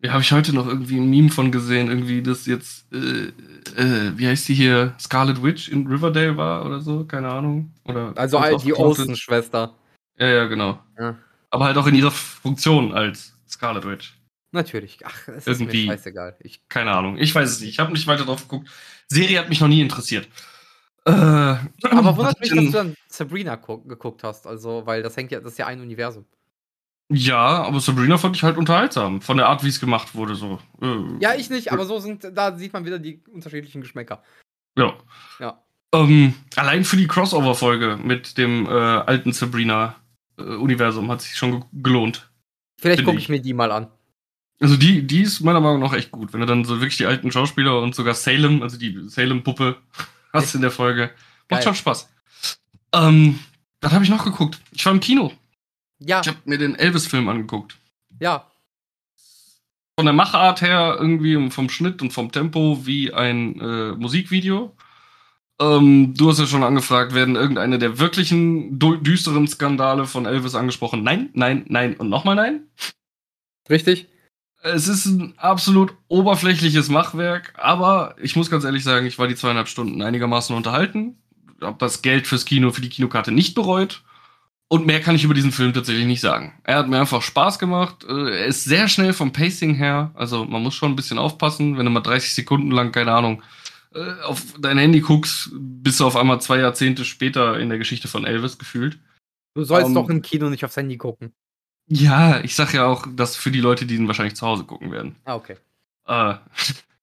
Ja, 0.01 0.11
habe 0.11 0.21
ich 0.21 0.31
heute 0.33 0.53
noch 0.53 0.67
irgendwie 0.67 0.97
ein 0.97 1.09
Meme 1.09 1.29
von 1.29 1.51
gesehen, 1.51 1.87
irgendwie, 1.87 2.21
dass 2.21 2.45
jetzt, 2.45 2.91
äh, 2.91 3.27
äh, 3.79 4.17
wie 4.17 4.27
heißt 4.27 4.47
die 4.49 4.53
hier, 4.53 4.95
Scarlet 4.99 5.41
Witch 5.41 5.69
in 5.69 5.87
Riverdale 5.87 6.35
war 6.35 6.65
oder 6.65 6.81
so, 6.81 7.05
keine 7.05 7.29
Ahnung. 7.29 7.71
Oder 7.85 8.11
Also 8.17 8.37
all 8.37 8.57
die. 8.57 8.73
Olsen-Schwester. 8.73 9.73
Ja, 10.17 10.27
ja, 10.27 10.45
genau. 10.47 10.79
Ja. 10.99 11.15
Aber 11.51 11.65
halt 11.65 11.77
auch 11.77 11.87
in 11.87 11.95
ihrer 11.95 12.11
Funktion 12.11 12.93
als 12.93 13.37
Scarlet 13.47 13.85
Witch. 13.85 14.13
Natürlich. 14.53 14.99
Ach, 15.03 15.27
es 15.27 15.47
ist 15.47 15.59
mir 15.59 15.73
scheißegal. 15.73 16.37
Ich, 16.39 16.61
Keine 16.69 16.91
Ahnung. 16.91 17.17
Ich 17.17 17.33
weiß 17.35 17.49
es 17.49 17.59
nicht. 17.59 17.69
Ich 17.71 17.79
habe 17.79 17.91
nicht 17.91 18.07
weiter 18.07 18.23
drauf 18.23 18.43
geguckt. 18.47 18.69
Serie 19.07 19.39
hat 19.39 19.49
mich 19.49 19.59
noch 19.59 19.67
nie 19.67 19.81
interessiert. 19.81 20.27
Äh, 21.05 21.11
aber 21.11 21.59
wundert 22.17 22.39
mich, 22.39 22.51
ich 22.51 22.55
dass 22.55 22.65
du 22.65 22.71
dann 22.71 22.95
Sabrina 23.07 23.55
gu 23.55 23.83
geguckt 23.83 24.23
hast. 24.23 24.47
Also, 24.47 24.85
weil 24.85 25.03
das 25.03 25.17
hängt 25.17 25.31
ja, 25.31 25.39
das 25.41 25.53
ist 25.53 25.57
ja 25.57 25.65
ein 25.67 25.81
Universum. 25.81 26.25
Ja, 27.11 27.63
aber 27.63 27.79
Sabrina 27.81 28.17
fand 28.17 28.35
ich 28.35 28.43
halt 28.43 28.57
unterhaltsam. 28.57 29.21
Von 29.21 29.37
der 29.37 29.47
Art, 29.49 29.63
wie 29.63 29.67
es 29.69 29.79
gemacht 29.79 30.15
wurde. 30.15 30.35
So. 30.35 30.59
Äh, 30.81 30.95
Ja, 31.19 31.33
ich 31.35 31.49
nicht, 31.49 31.71
aber 31.71 31.85
so 31.85 31.99
sind, 31.99 32.23
da 32.33 32.55
sieht 32.55 32.73
man 32.73 32.85
wieder 32.85 32.99
die 32.99 33.21
unterschiedlichen 33.31 33.81
Geschmäcker. 33.81 34.23
Ja. 34.77 34.93
Ja. 35.39 35.61
Ähm, 35.93 36.33
allein 36.55 36.85
für 36.85 36.95
die 36.97 37.07
Crossover-Folge 37.07 37.99
mit 38.01 38.37
dem 38.37 38.65
äh, 38.65 38.69
alten 38.69 39.33
Sabrina-Universum 39.33 41.11
hat 41.11 41.21
sich 41.21 41.35
schon 41.35 41.51
ge- 41.51 41.69
gelohnt. 41.73 42.29
Vielleicht 42.79 43.03
gucke 43.03 43.17
ich. 43.17 43.23
ich 43.23 43.29
mir 43.29 43.41
die 43.41 43.53
mal 43.53 43.71
an. 43.71 43.87
Also 44.63 44.77
die, 44.77 45.05
die 45.05 45.23
ist 45.23 45.41
meiner 45.41 45.59
Meinung 45.59 45.81
nach 45.81 45.91
echt 45.91 46.09
gut. 46.09 46.31
Wenn 46.31 46.39
du 46.39 46.45
dann 46.45 46.63
so 46.63 46.75
wirklich 46.79 46.95
die 46.95 47.05
alten 47.05 47.33
Schauspieler 47.33 47.81
und 47.81 47.93
sogar 47.93 48.13
Salem, 48.13 48.63
also 48.63 48.77
die 48.77 48.97
Salem-Puppe, 49.09 49.75
hast 50.33 50.55
in 50.55 50.61
der 50.61 50.71
Folge. 50.71 51.11
Macht 51.49 51.49
Geil. 51.49 51.63
schon 51.63 51.75
Spaß. 51.75 52.09
Ähm, 52.93 53.39
was 53.81 53.91
habe 53.91 54.05
ich 54.05 54.09
noch 54.09 54.23
geguckt? 54.23 54.61
Ich 54.71 54.85
war 54.85 54.93
im 54.93 55.01
Kino. 55.01 55.33
Ja, 55.99 56.21
Ich 56.21 56.29
habe 56.29 56.37
mir 56.45 56.57
den 56.57 56.75
Elvis-Film 56.75 57.27
angeguckt. 57.27 57.75
ja. 58.21 58.47
Von 59.99 60.05
der 60.05 60.13
Machart 60.13 60.61
her 60.61 60.95
irgendwie 60.97 61.35
und 61.35 61.51
vom 61.51 61.69
Schnitt 61.69 62.01
und 62.01 62.13
vom 62.13 62.31
Tempo 62.31 62.79
wie 62.85 63.13
ein 63.13 63.59
äh, 63.59 63.91
Musikvideo. 63.91 64.75
Ähm, 65.59 66.13
du 66.15 66.29
hast 66.29 66.39
ja 66.39 66.47
schon 66.47 66.63
angefragt, 66.63 67.13
werden 67.13 67.35
irgendeine 67.35 67.77
der 67.79 67.99
wirklichen 67.99 68.79
düsteren 68.79 69.45
Skandale 69.47 70.05
von 70.07 70.25
Elvis 70.25 70.55
angesprochen? 70.55 71.03
Nein, 71.03 71.29
nein, 71.33 71.65
nein 71.67 71.95
und 71.97 72.09
nochmal 72.09 72.35
nein. 72.35 72.63
Richtig? 73.69 74.07
Es 74.65 74.87
ist 74.87 75.05
ein 75.05 75.33
absolut 75.37 75.93
oberflächliches 76.07 76.87
Machwerk, 76.87 77.53
aber 77.57 78.15
ich 78.21 78.37
muss 78.37 78.49
ganz 78.49 78.63
ehrlich 78.63 78.83
sagen, 78.85 79.05
ich 79.05 79.19
war 79.19 79.27
die 79.27 79.35
zweieinhalb 79.35 79.67
Stunden 79.67 80.01
einigermaßen 80.01 80.55
unterhalten, 80.55 81.17
habe 81.61 81.75
das 81.79 82.01
Geld 82.01 82.27
fürs 82.27 82.45
Kino, 82.45 82.71
für 82.71 82.79
die 82.79 82.87
Kinokarte 82.87 83.33
nicht 83.33 83.55
bereut 83.55 84.03
und 84.69 84.85
mehr 84.85 85.01
kann 85.01 85.15
ich 85.15 85.25
über 85.25 85.33
diesen 85.33 85.51
Film 85.51 85.73
tatsächlich 85.73 86.05
nicht 86.05 86.21
sagen. 86.21 86.53
Er 86.63 86.77
hat 86.77 86.87
mir 86.87 86.97
einfach 86.97 87.21
Spaß 87.21 87.59
gemacht, 87.59 88.05
äh, 88.07 88.39
er 88.39 88.45
ist 88.45 88.63
sehr 88.63 88.87
schnell 88.87 89.11
vom 89.11 89.33
Pacing 89.33 89.75
her, 89.75 90.11
also 90.15 90.45
man 90.45 90.63
muss 90.63 90.75
schon 90.75 90.93
ein 90.93 90.95
bisschen 90.95 91.19
aufpassen, 91.19 91.77
wenn 91.77 91.85
du 91.85 91.91
mal 91.91 91.99
30 91.99 92.33
Sekunden 92.33 92.71
lang, 92.71 92.93
keine 92.93 93.11
Ahnung, 93.11 93.43
äh, 93.93 94.13
auf 94.23 94.41
dein 94.61 94.77
Handy 94.77 95.01
guckst, 95.01 95.49
bist 95.53 95.99
du 95.99 96.05
auf 96.05 96.15
einmal 96.15 96.39
zwei 96.39 96.59
Jahrzehnte 96.59 97.03
später 97.03 97.59
in 97.59 97.67
der 97.67 97.79
Geschichte 97.79 98.07
von 98.07 98.23
Elvis 98.23 98.57
gefühlt. 98.57 98.97
Du 99.55 99.65
sollst 99.65 99.89
Ähm, 99.89 99.95
doch 99.95 100.09
im 100.09 100.21
Kino 100.21 100.49
nicht 100.49 100.63
aufs 100.63 100.77
Handy 100.77 100.97
gucken. 100.97 101.33
Ja, 101.87 102.39
ich 102.41 102.55
sag 102.55 102.73
ja 102.73 102.85
auch, 102.85 103.05
dass 103.13 103.35
für 103.35 103.51
die 103.51 103.59
Leute, 103.59 103.85
die 103.85 103.95
ihn 103.95 104.07
wahrscheinlich 104.07 104.35
zu 104.35 104.45
Hause 104.45 104.63
gucken 104.63 104.91
werden. 104.91 105.15
Ah, 105.25 105.35
okay. 105.35 105.57
Äh, 106.07 106.35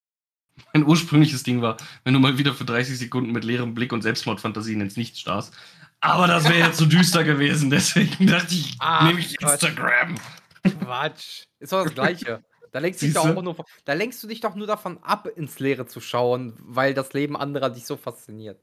mein 0.73 0.87
ursprüngliches 0.87 1.43
Ding 1.43 1.63
war, 1.63 1.77
wenn 2.05 2.15
du 2.15 2.21
mal 2.21 2.39
wieder 2.39 2.55
für 2.55 2.65
30 2.65 2.99
Sekunden 2.99 3.33
mit 3.33 3.45
leerem 3.45 3.75
Blick 3.75 3.93
und 3.93 4.03
Selbstmordfantasien 4.03 4.81
ins 4.81 4.97
Nichts 4.97 5.21
starrst. 5.21 5.55
Aber 6.01 6.27
das 6.27 6.45
wäre 6.45 6.67
jetzt 6.67 6.79
zu 6.79 6.87
düster 6.87 7.25
gewesen, 7.25 7.69
deswegen 7.71 8.27
dachte 8.27 8.55
ich, 8.55 8.75
Ach, 8.79 9.07
nehme 9.07 9.21
ich. 9.21 9.41
Instagram. 9.41 10.15
Quatsch. 10.63 11.45
Ist 11.59 11.73
doch 11.73 11.85
das 11.85 11.95
Gleiche. 11.95 12.43
Da 12.73 12.79
lenkst, 12.79 13.03
dich 13.03 13.13
doch 13.13 13.25
Siehste? 13.25 13.37
auch 13.37 13.43
nur, 13.43 13.57
da 13.85 13.93
lenkst 13.95 14.23
du 14.23 14.29
dich 14.29 14.41
doch 14.41 14.55
nur 14.55 14.67
davon 14.67 14.99
ab, 15.03 15.27
ins 15.27 15.59
Leere 15.59 15.87
zu 15.87 16.01
schauen, 16.01 16.55
weil 16.59 16.95
das 16.95 17.13
Leben 17.13 17.37
anderer 17.37 17.69
dich 17.69 17.85
so 17.85 17.97
fasziniert. 17.97 18.61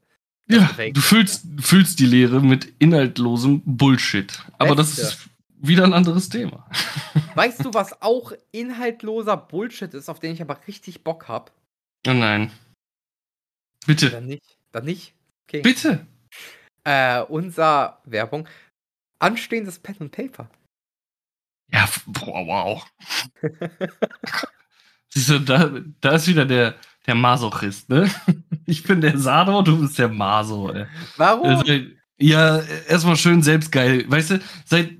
Das 0.47 0.59
Ja, 0.77 0.89
du 0.91 1.01
füllst, 1.01 1.45
füllst 1.59 1.99
die 1.99 2.05
Leere 2.05 2.41
mit 2.41 2.73
inhaltlosem 2.79 3.61
Bullshit. 3.65 4.41
Aber 4.57 4.75
das 4.75 4.95
Beste. 4.95 5.01
ist 5.01 5.29
wieder 5.59 5.83
ein 5.83 5.93
anderes 5.93 6.29
Thema. 6.29 6.69
Weißt 7.35 7.63
du, 7.63 7.73
was 7.73 8.01
auch 8.01 8.31
inhaltloser 8.51 9.37
Bullshit 9.37 9.93
ist, 9.93 10.09
auf 10.09 10.19
den 10.19 10.33
ich 10.33 10.41
aber 10.41 10.59
richtig 10.67 11.03
Bock 11.03 11.27
hab? 11.27 11.51
Oh 12.07 12.13
nein. 12.13 12.51
Bitte, 13.85 14.09
Dann 14.09 14.25
nicht. 14.25 14.57
Dann 14.71 14.85
nicht? 14.85 15.13
Okay. 15.47 15.61
bitte. 15.61 16.05
Äh, 16.83 17.21
unser 17.21 18.01
Werbung. 18.05 18.47
Anstehendes 19.19 19.79
Pen 19.79 19.97
und 19.99 20.11
Paper. 20.11 20.49
Ja, 21.71 21.87
boah, 22.05 22.47
wow. 22.47 22.85
Siehst 25.09 25.29
du, 25.29 25.39
da, 25.39 25.71
da 26.01 26.11
ist 26.11 26.27
wieder 26.27 26.45
der, 26.45 26.75
der 27.05 27.15
Masochist, 27.15 27.89
ne? 27.89 28.09
Ich 28.69 28.83
bin 28.83 28.99
der 28.99 29.17
Sado, 29.17 29.61
du 29.61 29.79
bist 29.79 29.97
der 29.97 30.09
Maso, 30.09 30.73
ey. 30.73 30.87
Warum? 31.15 31.47
Also, 31.47 31.71
ja, 32.19 32.59
erstmal 32.89 33.15
schön 33.15 33.41
selbstgeil. 33.41 34.03
Weißt 34.11 34.31
du, 34.31 34.41
seit 34.65 34.91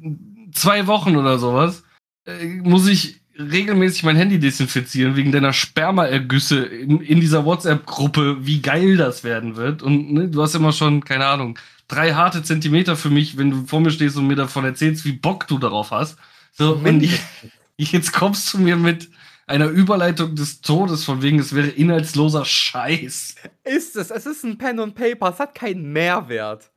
zwei 0.58 0.88
Wochen 0.88 1.16
oder 1.16 1.40
sowas 1.40 1.84
äh, 2.26 2.46
muss 2.46 2.88
ich 2.88 3.22
regelmäßig 3.40 4.04
mein 4.04 4.16
Handy 4.16 4.40
desinfizieren 4.40 5.16
wegen 5.16 5.32
deiner 5.32 5.54
Spermaergüsse 5.54 6.66
in, 6.66 7.02
in 7.02 7.22
dieser 7.22 7.46
WhatsApp-Gruppe, 7.46 8.46
wie 8.46 8.62
geil 8.62 8.98
das 8.98 9.24
werden 9.24 9.56
wird. 9.56 9.84
Und 9.84 10.12
ne, 10.12 10.28
du 10.28 10.42
hast 10.42 10.56
immer 10.56 10.72
schon, 10.72 11.04
keine 11.04 11.28
Ahnung, 11.28 11.60
drei 11.88 12.14
harte 12.14 12.44
Zentimeter 12.44 12.96
für 12.96 13.10
mich, 13.10 13.38
wenn 13.38 13.52
du 13.52 13.66
vor 13.66 13.80
mir 13.80 13.92
stehst 13.92 14.18
und 14.18 14.28
mir 14.28 14.36
davon 14.36 14.66
erzählst, 14.66 15.06
wie 15.06 15.14
Bock 15.14 15.48
du 15.48 15.60
darauf 15.60 15.92
hast. 15.92 16.18
So, 16.52 16.74
und 16.76 17.04
ich, 17.04 17.20
jetzt 17.78 18.12
kommst 18.12 18.54
du 18.54 18.58
mir 18.58 18.76
mit 18.76 19.10
einer 19.46 19.68
Überleitung 19.68 20.36
des 20.36 20.62
Todes, 20.62 21.06
von 21.06 21.22
wegen, 21.22 21.40
es 21.40 21.56
wäre 21.56 21.68
inhaltsloser 21.68 22.44
Scheiß. 22.44 23.36
Ist 23.64 23.96
es? 23.96 24.12
Es 24.12 24.26
ist 24.26 24.44
ein 24.44 24.58
Pen 24.58 24.80
und 24.80 24.94
Paper. 24.96 25.30
Es 25.30 25.40
hat 25.40 25.56
keinen 25.56 25.94
Mehrwert. 25.94 26.70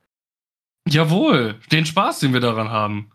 Jawohl, 0.87 1.59
den 1.71 1.85
Spaß, 1.85 2.19
den 2.19 2.33
wir 2.33 2.39
daran 2.39 2.69
haben. 2.69 3.11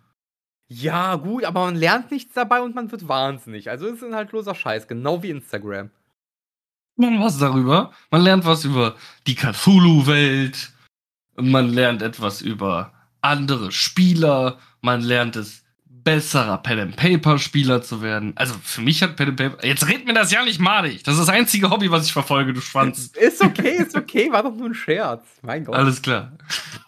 Ja, 0.69 1.15
gut, 1.15 1.45
aber 1.45 1.65
man 1.65 1.77
lernt 1.77 2.11
nichts 2.11 2.35
dabei 2.35 2.61
und 2.61 2.75
man 2.75 2.91
wird 2.91 3.07
wahnsinnig. 3.07 3.71
Also 3.71 3.87
es 3.87 3.95
ist 3.95 4.03
inhaltloser 4.03 4.55
Scheiß, 4.55 4.89
genau 4.89 5.23
wie 5.23 5.31
Instagram. 5.31 5.91
Man 6.97 7.21
was 7.21 7.39
darüber. 7.39 7.93
Man 8.11 8.23
lernt 8.23 8.45
was 8.45 8.65
über 8.65 8.97
die 9.27 9.35
Cthulhu-Welt. 9.35 10.73
Man 11.37 11.69
lernt 11.69 12.03
etwas 12.03 12.41
über 12.41 12.93
andere 13.21 13.71
Spieler. 13.71 14.59
Man 14.81 15.03
lernt 15.03 15.37
es, 15.37 15.63
besserer 16.07 16.59
Pen-and-Paper-Spieler 16.59 17.83
zu 17.83 18.01
werden. 18.01 18.33
Also 18.37 18.55
für 18.63 18.81
mich 18.81 19.03
hat 19.03 19.17
Pen-and-Paper... 19.17 19.67
Jetzt 19.67 19.89
red 19.89 20.07
mir 20.07 20.15
das 20.15 20.31
ja 20.31 20.45
nicht 20.45 20.61
madig. 20.61 21.03
Das 21.03 21.15
ist 21.15 21.21
das 21.21 21.29
einzige 21.29 21.69
Hobby, 21.69 21.91
was 21.91 22.07
ich 22.07 22.13
verfolge, 22.13 22.53
du 22.53 22.61
Schwanz. 22.61 23.09
Ist 23.09 23.43
okay, 23.43 23.77
ist 23.79 23.97
okay, 23.97 24.31
war 24.31 24.45
doch 24.45 24.55
nur 24.55 24.69
ein 24.69 24.75
Scherz. 24.75 25.25
Mein 25.43 25.65
Gott. 25.65 25.75
Alles 25.75 26.01
klar. 26.01 26.33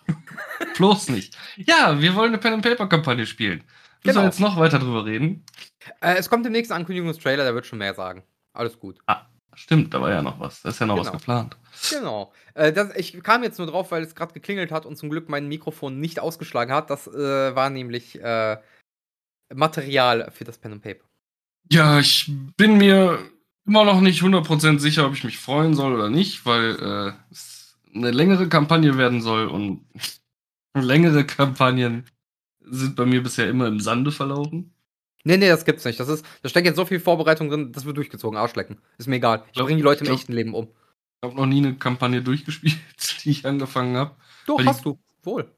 Bloß 0.79 1.09
nicht. 1.11 1.37
Ja, 1.57 2.01
wir 2.01 2.15
wollen 2.15 2.29
eine 2.29 2.39
Pen-and-Paper-Kampagne 2.39 3.27
spielen. 3.27 3.59
Wir 4.03 4.13
Genau. 4.13 4.15
sollen 4.15 4.27
jetzt 4.27 4.41
noch 4.41 4.57
weiter 4.57 4.79
drüber 4.79 5.05
reden. 5.05 5.45
Äh, 6.01 6.15
es 6.15 6.31
kommt 6.31 6.47
im 6.47 6.53
nächsten 6.53 6.73
Ankündigungstrailer, 6.75 7.43
der 7.45 7.55
wird 7.55 7.67
schon 7.67 7.79
mehr 7.81 7.95
sagen. 7.95 8.23
Alles 8.53 8.79
gut. 8.79 8.99
Stimmt, 9.55 9.93
da 9.93 10.01
war 10.01 10.11
ja 10.11 10.23
noch 10.23 10.39
was. 10.39 10.63
Da 10.63 10.69
ist 10.69 10.79
ja 10.79 10.87
noch 10.87 10.97
was 10.97 11.09
Genau. 11.09 11.19
geplant. 11.19 11.57
Genau. 11.91 12.33
Äh, 12.55 12.73
das, 12.73 12.95
ich 12.95 13.21
kam 13.25 13.43
jetzt 13.43 13.59
nur 13.59 13.67
drauf, 13.67 13.91
weil 13.91 14.05
es 14.05 14.15
gerade 14.15 14.33
geklingelt 14.33 14.71
hat 14.71 14.87
und 14.87 14.97
zum 14.97 15.11
Glück 15.11 15.29
mein 15.29 15.49
Mikrofon 15.49 15.99
nicht 15.99 16.21
ausgeschlagen 16.21 16.73
hat. 16.73 16.91
Das 16.91 17.09
äh, 17.09 17.55
war 17.57 17.69
nämlich 17.69 18.23
äh, 18.23 18.57
Material 19.53 20.31
für 20.33 20.45
das 20.45 20.59
Pen 20.59 20.73
und 20.73 20.81
Paper. 20.83 21.05
Ja, 21.71 21.99
ich 21.99 22.31
bin 22.57 22.79
mir 22.79 23.19
immer 23.67 23.85
noch 23.85 24.01
nicht 24.01 24.23
100% 24.23 24.79
sicher, 24.79 25.07
ob 25.07 25.15
ich 25.15 25.25
mich 25.25 25.39
freuen 25.39 25.75
soll 25.75 25.93
oder 25.95 26.09
nicht, 26.09 26.47
weil 26.47 26.77
äh, 26.81 27.13
es 27.33 27.77
eine 27.95 28.11
längere 28.13 28.49
Kampagne 28.49 28.97
werden 28.97 29.21
soll 29.21 29.49
und 29.49 29.85
längere 30.75 31.25
Kampagnen 31.25 32.05
sind 32.61 32.97
bei 32.97 33.07
mir 33.07 33.23
bisher 33.23 33.49
immer 33.49 33.67
im 33.67 33.81
Sande 33.81 34.13
verlaufen. 34.13 34.75
Nee, 35.25 35.37
nee, 35.37 35.49
das 35.49 35.65
gibt's 35.65 35.85
nicht. 35.85 35.99
Das 35.99 36.09
ist, 36.09 36.25
da 36.43 36.49
steckt 36.49 36.67
jetzt 36.67 36.77
so 36.77 36.85
viel 36.87 37.01
Vorbereitung 37.01 37.49
drin, 37.51 37.73
das 37.73 37.85
wird 37.85 37.97
durchgezogen, 37.97 38.39
Arschlecken. 38.39 38.79
Ist 38.99 39.09
mir 39.09 39.17
egal. 39.17 39.45
Ich 39.53 39.59
bringe 39.61 39.77
die 39.77 39.83
Leute 39.83 40.01
im 40.01 40.07
glaub- 40.07 40.19
echten 40.19 40.33
Leben 40.33 40.55
um. 40.55 40.69
Ich 41.21 41.29
habe 41.29 41.35
noch 41.37 41.47
nie 41.47 41.59
eine 41.59 41.75
Kampagne 41.77 42.23
durchgespielt, 42.23 42.79
die 43.25 43.31
ich 43.31 43.45
angefangen 43.47 43.97
habe. 43.97 44.15
Doch, 44.47 44.65
hast 44.65 44.85
du. 44.85 44.99
Wohl. 45.23 45.51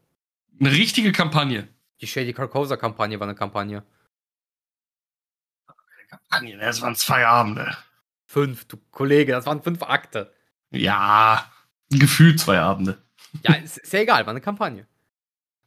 Eine 0.58 0.72
richtige 0.72 1.12
Kampagne. 1.12 1.68
Die 2.00 2.06
Shady 2.06 2.32
Carcosa-Kampagne 2.32 3.20
war 3.20 3.26
eine 3.26 3.34
Kampagne. 3.36 3.84
Kampagne, 6.08 6.56
das 6.58 6.80
waren 6.80 6.96
zwei 6.96 7.26
Abende. 7.26 7.76
Fünf, 8.26 8.64
du 8.64 8.76
Kollege, 8.90 9.32
das 9.32 9.46
waren 9.46 9.62
fünf 9.62 9.82
Akte. 9.82 10.32
Ja, 10.70 11.50
gefühlt 11.90 12.40
zwei 12.40 12.58
Abende. 12.58 13.02
Ja, 13.44 13.54
ist, 13.54 13.78
ist 13.78 13.92
ja 13.92 14.00
egal, 14.00 14.24
war 14.26 14.30
eine 14.30 14.40
Kampagne. 14.40 14.86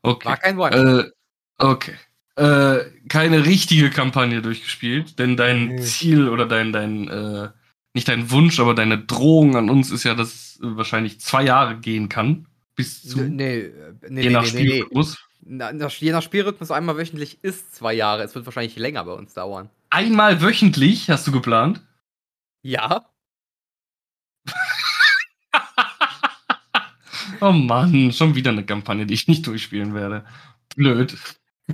Okay. 0.04 0.28
War 0.30 0.38
kein 0.38 0.58
One. 0.60 0.76
Äh, 1.08 1.64
okay. 1.64 1.95
Äh, 2.36 2.80
keine 3.10 3.45
richtige 3.45 3.89
Kampagne 3.89 4.41
durchgespielt, 4.41 5.18
denn 5.20 5.38
dein 5.38 5.68
Nee. 5.68 5.82
Ziel 5.82 6.30
oder 6.30 6.45
dein, 6.47 6.72
dein, 6.74 7.08
äh, 7.08 7.49
nicht 7.93 8.08
dein 8.08 8.30
Wunsch, 8.32 8.60
aber 8.60 8.74
deine 8.74 8.97
Drohung 8.99 9.56
an 9.56 9.70
uns 9.70 9.91
ist 9.91 10.04
ja, 10.04 10.14
dass 10.16 10.34
es 10.34 10.60
äh, 10.62 10.76
wahrscheinlich 10.78 11.20
zwei 11.20 11.43
Jahre 11.43 11.78
gehen 11.80 12.10
kann. 12.10 12.47
Bis 12.76 13.04
zu, 13.08 13.22
nee, 13.22 13.60
äh, 13.60 13.93
nee, 14.10 14.22
je 14.24 14.28
nee, 14.30 14.34
nach 14.34 14.43
nee, 14.45 14.49
nee, 14.51 14.58
nee. 14.64 14.70
Spielrhythmus. 14.72 15.18
Na, 15.45 15.72
nach- 15.74 15.91
Je 15.91 16.12
nach 16.12 16.24
Spielrhythmus 16.24 16.72
einmal 16.72 16.97
wöchentlich 16.97 17.43
ist 17.43 17.76
zwei 17.76 17.93
Jahre. 17.93 18.24
Es 18.24 18.34
wird 18.34 18.45
wahrscheinlich 18.45 18.76
länger 18.78 19.04
bei 19.04 19.14
uns 19.14 19.34
dauern. 19.34 19.70
Einmal 19.91 20.41
wöchentlich 20.41 21.10
hast 21.10 21.28
du 21.28 21.32
geplant. 21.32 21.82
Ja? 22.64 23.06
oh 27.44 27.52
Mann, 27.52 28.12
schon 28.12 28.36
wieder 28.36 28.52
eine 28.52 28.66
Kampagne, 28.66 29.06
die 29.06 29.14
ich 29.14 29.28
nicht 29.28 29.46
durchspielen 29.46 29.94
werde. 29.94 30.26
Blöd. 30.76 31.18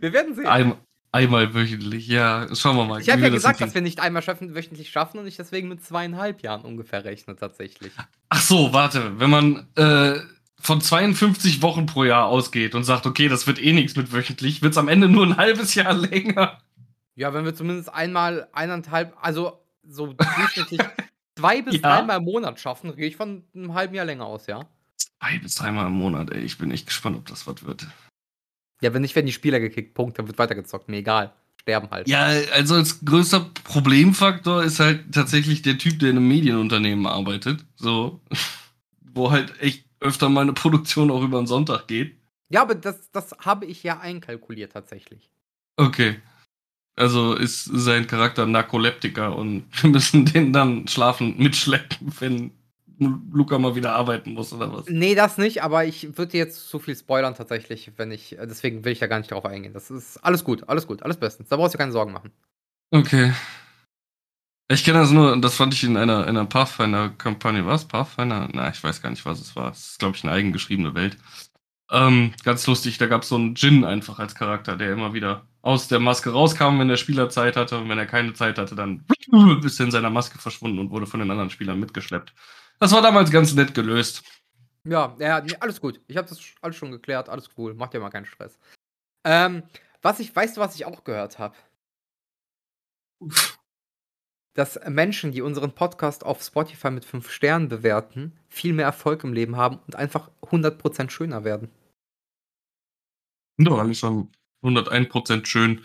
Wir 0.00 0.12
werden 0.12 0.34
sehen. 0.34 0.46
Ein, 0.46 0.74
einmal 1.12 1.54
wöchentlich, 1.54 2.08
ja. 2.08 2.46
Schauen 2.54 2.76
wir 2.76 2.84
mal. 2.84 3.00
ich 3.00 3.08
habe 3.08 3.22
ja 3.22 3.28
gesagt, 3.28 3.60
dass 3.60 3.74
wir 3.74 3.80
nicht 3.80 4.00
einmal 4.00 4.22
schaffen, 4.22 4.54
wöchentlich 4.54 4.90
schaffen 4.90 5.18
und 5.18 5.26
ich 5.26 5.36
deswegen 5.36 5.68
mit 5.68 5.84
zweieinhalb 5.84 6.42
Jahren 6.42 6.62
ungefähr 6.62 7.04
rechne 7.04 7.36
tatsächlich. 7.36 7.92
Ach 8.28 8.40
so, 8.40 8.72
warte. 8.72 9.18
Wenn 9.18 9.30
man 9.30 9.66
äh, 9.76 10.18
von 10.58 10.80
52 10.80 11.62
Wochen 11.62 11.86
pro 11.86 12.04
Jahr 12.04 12.26
ausgeht 12.26 12.74
und 12.74 12.84
sagt, 12.84 13.06
okay, 13.06 13.28
das 13.28 13.46
wird 13.46 13.62
eh 13.62 13.72
nichts 13.72 13.96
mit 13.96 14.12
wöchentlich, 14.12 14.62
wird 14.62 14.72
es 14.72 14.78
am 14.78 14.88
Ende 14.88 15.08
nur 15.08 15.24
ein 15.24 15.36
halbes 15.36 15.74
Jahr 15.74 15.94
länger. 15.94 16.58
Ja, 17.14 17.32
wenn 17.32 17.44
wir 17.44 17.54
zumindest 17.54 17.92
einmal, 17.92 18.48
eineinhalb, 18.52 19.16
also 19.20 19.64
so 19.88 20.12
durchschnittlich 20.12 20.80
zwei 21.36 21.62
bis 21.62 21.74
Ja. 21.76 21.80
dreimal 21.80 22.18
im 22.18 22.24
Monat 22.24 22.58
schaffen, 22.60 22.94
gehe 22.96 23.06
ich 23.08 23.16
von 23.16 23.44
einem 23.54 23.74
halben 23.74 23.94
Jahr 23.94 24.06
länger 24.06 24.26
aus, 24.26 24.46
ja? 24.46 24.66
Zwei 24.96 25.38
bis 25.38 25.54
dreimal 25.54 25.86
im 25.86 25.92
Monat, 25.92 26.30
ey. 26.32 26.42
Ich 26.42 26.58
bin 26.58 26.70
echt 26.70 26.86
gespannt, 26.86 27.16
ob 27.16 27.26
das 27.26 27.46
was 27.46 27.64
wird. 27.64 27.86
Ja, 28.82 28.92
wenn 28.92 29.02
nicht, 29.02 29.14
werden 29.14 29.26
die 29.26 29.32
Spieler 29.32 29.60
gekickt, 29.60 29.94
Punkt, 29.94 30.18
dann 30.18 30.26
wird 30.26 30.38
weitergezockt, 30.38 30.88
mir 30.88 30.98
egal. 30.98 31.32
Sterben 31.60 31.90
halt. 31.90 32.08
Ja, 32.08 32.26
also 32.52 32.74
als 32.74 33.04
größter 33.04 33.50
Problemfaktor 33.64 34.62
ist 34.62 34.78
halt 34.78 35.12
tatsächlich 35.12 35.62
der 35.62 35.78
Typ, 35.78 35.98
der 35.98 36.10
in 36.10 36.16
einem 36.18 36.28
Medienunternehmen 36.28 37.06
arbeitet. 37.06 37.64
So. 37.76 38.20
Wo 39.00 39.30
halt 39.30 39.60
echt 39.60 39.84
öfter 40.00 40.28
mal 40.28 40.42
eine 40.42 40.52
Produktion 40.52 41.10
auch 41.10 41.22
über 41.22 41.38
den 41.40 41.46
Sonntag 41.46 41.88
geht. 41.88 42.16
Ja, 42.50 42.62
aber 42.62 42.74
das, 42.74 43.10
das 43.10 43.32
habe 43.40 43.64
ich 43.66 43.82
ja 43.82 43.98
einkalkuliert 43.98 44.72
tatsächlich. 44.72 45.30
Okay. 45.76 46.20
Also 46.96 47.34
ist 47.34 47.64
sein 47.64 48.06
Charakter 48.06 48.46
Narkoleptiker 48.46 49.36
und 49.36 49.64
wir 49.82 49.90
müssen 49.90 50.24
den 50.24 50.52
dann 50.52 50.88
schlafen 50.88 51.36
mitschleppen, 51.38 52.12
wenn 52.20 52.50
Luca 52.98 53.58
mal 53.58 53.76
wieder 53.76 53.94
arbeiten 53.94 54.32
muss 54.32 54.52
oder 54.54 54.72
was. 54.72 54.86
Nee, 54.88 55.14
das 55.14 55.36
nicht, 55.36 55.62
aber 55.62 55.84
ich 55.84 56.16
würde 56.16 56.38
jetzt 56.38 56.68
zu 56.68 56.78
viel 56.78 56.96
spoilern 56.96 57.34
tatsächlich, 57.34 57.92
wenn 57.96 58.10
ich, 58.10 58.38
äh, 58.38 58.46
deswegen 58.46 58.84
will 58.84 58.92
ich 58.92 58.98
da 58.98 59.06
gar 59.06 59.18
nicht 59.18 59.30
drauf 59.30 59.44
eingehen. 59.44 59.74
Das 59.74 59.90
ist 59.90 60.16
alles 60.18 60.44
gut, 60.44 60.68
alles 60.68 60.86
gut, 60.86 61.02
alles 61.02 61.18
bestens. 61.18 61.50
Da 61.50 61.56
brauchst 61.56 61.74
du 61.74 61.78
keine 61.78 61.92
Sorgen 61.92 62.12
machen. 62.12 62.32
Okay. 62.90 63.34
Ich 64.68 64.82
kenne 64.82 64.98
das 64.98 65.10
nur, 65.10 65.38
das 65.40 65.56
fand 65.56 65.74
ich 65.74 65.84
in 65.84 65.96
einer, 65.96 66.22
in 66.22 66.30
einer 66.30 66.46
Pathfinder-Kampagne. 66.46 67.66
Was? 67.66 67.84
Pathfinder? 67.84 68.48
Na, 68.52 68.70
ich 68.70 68.82
weiß 68.82 69.00
gar 69.02 69.10
nicht, 69.10 69.24
was 69.24 69.40
es 69.40 69.54
war. 69.54 69.70
Es 69.70 69.90
ist, 69.90 69.98
glaube 69.98 70.16
ich, 70.16 70.24
eine 70.24 70.32
eigengeschriebene 70.32 70.94
Welt. 70.94 71.16
Ähm, 71.90 72.32
ganz 72.42 72.66
lustig, 72.66 72.98
da 72.98 73.06
gab 73.06 73.22
es 73.22 73.28
so 73.28 73.36
einen 73.36 73.54
Djinn 73.54 73.84
einfach 73.84 74.18
als 74.18 74.34
Charakter, 74.34 74.76
der 74.76 74.92
immer 74.92 75.14
wieder 75.14 75.46
aus 75.62 75.88
der 75.88 76.00
Maske 76.00 76.30
rauskam, 76.30 76.78
wenn 76.78 76.88
der 76.88 76.96
Spieler 76.96 77.28
Zeit 77.30 77.56
hatte. 77.56 77.78
Und 77.78 77.88
wenn 77.88 77.98
er 77.98 78.06
keine 78.06 78.32
Zeit 78.34 78.58
hatte, 78.58 78.74
dann 78.74 79.04
ist 79.64 79.80
er 79.80 79.86
in 79.86 79.92
seiner 79.92 80.10
Maske 80.10 80.38
verschwunden 80.38 80.78
und 80.78 80.90
wurde 80.90 81.06
von 81.06 81.20
den 81.20 81.30
anderen 81.30 81.50
Spielern 81.50 81.78
mitgeschleppt. 81.78 82.34
Das 82.78 82.92
war 82.92 83.02
damals 83.02 83.30
ganz 83.30 83.54
nett 83.54 83.74
gelöst. 83.74 84.22
Ja, 84.84 85.16
ja, 85.18 85.42
alles 85.60 85.80
gut. 85.80 86.00
Ich 86.06 86.16
habe 86.16 86.28
das 86.28 86.40
alles 86.60 86.76
schon 86.76 86.92
geklärt, 86.92 87.28
alles 87.28 87.48
cool. 87.56 87.74
Mach 87.74 87.88
dir 87.88 88.00
mal 88.00 88.10
keinen 88.10 88.26
Stress. 88.26 88.58
Ähm, 89.24 89.64
was 90.02 90.20
ich, 90.20 90.34
weißt 90.34 90.56
du, 90.56 90.60
was 90.60 90.76
ich 90.76 90.84
auch 90.84 91.02
gehört 91.02 91.38
habe? 91.38 91.56
Dass 94.56 94.80
Menschen, 94.88 95.32
die 95.32 95.42
unseren 95.42 95.72
Podcast 95.72 96.24
auf 96.24 96.42
Spotify 96.42 96.90
mit 96.90 97.04
5 97.04 97.30
Sternen 97.30 97.68
bewerten, 97.68 98.32
viel 98.48 98.72
mehr 98.72 98.86
Erfolg 98.86 99.22
im 99.22 99.34
Leben 99.34 99.56
haben 99.56 99.78
und 99.86 99.96
einfach 99.96 100.30
100% 100.40 101.10
schöner 101.10 101.44
werden. 101.44 101.70
Doch 103.58 103.78
alle 103.78 103.94
schon 103.94 104.30
101% 104.64 105.44
schön. 105.44 105.84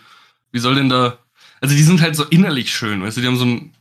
Wie 0.51 0.59
soll 0.59 0.75
denn 0.75 0.89
da. 0.89 1.19
Also, 1.59 1.75
die 1.75 1.83
sind 1.83 2.01
halt 2.01 2.15
so 2.15 2.23
innerlich 2.25 2.73
schön, 2.73 3.01
weißt 3.01 3.17
du, 3.17 3.21
die 3.21 3.27
haben 3.27 3.37
so 3.37 3.45
ein. 3.45 3.75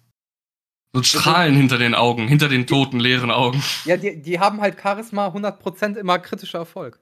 So 0.92 1.02
ein 1.02 1.04
Strahlen 1.04 1.54
hinter 1.54 1.78
den 1.78 1.94
Augen, 1.94 2.26
hinter 2.26 2.48
den 2.48 2.66
toten, 2.66 2.98
leeren 2.98 3.30
Augen. 3.30 3.62
Ja, 3.84 3.96
die, 3.96 4.20
die 4.20 4.40
haben 4.40 4.60
halt 4.60 4.76
Charisma 4.80 5.28
100% 5.28 5.94
immer 5.96 6.18
kritischer 6.18 6.58
Erfolg. 6.58 6.98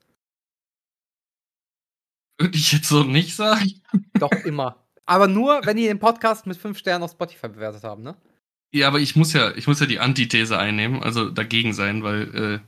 Würde 2.38 2.54
ich 2.54 2.70
jetzt 2.70 2.88
so 2.88 3.04
nicht 3.04 3.34
sagen. 3.34 3.80
Doch, 4.12 4.30
immer. 4.44 4.76
Aber 5.08 5.26
nur, 5.26 5.62
wenn 5.64 5.76
die 5.78 5.84
den 5.86 5.98
Podcast 5.98 6.46
mit 6.46 6.58
5 6.58 6.76
Sternen 6.76 7.02
auf 7.02 7.12
Spotify 7.12 7.48
bewertet 7.48 7.82
haben, 7.82 8.02
ne? 8.02 8.14
Ja, 8.72 8.88
aber 8.88 9.00
ich 9.00 9.16
muss 9.16 9.32
ja, 9.32 9.52
ich 9.56 9.66
muss 9.66 9.80
ja 9.80 9.86
die 9.86 9.98
Antithese 10.00 10.58
einnehmen, 10.58 11.02
also 11.02 11.30
dagegen 11.30 11.72
sein, 11.72 12.02
weil 12.02 12.34
äh, 12.34 12.58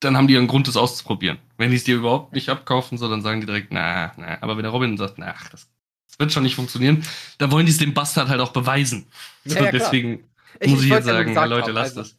dann 0.00 0.16
haben 0.16 0.26
die 0.26 0.34
ja 0.34 0.40
einen 0.40 0.48
Grund, 0.48 0.66
das 0.66 0.76
auszuprobieren. 0.76 1.38
Wenn 1.56 1.70
die 1.70 1.76
es 1.76 1.84
dir 1.84 1.94
überhaupt 1.96 2.32
nicht 2.32 2.48
abkaufen, 2.48 2.98
so, 2.98 3.08
dann 3.08 3.22
sagen 3.22 3.40
die 3.40 3.46
direkt, 3.46 3.72
na, 3.72 4.12
na. 4.16 4.38
Aber 4.42 4.56
wenn 4.56 4.64
der 4.64 4.72
Robin 4.72 4.96
sagt, 4.96 5.18
na, 5.18 5.34
das, 5.52 5.68
das 6.08 6.18
wird 6.18 6.32
schon 6.32 6.42
nicht 6.42 6.56
funktionieren, 6.56 7.04
dann 7.38 7.52
wollen 7.52 7.66
die 7.66 7.72
es 7.72 7.78
dem 7.78 7.94
Bastard 7.94 8.28
halt 8.28 8.40
auch 8.40 8.52
beweisen. 8.52 9.06
So, 9.44 9.54
Ja, 9.56 9.66
ja, 9.66 9.70
deswegen 9.70 10.24
Ich- 10.58 10.70
muss 10.70 10.80
ich, 10.80 10.86
ich 10.86 10.92
jetzt 10.92 11.06
ja 11.06 11.12
sagen, 11.14 11.28
gesagt 11.28 11.48
Leute, 11.50 11.66
haben, 11.68 11.74
lasst 11.74 11.96
also- 11.96 12.10
es. 12.10 12.18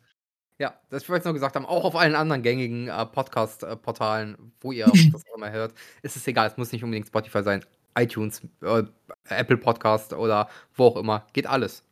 Ja, 0.59 0.73
das 0.89 1.07
wollte 1.09 1.21
ich 1.21 1.25
nur 1.25 1.33
gesagt 1.33 1.55
haben. 1.55 1.65
Auch 1.65 1.83
auf 1.85 1.95
allen 1.95 2.15
anderen 2.15 2.41
gängigen 2.43 2.87
äh, 2.89 3.05
Podcast-Portalen, 3.05 4.37
wo 4.61 4.71
ihr 4.73 4.85
das 5.13 5.23
auch 5.29 5.35
immer 5.37 5.51
hört, 5.51 5.73
ist 6.01 6.15
es 6.15 6.25
egal. 6.27 6.47
Es 6.47 6.57
muss 6.57 6.71
nicht 6.71 6.83
unbedingt 6.83 7.07
Spotify 7.07 7.43
sein. 7.43 7.63
iTunes, 7.97 8.41
äh, 8.61 8.83
Apple 9.29 9.57
Podcast 9.57 10.13
oder 10.13 10.49
wo 10.75 10.87
auch 10.87 10.97
immer. 10.97 11.25
Geht 11.33 11.47
alles. 11.47 11.83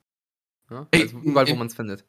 Ja? 0.70 0.88
Also 0.94 1.18
überall, 1.20 1.48
wo 1.50 1.56
man 1.56 1.68
es 1.68 1.76
findet. 1.76 2.04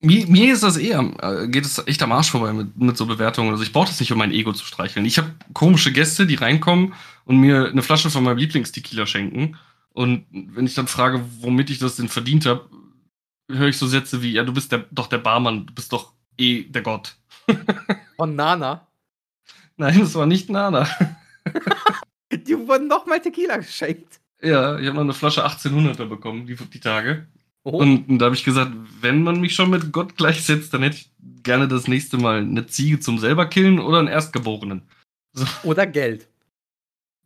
Mir, 0.00 0.26
mir 0.26 0.52
ist 0.52 0.62
das 0.62 0.76
eher, 0.76 1.00
äh, 1.20 1.48
geht 1.48 1.64
es 1.64 1.78
echt 1.86 2.02
am 2.02 2.12
Arsch 2.12 2.30
vorbei 2.30 2.52
mit, 2.52 2.76
mit 2.76 2.96
so 2.96 3.06
Bewertungen. 3.06 3.50
Also 3.50 3.62
ich 3.62 3.72
brauche 3.72 3.88
das 3.88 3.98
nicht, 3.98 4.12
um 4.12 4.18
mein 4.18 4.32
Ego 4.32 4.52
zu 4.52 4.64
streicheln. 4.64 5.06
Ich 5.06 5.16
habe 5.18 5.34
komische 5.54 5.92
Gäste, 5.92 6.26
die 6.26 6.34
reinkommen 6.34 6.92
und 7.24 7.38
mir 7.38 7.68
eine 7.68 7.82
Flasche 7.82 8.10
von 8.10 8.22
meinem 8.22 8.36
Lieblingstequila 8.36 9.06
schenken. 9.06 9.56
Und 9.94 10.26
wenn 10.30 10.66
ich 10.66 10.74
dann 10.74 10.88
frage, 10.88 11.24
womit 11.40 11.70
ich 11.70 11.78
das 11.78 11.96
denn 11.96 12.08
verdient 12.08 12.44
habe, 12.44 12.68
höre 13.50 13.68
ich 13.68 13.78
so 13.78 13.86
Sätze 13.86 14.22
wie, 14.22 14.32
ja, 14.32 14.44
du 14.44 14.52
bist 14.52 14.70
der, 14.70 14.84
doch 14.90 15.06
der 15.06 15.18
Barmann, 15.18 15.66
du 15.66 15.74
bist 15.74 15.92
doch 15.92 16.12
eh 16.36 16.64
der 16.64 16.82
Gott. 16.82 17.16
Von 18.16 18.36
Nana. 18.36 18.86
Nein, 19.76 20.00
das 20.00 20.14
war 20.14 20.26
nicht 20.26 20.50
Nana. 20.50 20.86
Die 22.32 22.56
wurden 22.56 22.88
nochmal 22.88 23.20
Tequila 23.20 23.58
geschenkt. 23.58 24.20
Ja, 24.42 24.78
ich 24.78 24.86
habe 24.86 24.96
noch 24.96 25.02
eine 25.02 25.14
Flasche 25.14 25.46
1800er 25.46 26.06
bekommen, 26.06 26.46
die, 26.46 26.56
die 26.56 26.80
Tage. 26.80 27.26
Oh. 27.62 27.78
Und, 27.78 28.08
und 28.08 28.18
da 28.18 28.26
habe 28.26 28.36
ich 28.36 28.44
gesagt, 28.44 28.72
wenn 29.00 29.22
man 29.22 29.40
mich 29.40 29.54
schon 29.54 29.70
mit 29.70 29.92
Gott 29.92 30.16
gleichsetzt, 30.16 30.72
dann 30.72 30.82
hätte 30.82 30.96
ich 30.96 31.10
gerne 31.42 31.68
das 31.68 31.88
nächste 31.88 32.16
Mal 32.18 32.38
eine 32.38 32.66
Ziege 32.66 33.00
zum 33.00 33.18
selber 33.18 33.46
killen 33.46 33.78
oder 33.78 33.98
einen 33.98 34.08
Erstgeborenen. 34.08 34.82
Oder 35.64 35.86
Geld. 35.86 36.28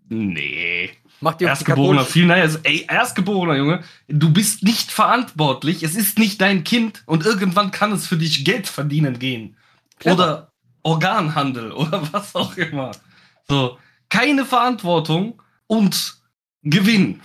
Nee. 0.09 0.91
Macht 1.21 1.43
ihr 1.43 1.49
Erstgeborener, 1.49 2.05
viel 2.05 2.25
nein, 2.25 2.41
also, 2.41 2.59
ey, 2.63 2.87
Erstgeborener, 2.89 3.57
Junge, 3.57 3.85
du 4.09 4.33
bist 4.33 4.63
nicht 4.63 4.91
verantwortlich, 4.91 5.83
es 5.83 5.95
ist 5.95 6.19
nicht 6.19 6.41
dein 6.41 6.65
Kind 6.65 7.03
und 7.05 7.27
irgendwann 7.27 7.71
kann 7.71 7.93
es 7.93 8.07
für 8.07 8.17
dich 8.17 8.45
Geld 8.45 8.67
verdienen 8.67 9.19
gehen. 9.19 9.57
Clever. 9.99 10.15
Oder 10.15 10.53
Organhandel 10.83 11.73
oder 11.73 12.03
was 12.13 12.35
auch 12.35 12.57
immer. 12.57 12.93
So, 13.49 13.79
keine 14.11 14.45
Verantwortung 14.45 15.43
und 15.67 16.17
Gewinn. 16.63 17.21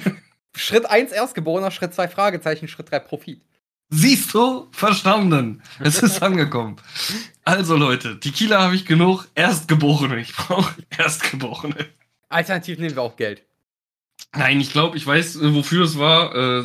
Schritt 0.56 0.86
1 0.86 1.12
Erstgeborener, 1.12 1.70
Schritt 1.70 1.94
2 1.94 2.08
Fragezeichen, 2.08 2.66
Schritt 2.68 2.90
3 2.90 2.98
Profit. 2.98 3.42
Siehst 3.88 4.34
du? 4.34 4.68
Verstanden. 4.72 5.62
Es 5.80 6.02
ist 6.02 6.22
angekommen. 6.22 6.76
Also 7.44 7.76
Leute, 7.76 8.20
Tequila 8.20 8.60
habe 8.60 8.76
ich 8.76 8.84
genug, 8.86 9.26
Erstgeborene. 9.34 10.20
Ich 10.20 10.34
brauche 10.34 10.74
Erstgeborene. 10.96 11.86
Alternativ 12.28 12.78
nehmen 12.78 12.94
wir 12.94 13.02
auch 13.02 13.16
Geld. 13.16 13.42
Nein, 14.36 14.60
ich 14.60 14.70
glaube, 14.70 14.96
ich 14.96 15.04
weiß, 15.04 15.36
äh, 15.36 15.54
wofür 15.54 15.84
es 15.84 15.98
war. 15.98 16.34
Äh, 16.34 16.62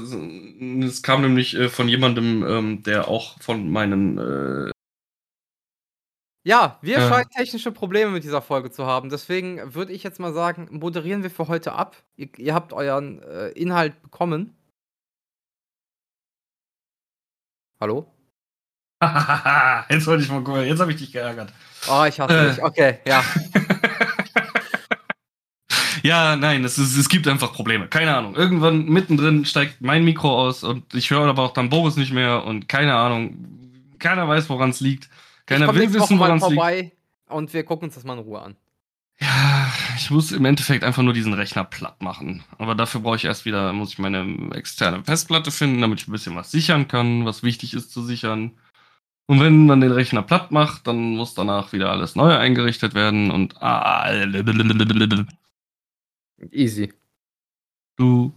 Es 0.85 1.01
kam 1.01 1.21
nämlich 1.21 1.55
äh, 1.55 1.69
von 1.69 1.87
jemandem, 1.89 2.45
ähm, 2.47 2.83
der 2.83 3.07
auch 3.07 3.41
von 3.41 3.69
meinen 3.71 4.71
Ja, 6.47 6.77
wir 6.81 6.97
Äh. 6.99 7.09
scheinen 7.09 7.29
technische 7.31 7.71
Probleme 7.71 8.11
mit 8.11 8.23
dieser 8.23 8.41
Folge 8.41 8.69
zu 8.69 8.85
haben. 8.85 9.09
Deswegen 9.09 9.73
würde 9.73 9.91
ich 9.93 10.03
jetzt 10.03 10.19
mal 10.19 10.31
sagen, 10.31 10.67
moderieren 10.69 11.23
wir 11.23 11.31
für 11.31 11.47
heute 11.47 11.73
ab. 11.73 11.97
Ihr, 12.17 12.29
ihr 12.37 12.53
habt 12.53 12.71
euren 12.71 13.19
äh, 13.23 13.47
Inhalt 13.49 13.99
bekommen. 14.03 14.55
Hallo? 17.81 18.05
jetzt 19.89 20.05
wollte 20.05 20.23
ich 20.23 20.29
mal 20.29 20.43
gucken, 20.43 20.65
jetzt 20.65 20.79
habe 20.79 20.91
ich 20.91 20.97
dich 20.97 21.11
geärgert. 21.11 21.51
Oh, 21.89 22.03
ich 22.07 22.19
hasse 22.19 22.37
Äh. 22.37 22.49
dich. 22.53 22.63
Okay, 22.63 22.99
ja. 23.07 23.23
ja, 26.03 26.35
nein, 26.35 26.63
es, 26.63 26.77
ist, 26.77 26.95
es 26.95 27.09
gibt 27.09 27.27
einfach 27.27 27.53
Probleme. 27.53 27.87
Keine 27.87 28.15
Ahnung. 28.15 28.35
Irgendwann 28.35 28.85
mittendrin 28.85 29.45
steigt 29.45 29.81
mein 29.81 30.05
Mikro 30.05 30.29
aus 30.47 30.63
und 30.63 30.93
ich 30.93 31.09
höre 31.09 31.25
aber 31.27 31.41
auch 31.41 31.53
dann 31.53 31.69
Boris 31.69 31.97
nicht 31.97 32.13
mehr 32.13 32.43
und 32.45 32.69
keine 32.69 32.93
Ahnung. 32.95 33.35
Keiner 33.97 34.27
weiß, 34.27 34.47
woran 34.49 34.69
es 34.69 34.79
liegt. 34.79 35.09
Keiner 35.45 35.73
will 35.73 35.93
wissen, 35.93 36.19
woran 36.19 36.37
es 36.37 36.49
liegt. 36.49 36.93
und 37.29 37.53
wir 37.53 37.63
gucken 37.63 37.87
uns 37.87 37.95
das 37.95 38.03
mal 38.03 38.17
in 38.17 38.23
Ruhe 38.23 38.41
an. 38.41 38.55
Ja, 39.19 39.71
ich 39.95 40.11
muss 40.11 40.31
im 40.31 40.43
Endeffekt 40.43 40.83
einfach 40.83 41.01
nur 41.01 41.13
diesen 41.13 41.33
Rechner 41.33 41.63
platt 41.63 42.01
machen. 42.01 42.43
Aber 42.57 42.75
dafür 42.75 43.01
brauche 43.01 43.15
ich 43.15 43.25
erst 43.25 43.45
wieder, 43.45 43.71
muss 43.71 43.93
ich 43.93 43.99
meine 43.99 44.53
externe 44.53 45.03
Festplatte 45.03 45.51
finden, 45.51 45.81
damit 45.81 46.01
ich 46.01 46.07
ein 46.07 46.11
bisschen 46.11 46.35
was 46.35 46.51
sichern 46.51 46.87
kann, 46.87 47.25
was 47.25 47.43
wichtig 47.43 47.73
ist 47.73 47.91
zu 47.91 48.03
sichern. 48.03 48.57
Und 49.27 49.39
wenn 49.39 49.65
man 49.65 49.81
den 49.81 49.91
Rechner 49.91 50.21
platt 50.21 50.51
macht, 50.51 50.85
dann 50.85 51.15
muss 51.15 51.33
danach 51.33 51.71
wieder 51.71 51.91
alles 51.91 52.15
neu 52.15 52.35
eingerichtet 52.35 52.93
werden 52.93 53.31
und 53.31 53.61
ah, 53.61 54.11
Easy. 56.51 56.93
du 57.95 58.33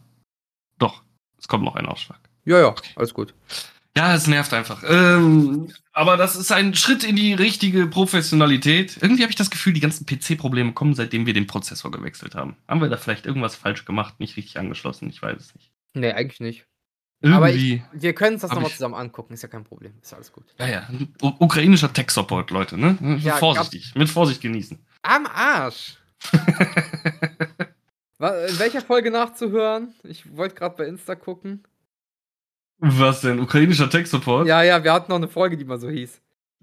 doch, 0.78 1.02
es 1.36 1.48
kommt 1.48 1.64
noch 1.64 1.74
ein 1.74 1.86
Ausschlag. 1.86 2.20
Ja, 2.44 2.60
ja, 2.60 2.74
alles 2.96 3.12
gut. 3.12 3.34
Ja, 3.98 4.14
es 4.14 4.28
nervt 4.28 4.54
einfach. 4.54 4.84
Ähm, 4.86 5.72
aber 5.92 6.16
das 6.16 6.36
ist 6.36 6.52
ein 6.52 6.72
Schritt 6.74 7.02
in 7.02 7.16
die 7.16 7.34
richtige 7.34 7.88
Professionalität. 7.88 8.96
Irgendwie 9.00 9.22
habe 9.22 9.30
ich 9.30 9.36
das 9.36 9.50
Gefühl, 9.50 9.72
die 9.72 9.80
ganzen 9.80 10.06
PC-Probleme 10.06 10.72
kommen, 10.72 10.94
seitdem 10.94 11.26
wir 11.26 11.34
den 11.34 11.48
Prozessor 11.48 11.90
gewechselt 11.90 12.36
haben. 12.36 12.56
Haben 12.68 12.80
wir 12.80 12.88
da 12.88 12.96
vielleicht 12.96 13.26
irgendwas 13.26 13.56
falsch 13.56 13.84
gemacht, 13.86 14.20
nicht 14.20 14.36
richtig 14.36 14.56
angeschlossen? 14.56 15.10
Ich 15.10 15.20
weiß 15.20 15.36
es 15.40 15.52
nicht. 15.56 15.72
Nee, 15.94 16.12
eigentlich 16.12 16.38
nicht. 16.38 16.66
Irgendwie. 17.22 17.36
Aber 17.36 17.50
ich, 17.52 17.82
wir 17.92 18.12
können 18.12 18.34
uns 18.34 18.42
das 18.42 18.52
nochmal 18.52 18.70
zusammen 18.70 18.94
angucken. 18.94 19.34
Ist 19.34 19.42
ja 19.42 19.48
kein 19.48 19.64
Problem. 19.64 19.94
Ist 20.00 20.14
alles 20.14 20.30
gut. 20.30 20.44
ja, 20.60 20.68
ja. 20.68 20.88
U 21.20 21.32
ukrainischer 21.40 21.92
Tech-Support, 21.92 22.52
Leute, 22.52 22.78
ne? 22.78 23.18
Ja, 23.20 23.38
Vorsichtig. 23.38 23.96
Mit 23.96 24.08
Vorsicht 24.08 24.40
genießen. 24.40 24.78
Am 25.02 25.26
Arsch. 25.26 25.96
In 28.20 28.58
welcher 28.60 28.80
Folge 28.80 29.10
nachzuhören? 29.10 29.92
Ich 30.04 30.36
wollte 30.36 30.54
gerade 30.54 30.76
bei 30.76 30.84
Insta 30.86 31.16
gucken. 31.16 31.64
Was 32.78 33.20
denn? 33.22 33.40
Ukrainischer 33.40 33.90
Tech-Support? 33.90 34.46
Ja, 34.46 34.62
ja, 34.62 34.82
wir 34.82 34.92
hatten 34.92 35.10
noch 35.10 35.16
eine 35.16 35.28
Folge, 35.28 35.56
die 35.56 35.64
mal 35.64 35.80
so 35.80 35.90
hieß. 35.90 36.20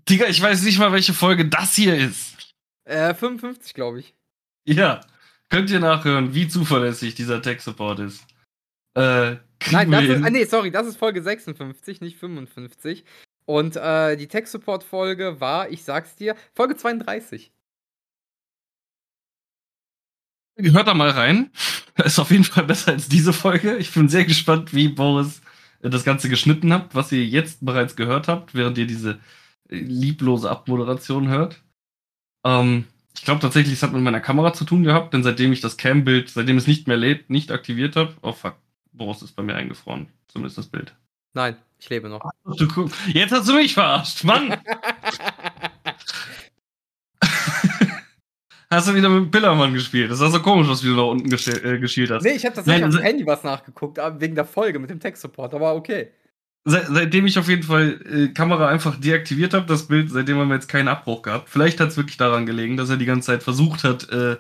Digga, 0.08 0.28
ich 0.28 0.42
weiß 0.42 0.64
nicht 0.64 0.80
mal, 0.80 0.92
welche 0.92 1.14
Folge 1.14 1.46
das 1.46 1.76
hier 1.76 1.98
ist. 1.98 2.54
Äh, 2.86 3.14
55, 3.14 3.74
glaube 3.74 4.00
ich. 4.00 4.14
Ja. 4.66 5.02
Könnt 5.50 5.70
ihr 5.70 5.80
nachhören, 5.80 6.34
wie 6.34 6.48
zuverlässig 6.48 7.16
dieser 7.16 7.42
Tech-Support 7.42 8.00
ist. 8.00 8.26
Äh, 8.96 9.36
Nein, 9.72 9.92
das 9.92 10.04
ist, 10.06 10.24
ah, 10.24 10.30
nee, 10.30 10.46
sorry, 10.46 10.72
das 10.72 10.88
ist 10.88 10.98
Folge 10.98 11.22
56, 11.22 12.02
nicht 12.02 12.18
55. 12.18 13.04
Und 13.46 13.76
äh, 13.76 14.16
die 14.16 14.28
Tech-Support-Folge 14.28 15.40
war, 15.40 15.70
ich 15.70 15.84
sag's 15.84 16.16
dir, 16.16 16.36
Folge 16.54 16.76
32. 16.76 17.52
Hört 20.58 20.88
da 20.88 20.94
mal 20.94 21.10
rein. 21.10 21.52
Ist 22.04 22.20
auf 22.20 22.32
jeden 22.32 22.44
Fall 22.44 22.64
besser 22.64 22.94
als 22.94 23.08
diese 23.08 23.34
Folge. 23.34 23.78
Ich 23.78 23.94
bin 23.94 24.10
sehr 24.10 24.26
gespannt, 24.26 24.74
wie 24.74 24.88
Boris 24.88 25.42
das 25.90 26.04
Ganze 26.04 26.30
geschnitten 26.30 26.74
habt, 26.74 26.96
was 26.96 27.12
ihr 27.12 27.26
jetzt 27.26 27.66
bereits 27.66 27.96
gehört 27.96 28.28
habt, 28.28 28.56
während 28.56 28.78
ihr 28.78 28.88
diese 28.88 29.20
äh, 29.70 29.78
lieblose 29.78 30.50
Abmoderation 30.50 31.28
hört. 31.28 31.62
Ähm, 32.46 32.86
ich 33.16 33.24
glaube 33.24 33.42
tatsächlich, 33.42 33.74
es 33.74 33.84
hat 33.84 33.94
mit 33.94 34.02
meiner 34.02 34.20
Kamera 34.20 34.54
zu 34.54 34.66
tun 34.66 34.84
gehabt, 34.84 35.14
denn 35.14 35.24
seitdem 35.24 35.54
ich 35.54 35.62
das 35.62 35.78
Cam-Bild, 35.78 36.30
seitdem 36.30 36.58
es 36.58 36.68
nicht 36.68 36.88
mehr 36.88 36.98
lädt, 36.98 37.30
nicht 37.30 37.52
aktiviert 37.52 37.96
habe, 37.96 38.14
oh 38.22 38.34
fuck, 38.34 38.56
Boris 38.92 39.22
ist 39.22 39.36
bei 39.36 39.44
mir 39.44 39.56
eingefroren. 39.56 40.08
Zumindest 40.28 40.58
das 40.58 40.68
Bild. 40.68 40.94
Nein, 41.34 41.56
ich 41.80 41.90
lebe 41.90 42.10
noch. 42.10 42.30
Jetzt 43.08 43.32
hast 43.32 43.48
du 43.50 43.54
mich 43.54 43.74
verarscht, 43.74 44.24
Mann! 44.24 44.58
hast 48.76 48.88
du 48.88 48.96
wieder 48.96 49.10
mit 49.10 49.32
Pillermann 49.32 49.74
gespielt? 49.74 50.12
Das 50.12 50.20
sah 50.20 50.30
so 50.30 50.42
komisch 50.42 50.68
wie 50.84 50.88
du 50.88 50.96
da 50.96 51.04
unten 51.04 51.32
äh, 51.32 51.80
geschielt 51.80 52.12
hast. 52.12 52.24
nee, 52.24 52.32
ich 52.32 52.46
habe 52.46 52.56
tatsächlich 52.56 52.82
Nein, 52.82 52.90
auf 52.90 52.96
dem 52.96 52.98
also- 52.98 53.08
Handy 53.08 53.26
was 53.26 53.44
nachgeguckt, 53.44 54.00
aber 54.00 54.20
wegen 54.22 54.36
der 54.36 54.46
Folge 54.46 54.80
mit 54.80 54.90
dem 54.90 55.00
Tech-Support, 55.00 55.54
aber 55.54 55.76
okay. 55.76 56.12
Seit, 56.68 56.88
seitdem 56.88 57.28
ich 57.28 57.38
auf 57.38 57.48
jeden 57.48 57.62
Fall 57.64 58.02
äh, 58.12 58.28
Kamera 58.34 58.68
einfach 58.68 59.00
deaktiviert 59.00 59.54
habe, 59.54 59.68
das 59.68 59.88
Bild, 59.88 60.10
seitdem 60.10 60.40
haben 60.40 60.48
wir 60.48 60.56
jetzt 60.56 60.68
keinen 60.68 60.88
Abbruch 60.88 61.22
gehabt. 61.22 61.50
Vielleicht 61.50 61.80
hat 61.80 61.90
es 61.90 61.98
wirklich 61.98 62.18
daran 62.18 62.48
gelegen, 62.48 62.76
dass 62.76 62.90
er 62.90 62.98
die 62.98 63.06
ganze 63.06 63.28
Zeit 63.28 63.44
versucht 63.44 63.84
hat, 63.84 64.10
äh, 64.10 64.38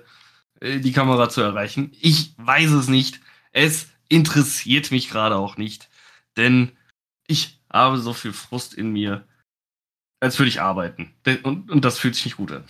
äh, 0.59 0.79
die 0.79 0.91
Kamera 0.91 1.29
zu 1.29 1.41
erreichen. 1.41 1.91
Ich 2.01 2.33
weiß 2.37 2.71
es 2.71 2.87
nicht. 2.87 3.19
Es 3.51 3.89
interessiert 4.09 4.89
mich 4.89 5.09
gerade 5.09 5.35
auch 5.35 5.57
nicht. 5.57 5.87
Denn 6.35 6.71
ich 7.27 7.61
habe 7.71 7.97
so 7.97 8.13
viel 8.13 8.33
Frust 8.33 8.73
in 8.73 8.91
mir, 8.91 9.27
als 10.19 10.39
würde 10.39 10.49
ich 10.49 10.61
arbeiten. 10.61 11.13
Und, 11.43 11.69
und 11.69 11.85
das 11.85 11.99
fühlt 11.99 12.15
sich 12.15 12.25
nicht 12.25 12.37
gut 12.37 12.51
an. 12.51 12.63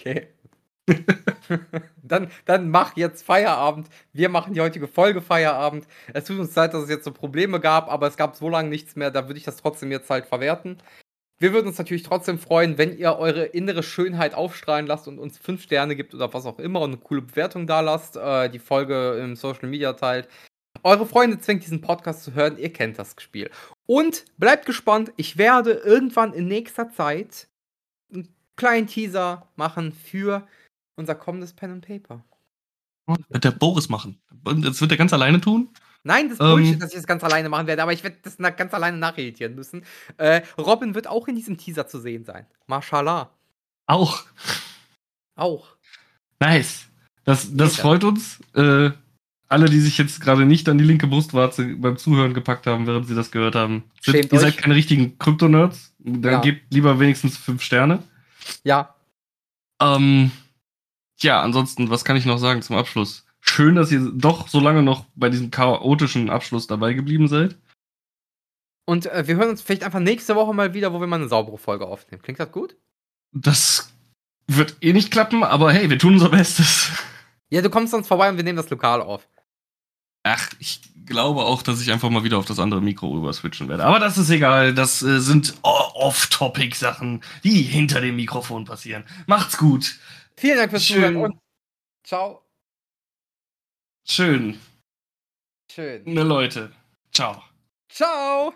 Okay. 0.00 0.28
dann, 2.02 2.30
dann 2.44 2.70
mach 2.70 2.96
jetzt 2.96 3.24
Feierabend. 3.24 3.88
Wir 4.12 4.28
machen 4.28 4.54
die 4.54 4.60
heutige 4.60 4.88
Folge 4.88 5.20
Feierabend. 5.22 5.86
Es 6.12 6.24
tut 6.24 6.38
uns 6.38 6.54
leid, 6.54 6.74
dass 6.74 6.84
es 6.84 6.90
jetzt 6.90 7.04
so 7.04 7.12
Probleme 7.12 7.60
gab, 7.60 7.90
aber 7.90 8.06
es 8.06 8.16
gab 8.16 8.36
so 8.36 8.48
lange 8.48 8.68
nichts 8.68 8.96
mehr. 8.96 9.10
Da 9.10 9.28
würde 9.28 9.38
ich 9.38 9.44
das 9.44 9.56
trotzdem 9.56 9.90
jetzt 9.90 10.10
halt 10.10 10.26
verwerten. 10.26 10.78
Wir 11.38 11.54
würden 11.54 11.68
uns 11.68 11.78
natürlich 11.78 12.02
trotzdem 12.02 12.38
freuen, 12.38 12.76
wenn 12.76 12.98
ihr 12.98 13.16
eure 13.16 13.46
innere 13.46 13.82
Schönheit 13.82 14.34
aufstrahlen 14.34 14.86
lasst 14.86 15.08
und 15.08 15.18
uns 15.18 15.38
fünf 15.38 15.62
Sterne 15.62 15.96
gibt 15.96 16.14
oder 16.14 16.32
was 16.34 16.44
auch 16.44 16.58
immer 16.58 16.82
und 16.82 16.90
eine 16.90 17.00
coole 17.00 17.22
Bewertung 17.22 17.66
da 17.66 17.80
lasst. 17.80 18.16
Äh, 18.16 18.50
die 18.50 18.58
Folge 18.58 19.18
im 19.22 19.36
Social 19.36 19.68
Media 19.68 19.94
teilt. 19.94 20.28
Eure 20.82 21.06
Freunde 21.06 21.38
zwingt 21.38 21.64
diesen 21.64 21.80
Podcast 21.80 22.24
zu 22.24 22.34
hören. 22.34 22.58
Ihr 22.58 22.72
kennt 22.72 22.98
das 22.98 23.14
Spiel. 23.18 23.50
Und 23.86 24.24
bleibt 24.36 24.66
gespannt. 24.66 25.12
Ich 25.16 25.38
werde 25.38 25.72
irgendwann 25.72 26.34
in 26.34 26.46
nächster 26.46 26.90
Zeit 26.90 27.48
einen 28.12 28.28
kleinen 28.56 28.86
Teaser 28.86 29.48
machen 29.56 29.92
für 29.92 30.46
unser 31.00 31.14
kommendes 31.16 31.52
Pen 31.52 31.72
and 31.72 31.86
Paper. 31.86 32.22
Wird 33.28 33.42
der 33.44 33.50
Boris 33.50 33.88
machen. 33.88 34.20
Das 34.44 34.80
wird 34.80 34.92
er 34.92 34.96
ganz 34.96 35.12
alleine 35.12 35.40
tun? 35.40 35.68
Nein, 36.04 36.28
das 36.28 36.38
ist 36.38 36.40
Ähm. 36.40 36.50
Bullshit, 36.52 36.80
dass 36.82 36.90
ich 36.90 36.96
das 36.96 37.06
ganz 37.06 37.24
alleine 37.24 37.48
machen 37.48 37.66
werde, 37.66 37.82
aber 37.82 37.92
ich 37.92 38.02
werde 38.04 38.16
das 38.22 38.36
ganz 38.56 38.72
alleine 38.72 38.96
nacheditieren 38.96 39.54
müssen. 39.54 39.84
Äh, 40.16 40.42
Robin 40.56 40.94
wird 40.94 41.08
auch 41.08 41.26
in 41.28 41.34
diesem 41.34 41.58
Teaser 41.58 41.86
zu 41.88 41.98
sehen 42.00 42.24
sein. 42.24 42.46
Mashallah. 42.66 43.30
Auch. 43.86 44.22
Auch. 45.34 45.66
Nice. 46.38 46.86
Das, 47.24 47.54
das 47.54 47.76
freut 47.76 48.04
uns. 48.04 48.38
Äh, 48.54 48.90
alle, 49.48 49.68
die 49.68 49.80
sich 49.80 49.98
jetzt 49.98 50.20
gerade 50.20 50.46
nicht 50.46 50.68
an 50.68 50.78
die 50.78 50.84
linke 50.84 51.06
Brustwarze 51.08 51.66
beim 51.76 51.96
Zuhören 51.98 52.32
gepackt 52.34 52.66
haben, 52.66 52.86
während 52.86 53.08
sie 53.08 53.16
das 53.16 53.30
gehört 53.32 53.56
haben, 53.56 53.82
sind, 54.00 54.14
Schämt 54.14 54.32
ihr 54.32 54.36
euch. 54.38 54.42
seid 54.42 54.58
keine 54.58 54.74
richtigen 54.76 55.18
Krypto-Nerds. 55.18 55.92
Dann 55.98 56.32
Ja. 56.32 56.40
gebt 56.40 56.72
lieber 56.72 56.98
wenigstens 57.00 57.36
fünf 57.36 57.60
Sterne. 57.62 58.02
Ja. 58.62 58.94
Ähm, 59.82 60.30
ja, 61.22 61.40
ansonsten, 61.40 61.90
was 61.90 62.04
kann 62.04 62.16
ich 62.16 62.26
noch 62.26 62.38
sagen 62.38 62.62
zum 62.62 62.76
Abschluss? 62.76 63.26
Schön, 63.40 63.74
dass 63.74 63.90
ihr 63.90 64.00
doch 64.14 64.48
so 64.48 64.60
lange 64.60 64.82
noch 64.82 65.06
bei 65.14 65.28
diesem 65.28 65.50
chaotischen 65.50 66.30
Abschluss 66.30 66.66
dabei 66.66 66.92
geblieben 66.92 67.28
seid. 67.28 67.56
Und 68.86 69.06
äh, 69.06 69.26
wir 69.26 69.36
hören 69.36 69.50
uns 69.50 69.62
vielleicht 69.62 69.84
einfach 69.84 70.00
nächste 70.00 70.34
Woche 70.36 70.52
mal 70.52 70.74
wieder, 70.74 70.92
wo 70.92 71.00
wir 71.00 71.06
mal 71.06 71.16
eine 71.16 71.28
saubere 71.28 71.58
Folge 71.58 71.86
aufnehmen. 71.86 72.22
Klingt 72.22 72.40
das 72.40 72.50
gut? 72.52 72.76
Das 73.32 73.92
wird 74.46 74.76
eh 74.80 74.92
nicht 74.92 75.10
klappen, 75.10 75.44
aber 75.44 75.72
hey, 75.72 75.88
wir 75.88 75.98
tun 75.98 76.14
unser 76.14 76.30
Bestes. 76.30 76.90
Ja, 77.50 77.62
du 77.62 77.70
kommst 77.70 77.92
sonst 77.92 78.08
vorbei 78.08 78.28
und 78.28 78.36
wir 78.36 78.44
nehmen 78.44 78.56
das 78.56 78.70
lokal 78.70 79.00
auf. 79.00 79.28
Ach, 80.22 80.50
ich 80.58 80.82
glaube 81.06 81.42
auch, 81.42 81.62
dass 81.62 81.80
ich 81.80 81.90
einfach 81.92 82.10
mal 82.10 82.24
wieder 82.24 82.38
auf 82.38 82.44
das 82.44 82.58
andere 82.58 82.80
Mikro 82.80 83.10
rüber 83.10 83.32
switchen 83.32 83.68
werde. 83.68 83.84
Aber 83.84 83.98
das 83.98 84.18
ist 84.18 84.30
egal. 84.30 84.74
Das 84.74 85.02
äh, 85.02 85.20
sind 85.20 85.54
Off-Topic-Sachen, 85.62 87.22
die 87.42 87.62
hinter 87.62 88.00
dem 88.00 88.16
Mikrofon 88.16 88.64
passieren. 88.64 89.04
Macht's 89.26 89.56
gut. 89.56 89.98
Vielen 90.40 90.56
Dank 90.56 90.70
fürs 90.70 90.86
Schön. 90.86 90.96
Zuhören 90.96 91.16
und 91.16 91.38
ciao. 92.02 92.42
Schön. 94.08 94.58
Schön. 95.70 96.02
Ne 96.06 96.22
Leute. 96.22 96.72
Ciao. 97.12 97.42
Ciao. 97.90 98.54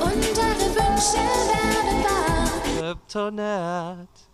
Alle 0.00 0.76
Wünsche 0.76 1.24
werden 1.50 2.04
wahr. 2.04 2.94
Kryptonat. 2.94 4.26